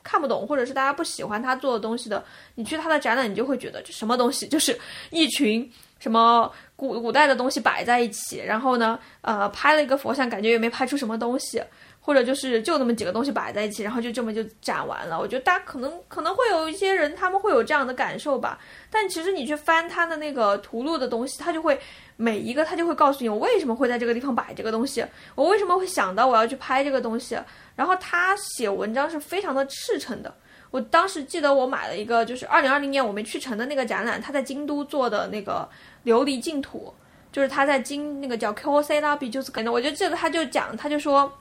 [0.06, 2.24] 看不懂，或者是大家不喜欢他做的东西的，
[2.54, 4.78] 你去他的展览，你就会觉得这什么东西，就是
[5.10, 5.68] 一群
[5.98, 11.60] 什么古古代的东西摆在一起，然后呢，呃，拍了一个佛像，感觉也没拍出什么东西，
[12.00, 15.18] 或者就是就那么几个东西摆在一起，然后就这么就展完了。
[15.18, 18.58] 我觉得大家可能可能会有一些人他们会有这样的感受吧，
[18.90, 21.78] 但其实你去翻他的那个图录的东西，他就会
[22.16, 27.38] 每一个他就会告诉你我为什么会在这个地方摆这个东西，我为什么会想到我要去拍这个东西。
[27.74, 30.34] 然后他写文章是非常的赤诚的。
[30.70, 35.68] 我当时记得我买了一个，就是二零二零年我没去成的那个展览，他在京都做的那个
[36.04, 36.92] 琉璃净土，
[37.30, 41.32] 就是他在京那个叫 Q C 拉比，就是可能我就记得他就讲，他就说。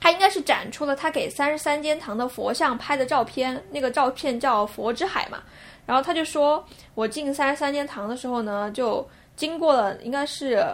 [0.00, 5.40] 他应该是展出了他给三十三间堂的佛像拍的照片，那个照片叫“佛之海”嘛。
[5.86, 6.64] 然后他就说，
[6.96, 9.08] 我进三十三间堂的时候呢，就
[9.42, 10.64] 经过了，应该是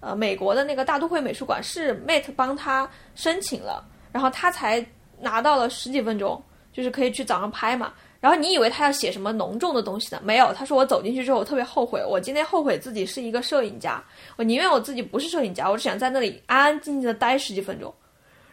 [0.00, 4.84] 呃美国的那个大都会美术馆，是 Mate 帮他申请了，然后他才
[5.20, 6.42] 拿到了十几分钟，
[6.72, 7.92] 就是可以去早上拍嘛。
[8.18, 10.20] 然后你以为他要写什么浓重的东西呢？
[10.24, 14.02] 没有，他说我走进去之后，我特别后悔，我今天后悔自己是一个摄影家，
[14.34, 17.94] 我宁愿我自己不是摄影家，我只想在那里安安静静的待十几分钟。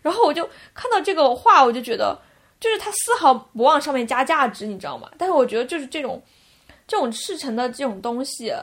[0.04, 2.16] 然后我就看到这个画，我就觉得，
[2.60, 5.10] 就是他丝毫不往上面加价值，你知道吗？
[5.18, 6.22] 但是我觉得就是这种，
[6.86, 8.54] 这种赤诚的这种东西，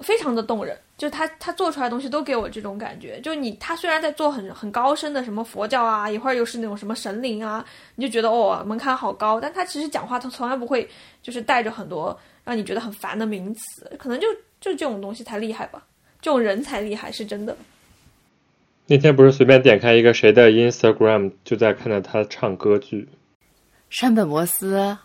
[0.00, 0.76] 非常的动人。
[0.96, 3.20] 就是他他做出来的东西都给我这种感觉。
[3.20, 7.64] 就是你他虽然在做很很高深的什么佛教啊，一会儿又是那种什么神灵啊，
[7.96, 9.38] 你就觉得哦门槛好高。
[9.40, 10.88] 但他其实讲话他从来不会
[11.22, 14.26] 就是带着很多让你觉得很烦的名词，可能就
[14.60, 15.84] 就这种东西才厉害吧，
[16.22, 17.54] 这种人才厉害是真的。
[18.86, 23.08] 那天不是随便点开一个谁的 Instagram，就在看到他唱歌剧。
[23.90, 24.96] 山本摩斯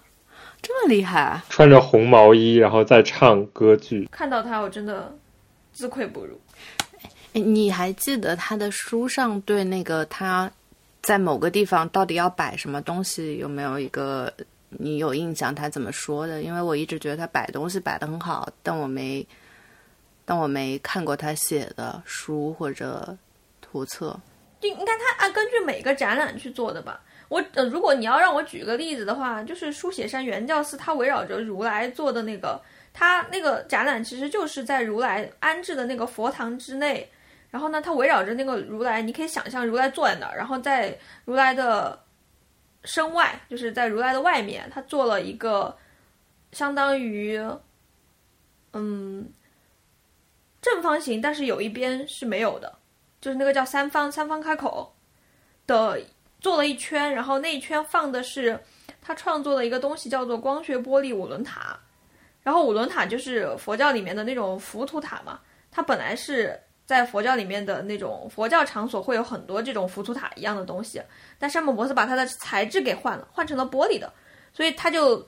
[0.61, 4.07] 这么厉害啊，穿着红毛衣，然后再唱歌剧。
[4.11, 5.13] 看到他，我真的
[5.73, 6.39] 自愧不如。
[7.33, 10.51] 哎，你还记得他的书上对那个他
[11.01, 14.31] 在某个地方到底要摆什么东西有没有一个
[14.69, 15.53] 你有印象？
[15.53, 16.41] 他怎么说的？
[16.43, 19.27] 因为我一直觉得他摆东西摆的很好，但我没，
[20.25, 23.17] 但我没看过他写的书或者。
[23.73, 24.19] 图册，
[24.59, 26.99] 就应该他按根据每个展览去做的吧。
[27.31, 37.09] 我呃，如果你要让我举个例子的话，就是书写山原教寺，它围绕着如来做的那个，它那个展览其实就是在如来安置的那个佛堂之内。
[37.49, 40.93] 然后呢，它围绕着那个如来，你可以想象如来坐在那儿，然后在
[41.23, 41.97] 如来的
[42.83, 45.73] 身外，就是在如来的外面，他做了一个
[46.51, 47.39] 相当于
[48.73, 49.25] 嗯
[50.61, 52.77] 正方形，但是有一边是没有的。
[53.21, 54.93] 就是那个叫三方三方开口
[55.65, 55.97] 的
[56.41, 58.59] 做了一圈，然后那一圈放的是
[59.01, 61.79] 他创作的一个东西，叫做光学玻璃五轮塔。
[62.43, 65.39] 然后五轮塔就是佛教里面的那种浮屠塔嘛，
[65.69, 70.99] 它本来是在佛教里面的那种佛教场所会有很多这种浮屠塔一样的东西，
[71.37, 74.11] 但山本博斯把它的材质给换了，换成了玻璃的，
[74.51, 75.23] 所以他就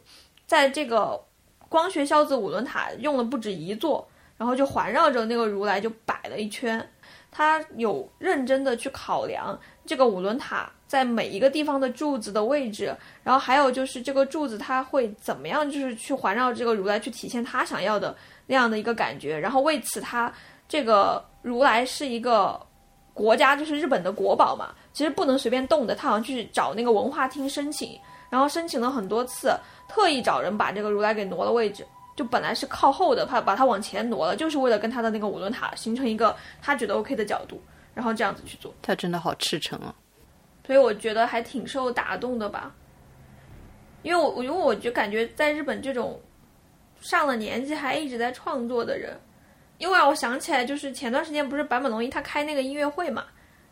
[0.48, 1.24] 在这个
[1.70, 6.84] 光学孝子五轮塔用了不止一座，然后就环绕着那个如来就摆了一圈。
[7.32, 18.16] 他有认真的去考量这个五轮塔在每一个地方的柱子的位置，然后还有就是这个柱子它会怎么样，就是去环绕这个如来去体现他想要的
[18.48, 19.38] 那样的一个感觉。
[19.38, 20.32] 然后为此，他
[20.68, 22.60] 这个如来是一个
[23.14, 25.96] 国家，就是日本的国宝嘛，其实不能随便动的。
[25.96, 28.00] 他好像去找那个文化厅申请，
[28.30, 29.54] 然后申请了很多次，
[29.90, 31.86] 特意找人把这个如来给挪了位置。
[32.16, 37.60] 就本来是靠后的，他把它往前挪了，就是为了跟他的那个五轮塔形成一个他觉得 OK 的角度，
[37.94, 38.74] 然后这样子去做。
[38.82, 39.94] 他真的好赤诚啊，
[40.66, 42.74] 所以我觉得还挺受打动的吧。
[44.02, 46.22] 因为我因为我就感觉在日本这种
[47.00, 49.18] 上了年纪还一直在创作的人，
[49.78, 53.26] 因为我想起来就是前段时间不是坂本龙一他开那个音乐会嘛，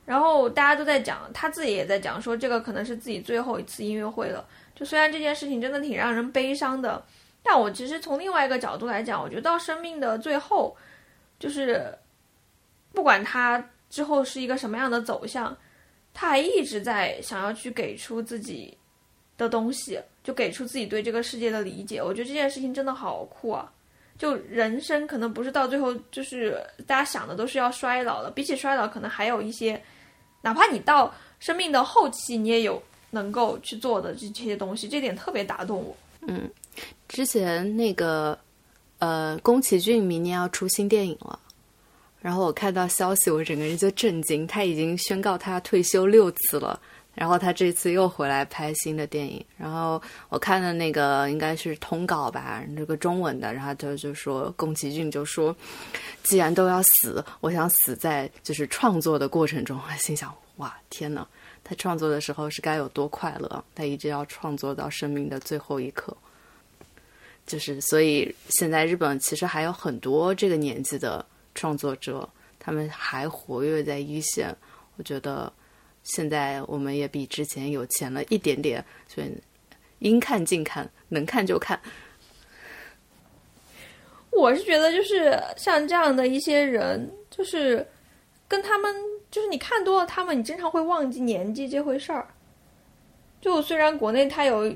[0.06, 4.46] 然后大家都在讲，他自己也在讲说这个可能是自己最后一次音乐会了。
[4.76, 7.04] 就虽然这件事情真的挺让人悲伤的。
[7.44, 10.78] 但我其实从另外一个角度来讲，我觉得到生命的最后，
[11.40, 11.92] 就是
[12.94, 15.56] 不管他之后是一个什么样的走向，
[16.14, 18.76] 他还一直在想要去给出自己
[19.38, 22.02] 的东西，就给出自己对这个世界的理解。
[22.02, 23.72] 我觉得这件事情真的好酷啊！
[24.18, 29.82] 就人生可能不是到最后就是大家想的都是要衰老了，比起衰老，可能还有一些，
[30.42, 35.96] 哪怕你到生命的后期，你也有能够去做的这些东西，这点特别打动我。
[36.22, 36.50] 嗯。
[37.10, 38.38] 之前那个，
[39.00, 41.38] 呃，宫崎骏明年要出新电影了，
[42.22, 44.46] 然后我看到消息，我整个人就震惊。
[44.46, 46.80] 他已经宣告他退休六次了，
[47.16, 49.44] 然后他这次又回来拍新的电影。
[49.58, 50.00] 然后
[50.30, 55.56] 我看的那个应该是通稿吧，这个中文的，然后他就说宫崎骏就说，
[56.22, 59.80] 既然都要死，我想死在就是创作的过程中。
[59.98, 61.26] 心想，哇，天呐，
[61.64, 63.64] 他创作的时候是该有多快乐？
[63.74, 66.16] 他一直要创作到生命的最后一刻。
[67.48, 71.26] 就是，所以现在日本其实还有很多这个年纪的
[71.56, 72.28] 创作者，
[72.60, 74.56] 他们还活跃在一线。
[74.98, 75.52] 我觉得
[76.04, 79.32] 现在我们也比之前有钱了一点点，所以
[80.00, 81.80] 应看尽看，能看就看。
[84.32, 87.86] 我是觉得，就是像这样的一些人，就是
[88.48, 88.96] 跟他们，
[89.30, 92.28] 就是你看多了他们，你经常会忘记年纪这回事儿。
[93.42, 94.74] 就虽然国内它有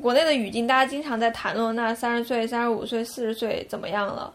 [0.00, 4.32] 国内的语境，大家经常在谈论那三十岁、三十五岁、四十岁怎么样了，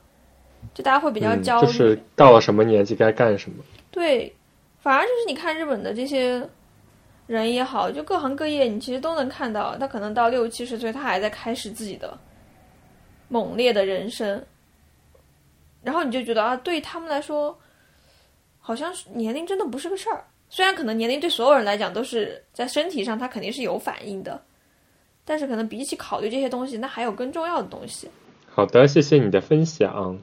[0.74, 3.64] 就大家会比较焦虑，就是到了什么年纪该干什么。
[3.92, 4.34] 对，
[4.82, 6.48] 反而就是你看日本的这些
[7.28, 12.18] 人也好，就各行各业，你其实都能看到，他可能到六七十岁，他还在开始自己的。
[13.30, 14.46] 猛烈的人生，
[15.82, 17.58] 然后你就觉得啊，对他们来说，
[18.60, 20.24] 好像是年龄真的不是个事儿。
[20.50, 24.40] 虽然可能年龄对所有人来讲都是在身体上，他肯定是有反应的，
[25.26, 28.08] 但是可能比起考虑这些东西，那还有更重要的东西。
[28.52, 30.20] 好的，谢谢你的分享。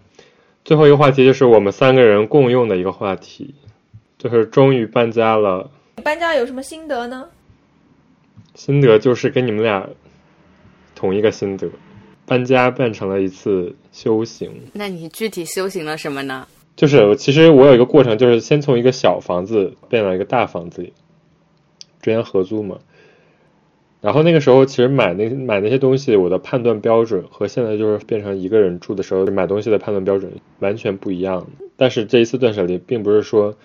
[0.65, 3.55] 最后一个话题就是我们三个人共用的一个话题，
[4.19, 5.71] 就是终于搬家了。
[6.05, 7.29] 搬家有什么心得呢？
[8.55, 9.89] 心得就是跟你们俩
[10.95, 11.69] 同一个心得。
[12.27, 14.53] 搬家变成了一次修行。
[14.73, 16.47] 那你具体修行了什么呢？
[16.77, 20.93] 就是其实我有一个过程，就是先从一个小房子变到一个大房子里，
[22.01, 22.79] 之前合租嘛。
[24.01, 31.47] 然后那个时候其实买那买那些东西，我的判断标准和现在就是变成一个人住的时候买东西的判断标准完全不一样。
[31.77, 33.57] 但是这一次断舍离，并不是说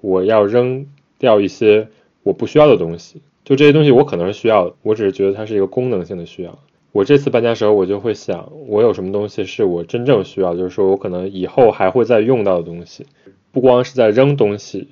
[0.00, 0.86] 我要扔
[1.18, 1.88] 掉一些
[2.22, 6.58] 我不需要的东西，就这些东西我可能是需要，我只是觉得它是一个功能性的需要。
[6.92, 13.06] 我这次搬家时候，我就会想，我有什么东西是我真正需要，就是说我可能以后还会再用到的东西，
[13.50, 14.88] 不光是在扔东西，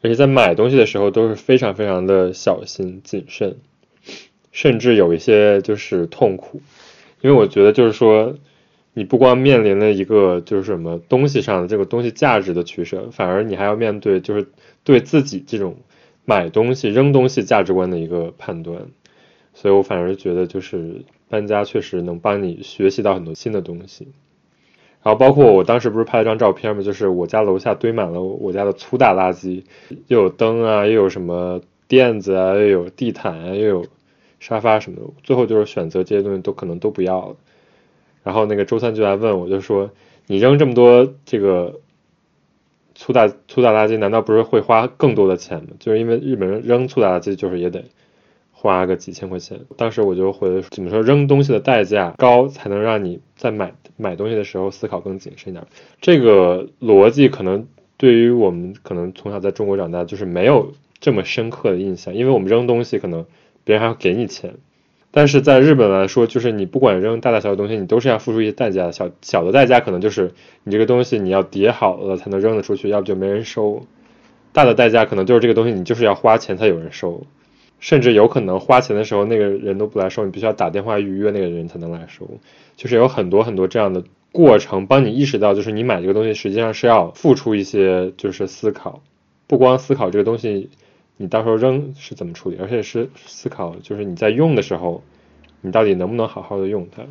[0.00, 3.56] 而且在买东西的时候都是非常非常的小心谨慎，
[4.58, 6.60] 甚至有一些就是痛苦，
[7.20, 8.34] 因为我觉得就是说，
[8.92, 14.48] 你不光面临了一个就是什么东西上的这个东西价值的取舍，反而你还要面对就是
[14.82, 15.76] 对自己这种
[16.24, 18.86] 买东西扔东西价值观的一个判断。
[19.54, 24.08] 所以我反而觉得，就是搬家确实能帮你学习到很多新的东西。
[25.04, 29.62] 然后包括我当时不是拍了张照片嘛，就是我家楼下堆满了我家的粗大垃圾，
[30.08, 33.86] 又有灯啊，又有什么垫子啊，又有地毯啊，又有
[34.40, 35.02] 沙发什么的。
[35.22, 37.36] 最后就是选择这些东西都可能都不要了。
[38.22, 39.90] 然后那个周三就来问我，就说
[40.26, 41.80] 你扔这么多这个
[42.94, 45.70] 粗大粗大垃圾，难道不是会花更多的钱吗？
[45.78, 47.84] 就是因为日本人扔粗大垃圾就是也得。
[48.60, 55.64] 花个几千块钱，当时我就回怎么说扔东西的代价高，才能让你在买买东西的时候思考更谨慎一点。
[56.00, 63.26] 这个逻辑可能对于我们可能从小在中国长大，就是没有这么深刻的印象，因为我们扔东西可能
[63.68, 64.54] 别人还要给你钱，
[65.10, 68.92] 但是在日本来说，就是你不管扔大大小小东西，你都是要付出一些代价的。
[68.92, 70.32] 小小的代价可能就是
[70.64, 73.82] 你这个东西你要叠好了才能扔得出去，要不就没人收；
[74.54, 77.26] 大的代价可能就是这个东西你就是要花钱才有人收。
[77.78, 82.26] 甚至有可能花钱的时候，那个人都不来收，你必须要打电话预约那个人才能来收。
[82.74, 89.02] 就是有很多很多这样的过程，帮你意识到，就是你买这个东西实际上是要付出一些，就是思考，
[89.46, 90.70] 不光思考这个东西
[91.18, 95.02] 你到时候扔是怎么处理，而且是思考，就是你在用的时候，
[95.60, 97.02] 你到底能不能好好的用它。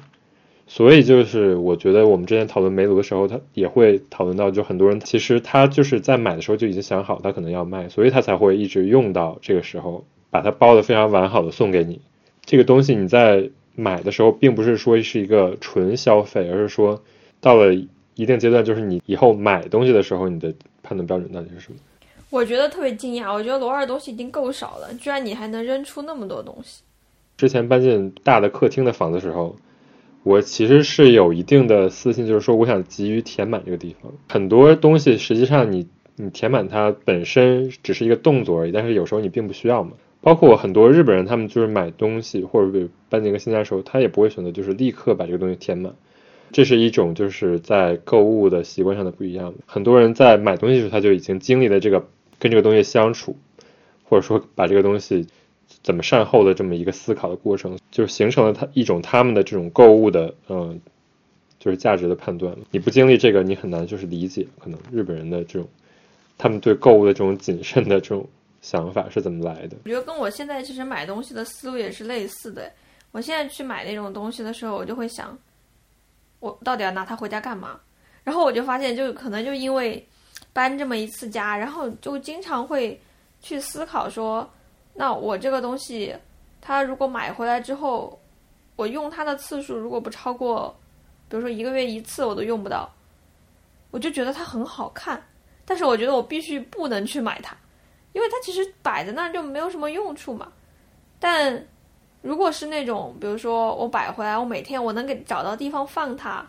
[0.65, 10.03] 所以就是我觉得我们之前讨论煤炉的时候，他也会讨论到，就很多人其实他就是在买的时候就已经想好他可能要卖，所以他才会一直用到这个时候。
[10.29, 12.01] 把它包的非常完好的送给你，
[12.43, 17.01] 这个东西你在买的时候，并不是说是一个纯消费，而是说
[17.39, 20.53] 到了一定阶段，就是你以后买东西的时候，你的
[20.83, 21.79] 判断标准到底是什么？
[22.29, 26.83] 我觉得特别惊讶，我觉得罗二的东西已经够少了，居然你还能扔出那么多东西。
[27.37, 29.55] 之前搬进大的客厅的房子时候，
[30.23, 39.91] 我其实是有一定的私心，就是说我想急于填满这个地方，很多东西实际上你你填满它本身只是一个动作而已，但是有时候你并不需要嘛。
[40.19, 45.93] 包括很多日本人，他们就是买东西或者搬进一个新家的时候，他也不会选择就是立刻把这个东西填满，
[46.51, 49.53] 这是一种就是在购物的习惯上的不一样。
[49.65, 52.05] 很多人在买东西的时候，他就已经经历了这个
[52.39, 53.35] 跟这个东西相处，
[54.03, 55.27] 或者说把这个东西
[55.83, 60.79] 怎么善后的这么一个思考的过程，就形成了他一种他们的这种购物的嗯，
[61.59, 62.55] 就是价值的判断。
[62.71, 65.67] 你不经历这个，你很难就是理解可能日本人的这种
[66.37, 68.27] 他们对购物的这种谨慎的这种。
[68.59, 69.77] 想法是怎么来的？
[69.85, 72.69] 我觉得跟我现在其实买东西的思路也是类似的。
[73.11, 75.37] 我现在去买那种东西的时候，我就会想，
[76.39, 77.79] 我到底要拿它回家干嘛？
[78.23, 80.05] 然后我就发现，就可能就因为
[80.57, 82.99] 搬这么一次家，然后就经常会
[83.39, 84.49] 去思考说，
[84.95, 86.15] 那我这个东西，
[86.59, 88.19] 它如果买回来之后，
[88.75, 90.75] 我用它的次数如果不超过，
[91.29, 92.91] 比如说一个月一次，我都用不到，
[93.91, 95.23] 我就觉得它很好看，
[95.63, 97.55] 但是我觉得我必须不能去买它。
[98.13, 100.51] 因为它其实摆在那儿就没有什么用处嘛。
[101.19, 101.63] 但
[102.23, 106.43] 如果是那种，比如说我摆回来，我每天我能给找到地方放它，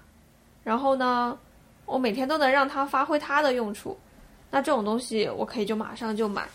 [0.65, 1.39] 然后呢，
[1.89, 3.97] 我每天都能让它发挥它的用处，
[4.51, 6.47] 那这种东西我可以就马上就买。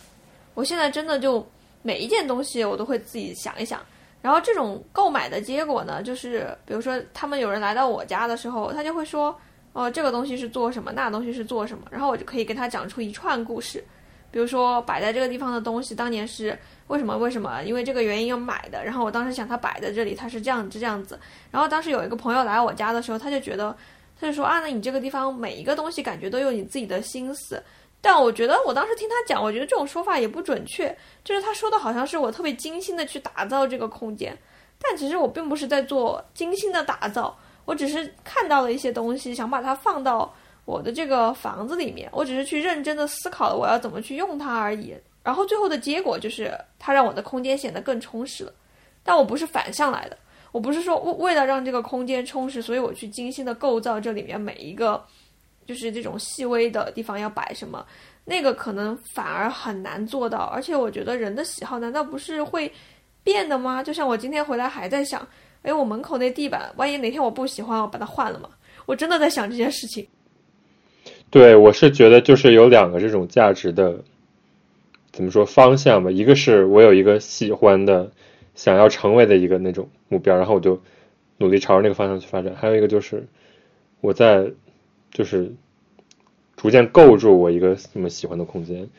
[0.53, 1.45] 我现在真的就
[1.81, 3.81] 每一件东西我都会自己想一想，
[4.21, 9.35] 然后这种购买的结果呢，就是比如说他们有人来到我家的时候，他就会说，
[9.73, 13.83] 哦，这个东西是做什么，那东西是做什么，然后我就可以给他讲出一串故事。
[14.31, 16.57] 比如说摆在这个地方的东西，当年是
[16.87, 17.15] 为什么？
[17.17, 17.61] 为什么？
[17.65, 18.83] 因为这个原因要买的。
[18.83, 21.19] 然后我当时想，它摆在这里，它是这样子这样子。
[21.51, 23.75] 然后当时有一个朋友来我家的时候，他就觉得，
[24.23, 27.61] 他就说啊，那你这个地方每一个东西感觉都有你自己的心思。
[27.99, 30.95] 但我觉得我当时听他讲，我觉得这种说法也不准确。
[31.23, 34.37] 就是他说的好像是我特别精心的去打造这个空间，
[34.81, 40.33] 但其实我并不是在做精心的打造，我只是看到了一些东西，想把它放到。
[40.65, 44.95] 我的这个房子里面，我只是去认真的思考了我要怎么去用它而已。
[45.21, 48.53] 然后最后的结果就是，它让我的空间显得更充实了。
[49.03, 50.17] 但我不是反向来的，
[50.53, 55.03] 我不是说为为了让这个空间充实，所以我去精心的构造这里面每一个，
[55.65, 57.83] 就是这种细微的地方要摆什么，
[58.23, 60.37] 那个可能反而很难做到。
[60.53, 62.71] 而且我觉得人的喜好难道不是会
[63.23, 63.81] 变的吗？
[63.81, 65.27] 就像我今天回来还在想，
[65.63, 68.47] 哎，我门口那地板，万一哪天我不喜欢，我把它换了嘛？
[68.85, 70.07] 我真的在想这件事情。
[71.31, 73.97] 对，我是觉得就是有两个这种价值的，
[75.11, 76.11] 怎么说方向吧？
[76.11, 78.11] 一个是我有一个喜欢的、
[78.55, 80.81] 想要成为的一个那种目标，然后我就
[81.37, 83.27] 努力朝着那个方向去发展；还有一个就是
[84.01, 84.51] 我在
[85.11, 85.51] 就是
[86.55, 88.89] 逐渐构筑我一个这么喜欢的空间。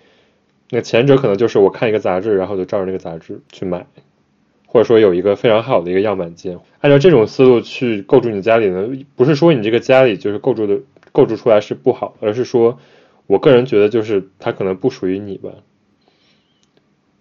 [0.71, 3.87] 那前者可能就是我看一个杂志，然后就照着那个杂志去买，
[4.67, 10.81] 或者说有一个非常好的一个样板间，按照这种思路去构筑你家里呢，不是说你这个家里就是构筑的。
[11.13, 12.81] 构筑出来是不好，而是说，
[13.29, 15.53] 我个人觉得就是它可能不属于你吧。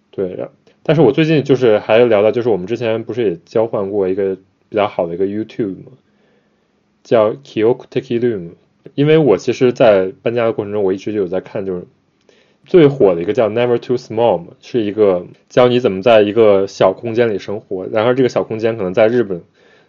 [0.10, 0.50] 对，
[0.84, 4.36] 但是我最近就是还聊到，就是我们之前不是也交换过一个
[4.70, 5.92] 比较好的一个 YouTube 吗？
[7.04, 8.50] 叫 Kyoko Teki Room。
[8.96, 11.86] 因为我其实，在搬家的过程中，我一直就有在看，就是
[12.66, 17.88] 最火的一个叫 Never Too Small，是一个教你怎么在一个小空间里生活。
[17.88, 19.42] 然后这个小空间可能在日本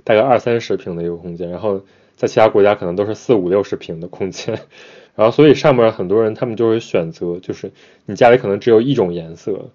[0.05, 1.83] 大概二三十平的一个空间，然后。
[2.17, 4.57] 在其他国家可能都是四五六十平的空间，
[5.17, 7.73] 然后所以上面很多人他们就会选择，就是
[8.07, 9.71] 你家里可能只有一种颜色，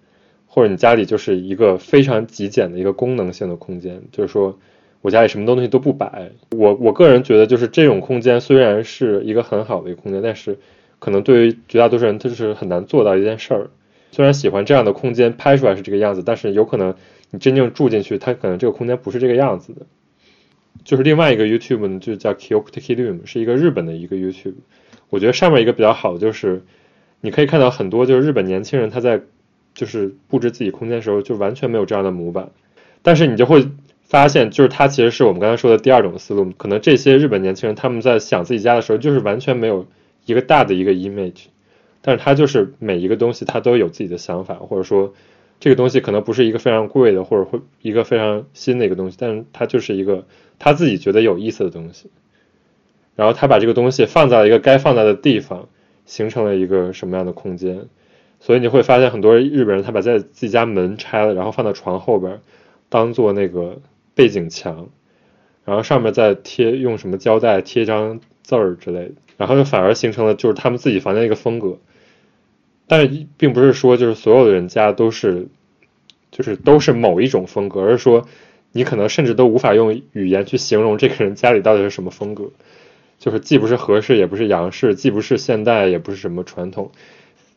[0.51, 4.59] 或者你家里就是一个非常极简的一个功能性的空间，就是说
[5.01, 6.31] 我家里什么东西都不摆。
[6.51, 10.57] 我我个人觉得就是这种空间虽然是一个很好的一个空间，但是
[10.97, 13.69] 可能对于绝大多数人它是很难做到一件事儿。
[14.11, 16.95] 虽然喜欢这样的空间拍出来是这个样子，但是有可能
[17.29, 19.85] 你真正住进去，它可能这个空间不是这个样子的。
[20.83, 24.55] 就是另外一个 YouTube 呢，就叫 Kyokuteki Room，是一个日本的一个 YouTube。
[25.09, 26.63] 我觉得上面一个比较好的就是，
[27.21, 29.21] 你可以看到很多就是日本年轻人他在
[29.79, 32.49] 就是布置自己空间的时候就完全没有这样的模板，
[33.01, 33.65] 但是你就会
[34.01, 36.51] 发现，就是它其实是我们刚才说的第二种思路。
[36.57, 39.85] 可能这些日本年轻人他们在想自己家的时候，就是完全没有
[40.25, 41.45] 一个大的一个 image，
[42.01, 45.13] 但是他就是每一个东西他都有自己的想法，或者说
[45.59, 50.25] 这个东西可能不是一个非常贵的，或者会一个非常新的一个东西，但是它就是一个。
[50.61, 52.09] 他自己觉得有意思的东西，
[53.15, 55.69] 然后他把这个东西放在了一个该放在的地方，
[56.05, 57.87] 形成了一个什么样的空间？
[58.39, 62.41] 所以你会发现很多日本人他把在自己家门拆了，然后放到床后边，
[62.89, 63.81] 当做那个
[64.15, 64.89] 背景墙，
[65.65, 71.77] 然后上面再贴用什么胶带贴一张字儿之类的，然后就反而形成了就是他们自己房间一个风格。
[72.87, 75.47] 但是并不是说就是所有的人家都是，
[76.31, 78.25] 就是都是某一种风格，而是说。
[78.71, 82.51] 你可能甚至都无法用语言去形容这个人家里到底是什么风格，
[83.17, 86.91] 就是既不是和式，也不是洋式，既不是现代，也不是什么传统，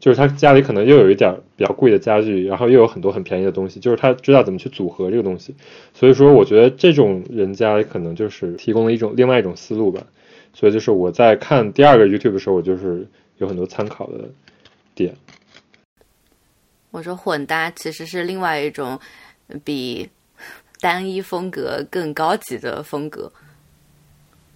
[0.02, 5.54] 就是他家里可能又有一点比较贵的家具，然后又有很多很便宜的东西，就是他知道怎么去组合这个东西。
[5.94, 10.04] 所以说，我觉得这种人家可能就是提供了一种另外一种思路吧。
[10.52, 13.06] 所以就是我在看第二个 YouTube 的时候，我就是
[13.38, 14.28] 有很多参考的
[14.96, 15.14] 点。
[16.90, 18.98] 我说混搭其实是另外一种
[19.62, 20.10] 比。
[20.80, 23.32] 单一风格更高级的风格，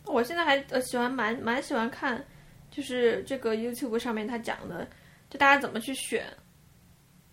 [0.07, 2.21] 我现在还呃喜欢蛮蛮喜欢看，
[2.69, 4.85] 就是这个 YouTube 上面他讲的，
[5.31, 6.25] 就大家怎么去选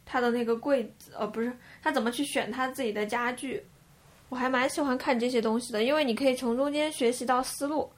[0.05, 1.51] 他的那个柜子，呃不是
[1.81, 3.63] 他怎么去选他自己的家具，
[4.29, 7.91] 我还蛮喜欢看这些东西的，因为你可以从中间学习到思路。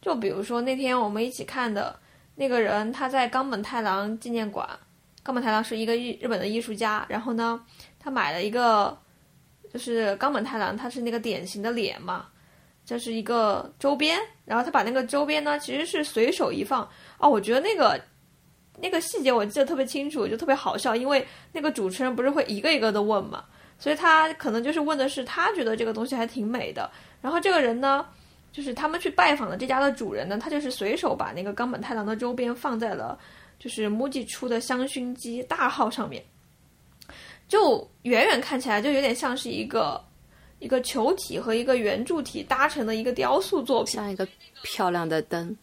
[0.00, 1.98] 就比如说那天我们一起看的
[2.34, 4.68] 那个人，他在冈本太郎纪念馆，
[5.22, 7.64] 冈本太郎是一个日日本的艺术家，然后呢，
[7.98, 8.98] 他买了一个。
[9.70, 12.26] 就是冈本太郎，他是那个典型的脸嘛，
[12.86, 16.88] 这是一个周边，然后他把那个周边呢，其实是随手一放
[17.18, 18.02] 哦，我觉得那个
[18.80, 23.44] 那个细节我记得特别清楚，就特别好笑，因为那个主持人不是会一个一个的问嘛，
[23.78, 26.90] 所以他可能就是问的是他觉得这个东西还挺美的，
[27.20, 28.06] 然后这个人呢，
[28.52, 33.18] 就是他们去拜访的这家的主人呢，他就是随手把那个冈本太郎的周边放在了
[33.58, 36.22] 就是 MUJI 出的香薰机大号上面，
[37.48, 40.00] 就远远看起来就有点像是一个
[40.60, 43.94] 一个球体和一个圆柱体搭成的一个雕塑作品。
[43.94, 44.26] 像一个
[44.62, 45.56] 漂亮的灯，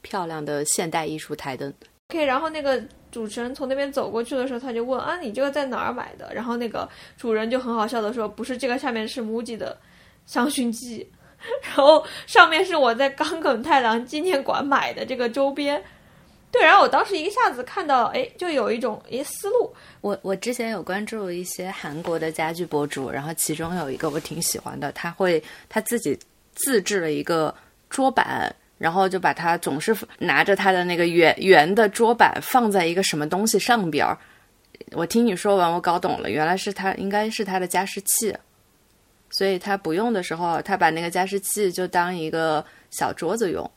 [0.00, 1.72] 漂亮的现代艺术台灯。
[2.08, 2.80] OK，然后那个
[3.10, 6.32] 主持人从那边走过去的时候，他就问啊，你这个在哪儿买的？
[6.32, 9.76] 然后那个主人就很好笑的说，不是这个下面是 MUJI 的
[10.24, 11.08] 香薰机，
[11.62, 15.82] 然后上面是我在冈本太郎纪念馆买的这个周边。
[16.52, 26.16] 对，然后我当时一下子看到，哎，就有一种诶思路，我我之前有关注一些韩国的家具博主，然后其中有一个我挺喜欢的，他会他自己
[26.54, 27.52] 自制了一个
[27.90, 34.18] 桌板，然后就把它总是拿着它的那个圆圆的桌板放在一个什么东西上边儿。
[34.92, 38.36] 我听你说完，我搞懂了，原来是它应该是它的加湿器，
[39.30, 43.68] 所以他不用的时候，他把那个加湿器就当一个小桌子用。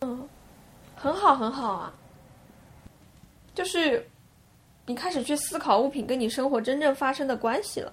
[0.00, 0.28] 嗯
[0.94, 1.92] 很好很好啊。
[3.54, 4.06] 就是
[4.86, 7.92] 你开始去思考物品跟你生活真正发生的关系了，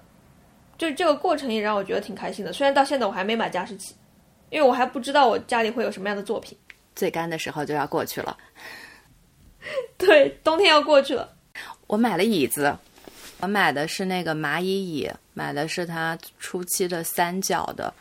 [0.78, 2.52] 就这个过程也让我觉得挺开心的。
[2.52, 3.94] 虽然到现在我还没买加湿器，
[4.50, 6.56] 因为我还不知道我家里会有什么样的作品。
[6.94, 8.36] 最干的时候就要过去了。
[9.96, 11.28] 对，冬天要过去了。
[11.86, 12.76] 我买了椅子，
[13.40, 17.92] 我买的是那个蚂蚁椅，买的是它初期的三角的。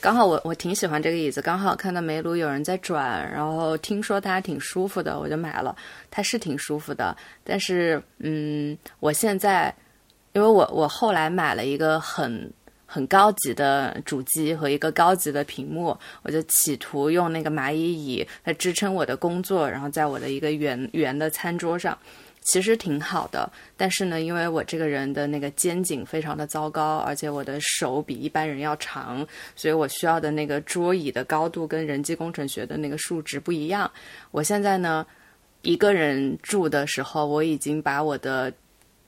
[0.00, 5.76] 刚好我我挺喜欢这个椅子，刚好看到煤炉有人在转，然后听说它挺舒服的，我就买了。
[6.10, 9.72] 它是挺舒服的，但是嗯，我现在
[10.32, 12.52] 因为我我后来买了一个很
[12.92, 21.96] 很高级的主机和一个高级的屏幕，我就企图用那个蚂蚁椅来支撑我的工作，然后在我的一个圆圆的餐桌上。
[22.44, 29.24] 其实挺好的，但是呢，因为我这个人的那个肩颈非常的糟糕，而且我的手比一般人要长，
[29.54, 33.88] 所以我需要的那个桌椅的高度跟人机工程学的那个数值不一样。
[34.32, 35.06] 我现在呢，
[35.62, 38.52] 一个人住的时候，我已经把我的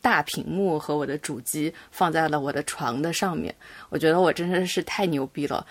[0.04, 3.54] 大屏幕和我的主机放在了我的床的上面。
[3.88, 5.66] 我觉得我真的是太牛逼了。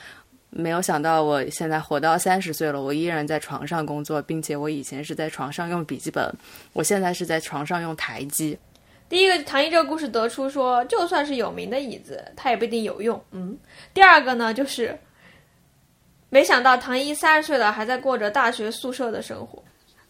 [0.50, 6.34] 没有想到，我现在活到三十岁了，我依然在床上工作，并且我以前是在床上用笔记本，
[6.74, 8.58] 我现在是在床上用台机。
[9.08, 13.24] 第一个，唐一这个故事得出说，就算是有名的椅子，它也不一定有用。
[13.30, 13.56] 嗯。
[13.94, 14.98] 第二个呢，就是
[16.30, 19.64] 没想到唐一三十岁了，还在过着大学宿舍的生活。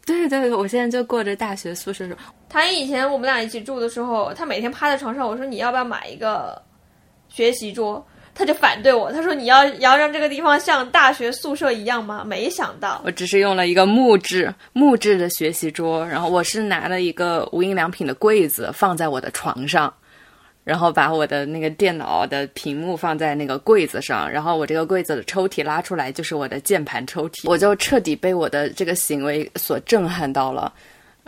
[0.05, 2.33] 对对对，我现在就过着大学宿舍生活。
[2.49, 6.61] 唐一以前我们俩一起住的时候，他每天趴在床上，我说你要不要买一个
[7.29, 8.05] 学习桌？
[8.35, 19.93] 他就反对我，他说：“你要要让这个地方像大学宿舍一样吗？”没想到，我只是用了一个木质木质的学习桌，然后我是拿了一个无印良品的柜子放在我的床上，
[20.63, 30.73] 然后把我的那个电脑的屏幕放在那个柜子上，然后我这个柜子的抽屉拉出来就是我的键盘抽屉，我就彻底被我的这个行为所震撼到了。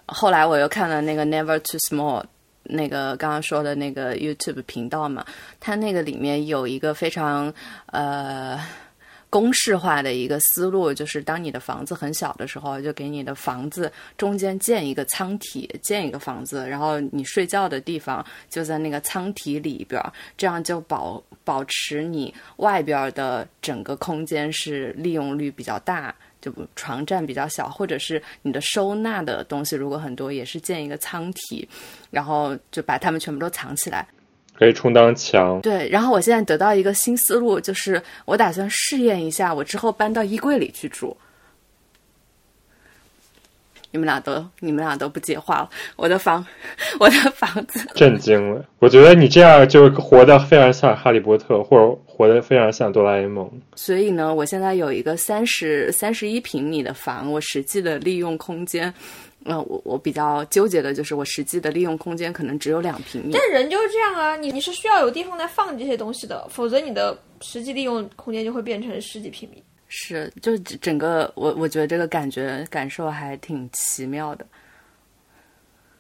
[0.06, 2.24] 后来我又看了那个 Never Too Small。
[2.68, 5.24] 那个刚刚说的那个 YouTube 频道嘛，
[5.60, 7.54] 它那个里面有一个非常
[7.92, 8.60] 呃
[9.36, 20.02] 公式化的一个思路，就是当你的房子很小的时候，就给你的房子中间建一个舱体，建一个房子，然后你睡觉的地方就在那个舱体里边，
[20.38, 26.16] 这样就保保持你外边的整个空间是利用率比较大。
[26.42, 31.68] 就床占比较小，或者是你的收纳的东西如果很多，也是建一个舱体，
[32.12, 34.08] 然后就把它们全部都藏起来，
[34.58, 35.60] 可以充当墙。
[35.62, 41.16] 对，然后我现在得到一个新思路，就是我打算试验一下，我之后搬到衣柜里去住。
[43.92, 45.70] 你们俩都，你们俩都不接话了。
[45.96, 46.46] 我的房，
[47.00, 48.66] 我的房子，震惊了。
[48.80, 53.50] 我觉得你这样就活得非常像哈利波特，或者活得非常像哆啦 A 梦。
[53.74, 58.94] 所以呢，我现在有一个三十三十一平米的房，我实际的利用空间，
[59.46, 63.32] 嗯、呃，我我比较纠结的就是我实际的利用空间可能只有两平米。
[63.34, 69.64] 但人就是这样啊，你你是需要有地方来放这些东西的，否则你的实际利用空间就会变成十几平米。
[69.88, 74.46] 是，就整个我我觉得这个感觉感受还挺奇妙的。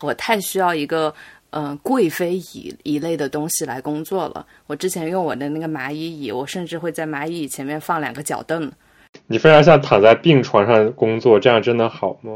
[0.01, 1.13] 我太需要一个
[1.51, 4.45] 嗯、呃、贵妃椅一类的东西来工作了。
[4.65, 8.69] 我之前用我的那个蚂蚁椅，我甚至会在蚂蚁椅前面放两个脚凳。
[9.27, 12.33] 你非常像躺在病床上工作，这样真的好吗？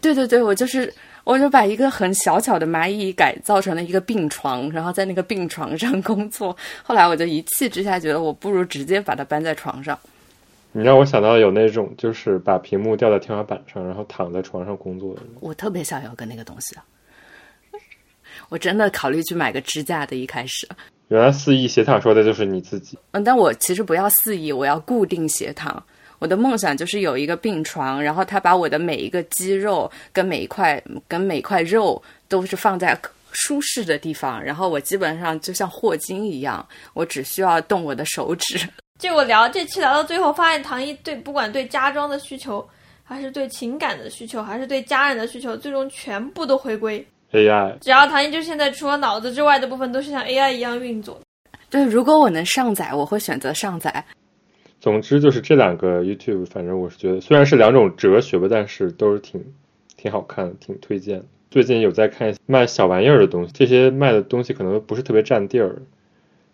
[0.00, 0.92] 对对对，我就是
[1.24, 6.56] 我就把一个很小巧的蚂蚁改造成了一个病床，然后在那个病床上工作。
[6.82, 9.98] 后来我就一气之下觉得，我不如直接把它搬在床上。
[10.72, 15.30] 你让我想到有那种就是把屏幕吊在天花板上，然后躺在床上工作的人。
[15.40, 16.84] 我特别想要个那个东西啊！
[18.50, 20.68] 我真的考虑去买个支架的，一开始。
[21.08, 22.98] 原来肆意斜躺说的就是你自己。
[23.12, 25.82] 嗯，但我其实不要肆意，我要固定斜躺。
[26.18, 32.98] 我的梦想就是有一个病床，然后他把我的每一个肌肉跟每一块跟每块肉都是放在
[33.32, 38.58] 舒适的地方，然后我基本上就像霍金一样，我只需要动我的手指。
[38.98, 42.66] 就我聊这期聊到最后，发现唐一对不管对家装的需求，
[43.04, 47.78] 还是对情感的需求，还是对家人的需求，最终全部都回归 AI。
[47.78, 51.20] 只要唐一就现在除了脑子之外的部分都是像 AI 一样运作。
[51.70, 54.04] 对，如果我能上载，我会选择上载。
[54.80, 59.44] 总之就是这两个 YouTube，反正我是觉得虽然是两种哲学吧，但是都是挺
[59.96, 61.22] 挺好看，挺推荐。
[61.50, 65.82] 最近有在看卖小玩意儿的东西，这些卖的东西可能不是特别占地儿，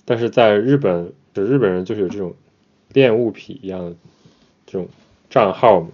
[0.05, 2.35] 但是在日本，日本人就是有这种
[2.93, 3.97] 恋物癖一样的
[4.67, 4.89] 这种
[5.29, 5.89] 账号嘛。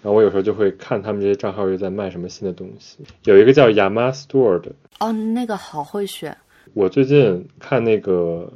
[0.00, 2.98] 然后我有时候就会看他们这些账号又在卖什么新的东西。
[3.24, 4.70] 有一个叫 Yama Store 的，
[5.00, 6.34] 哦，那个好会选。
[6.72, 8.52] 我最近看那个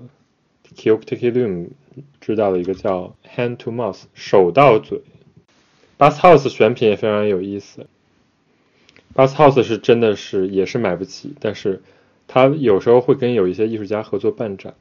[0.77, 1.33] Kyokuteki
[2.23, 5.03] 知道了一个叫 Hand to Mouth 手到嘴
[5.99, 7.89] ，Bath House 选品也非常有意思。
[9.13, 11.83] Bath House 是真的是也是买不起，但是
[12.29, 14.73] 他有时候会跟有一些艺术家合作办展。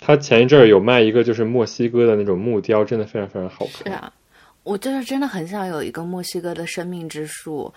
[0.00, 3.92] 他前一阵儿有卖一个就是墨西哥的那种木雕，真的非常非常好看。
[3.92, 4.12] 是啊，
[4.62, 7.70] 我就是真的很想有一个墨西哥的生命之树。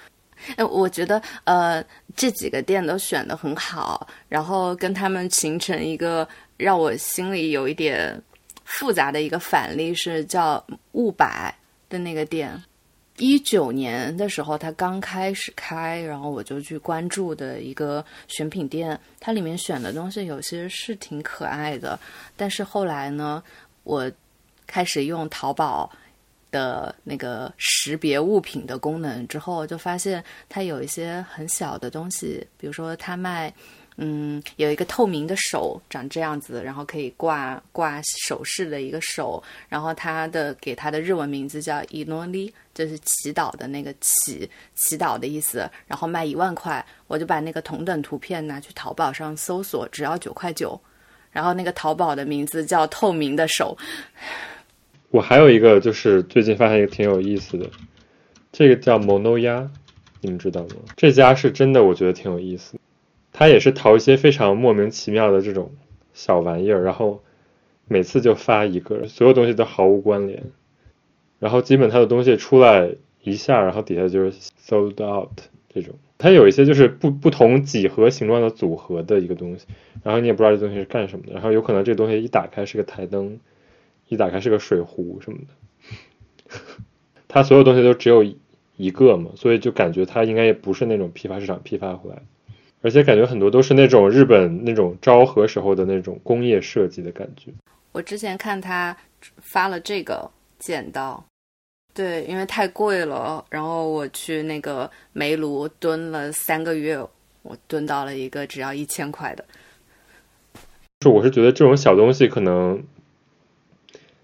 [0.56, 1.84] 哎，我觉得呃
[2.16, 6.26] 这几个店都选的很好，然后跟他们形成一个
[6.56, 8.22] 让我心里有一点。
[8.70, 11.54] 复杂的一个反例是叫物百
[11.90, 12.64] 的那个店，
[13.18, 22.00] 一九年的时候它刚开始开，然后我就去关注的一个选品店，它里面选的东西有些是挺可爱的，
[22.38, 23.44] 但是后来呢，
[23.84, 24.10] 我
[24.68, 25.92] 开始用淘宝
[26.52, 33.52] 的那个识别物品的功能之后，就发现它有一些很小的东西，比如说它卖。
[34.02, 50.80] 嗯，有一个透明的手，长这样子，然后可以挂挂首饰的一个手，然后它的给它的日文名字叫伊诺利，就是祈祷的那个祈祈祷的意思，然后卖一万块，我就把那个同等图片拿去淘宝上搜索，只要九块九，
[51.30, 53.78] 然后那个淘宝的名字叫透明的手。
[55.12, 57.70] 我还有一个就是最近发现一个挺有意思的，
[58.54, 59.68] 这个叫 Monoya，
[60.22, 60.76] 你们知道吗？
[60.96, 62.80] 这家是真的，我觉得挺有意思。
[63.40, 65.72] 他也是淘一些非常莫名其妙的这种
[66.14, 67.24] 小玩意儿，然后
[67.88, 70.44] 每次就发一个，所有东西都毫无关联，
[71.40, 75.30] 然后基本他的东西出来一下，然后底下就是 sold out
[75.74, 75.96] 这种。
[76.18, 79.68] 它有一些就是不不同几何形状的组合的一个东西，
[80.04, 83.40] 然后你也不知道这东西是干什么的，然后有可能这东西一打开是个台灯，
[84.10, 86.56] 一打开是个水壶什么的。
[87.30, 88.26] 它所有东西都只有
[88.76, 92.22] 一个嘛，所以就感觉它应该也不是那种批发市场批发回来。
[92.82, 97.52] 而且感觉很多都是那种日本那种昭和时候的那种工业设计的感觉。
[97.92, 98.96] 我之前看他
[99.38, 101.22] 发了这个剪刀，
[101.94, 106.98] 对，因为太贵了，然后我去那个煤炉蹲了三个月，
[107.42, 109.44] 我蹲到了一个只要一千块的。
[111.02, 112.82] 是，我是觉得这种小东西可能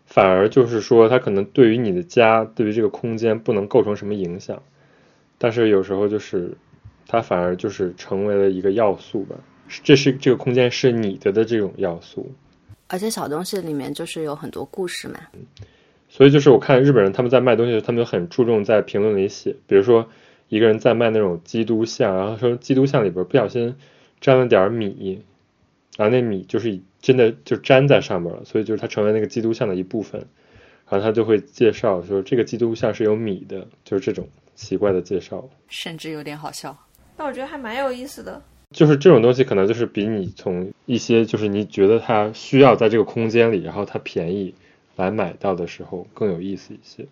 [0.06, 4.64] 反而就是说，它可能对于你的家，对于这个空间不能构成什么影响，
[5.38, 6.56] 但是有时候就是。
[7.08, 9.36] 它反而就是成为了一个要素吧，
[9.84, 12.32] 这是这个空间是你的的这种要素，
[12.88, 15.20] 而且小东西里面就是有很多故事嘛。
[16.08, 20.08] 所以就是我看日本人他们在卖东西的时候，他们就很注重在评论里写，比如说
[20.48, 23.76] 一个人在卖那种基督像，然后说基督像里边不小心
[24.22, 25.22] 沾了点米，
[25.98, 30.26] 然后那米就是真的就粘在上面了，所以就是它成为那个基督像的一部分，
[30.88, 36.78] 然后他就会介绍说这个基督像是有米的，就是这种奇怪的介绍，甚至有点好笑。
[37.18, 44.54] 但我觉得还蛮有意思的，就是这种东西可能就是比你从一些就是你觉得它需要在这个空间里，然后它便宜
[44.96, 47.06] 来买到的时候更有意思一些。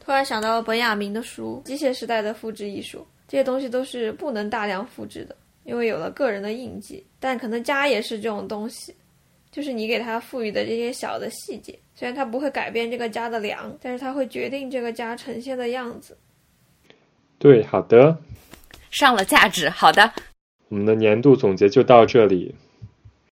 [0.00, 7.04] 突然想到本雅明的书《机械时代的复制艺术》，这些东西都是不能大量复制的，因为有了个人的印记。
[7.18, 8.94] 但可能家也是这种东西，
[9.50, 16.18] 就是你给它赋予的这些小的细节，虽然它不会改变这个家的量，但是它会决定这个家呈现的样子。
[17.38, 18.18] 对，好的。
[18.94, 20.12] 上了价值，好的。
[20.68, 22.54] 我们的年度总结就到这里。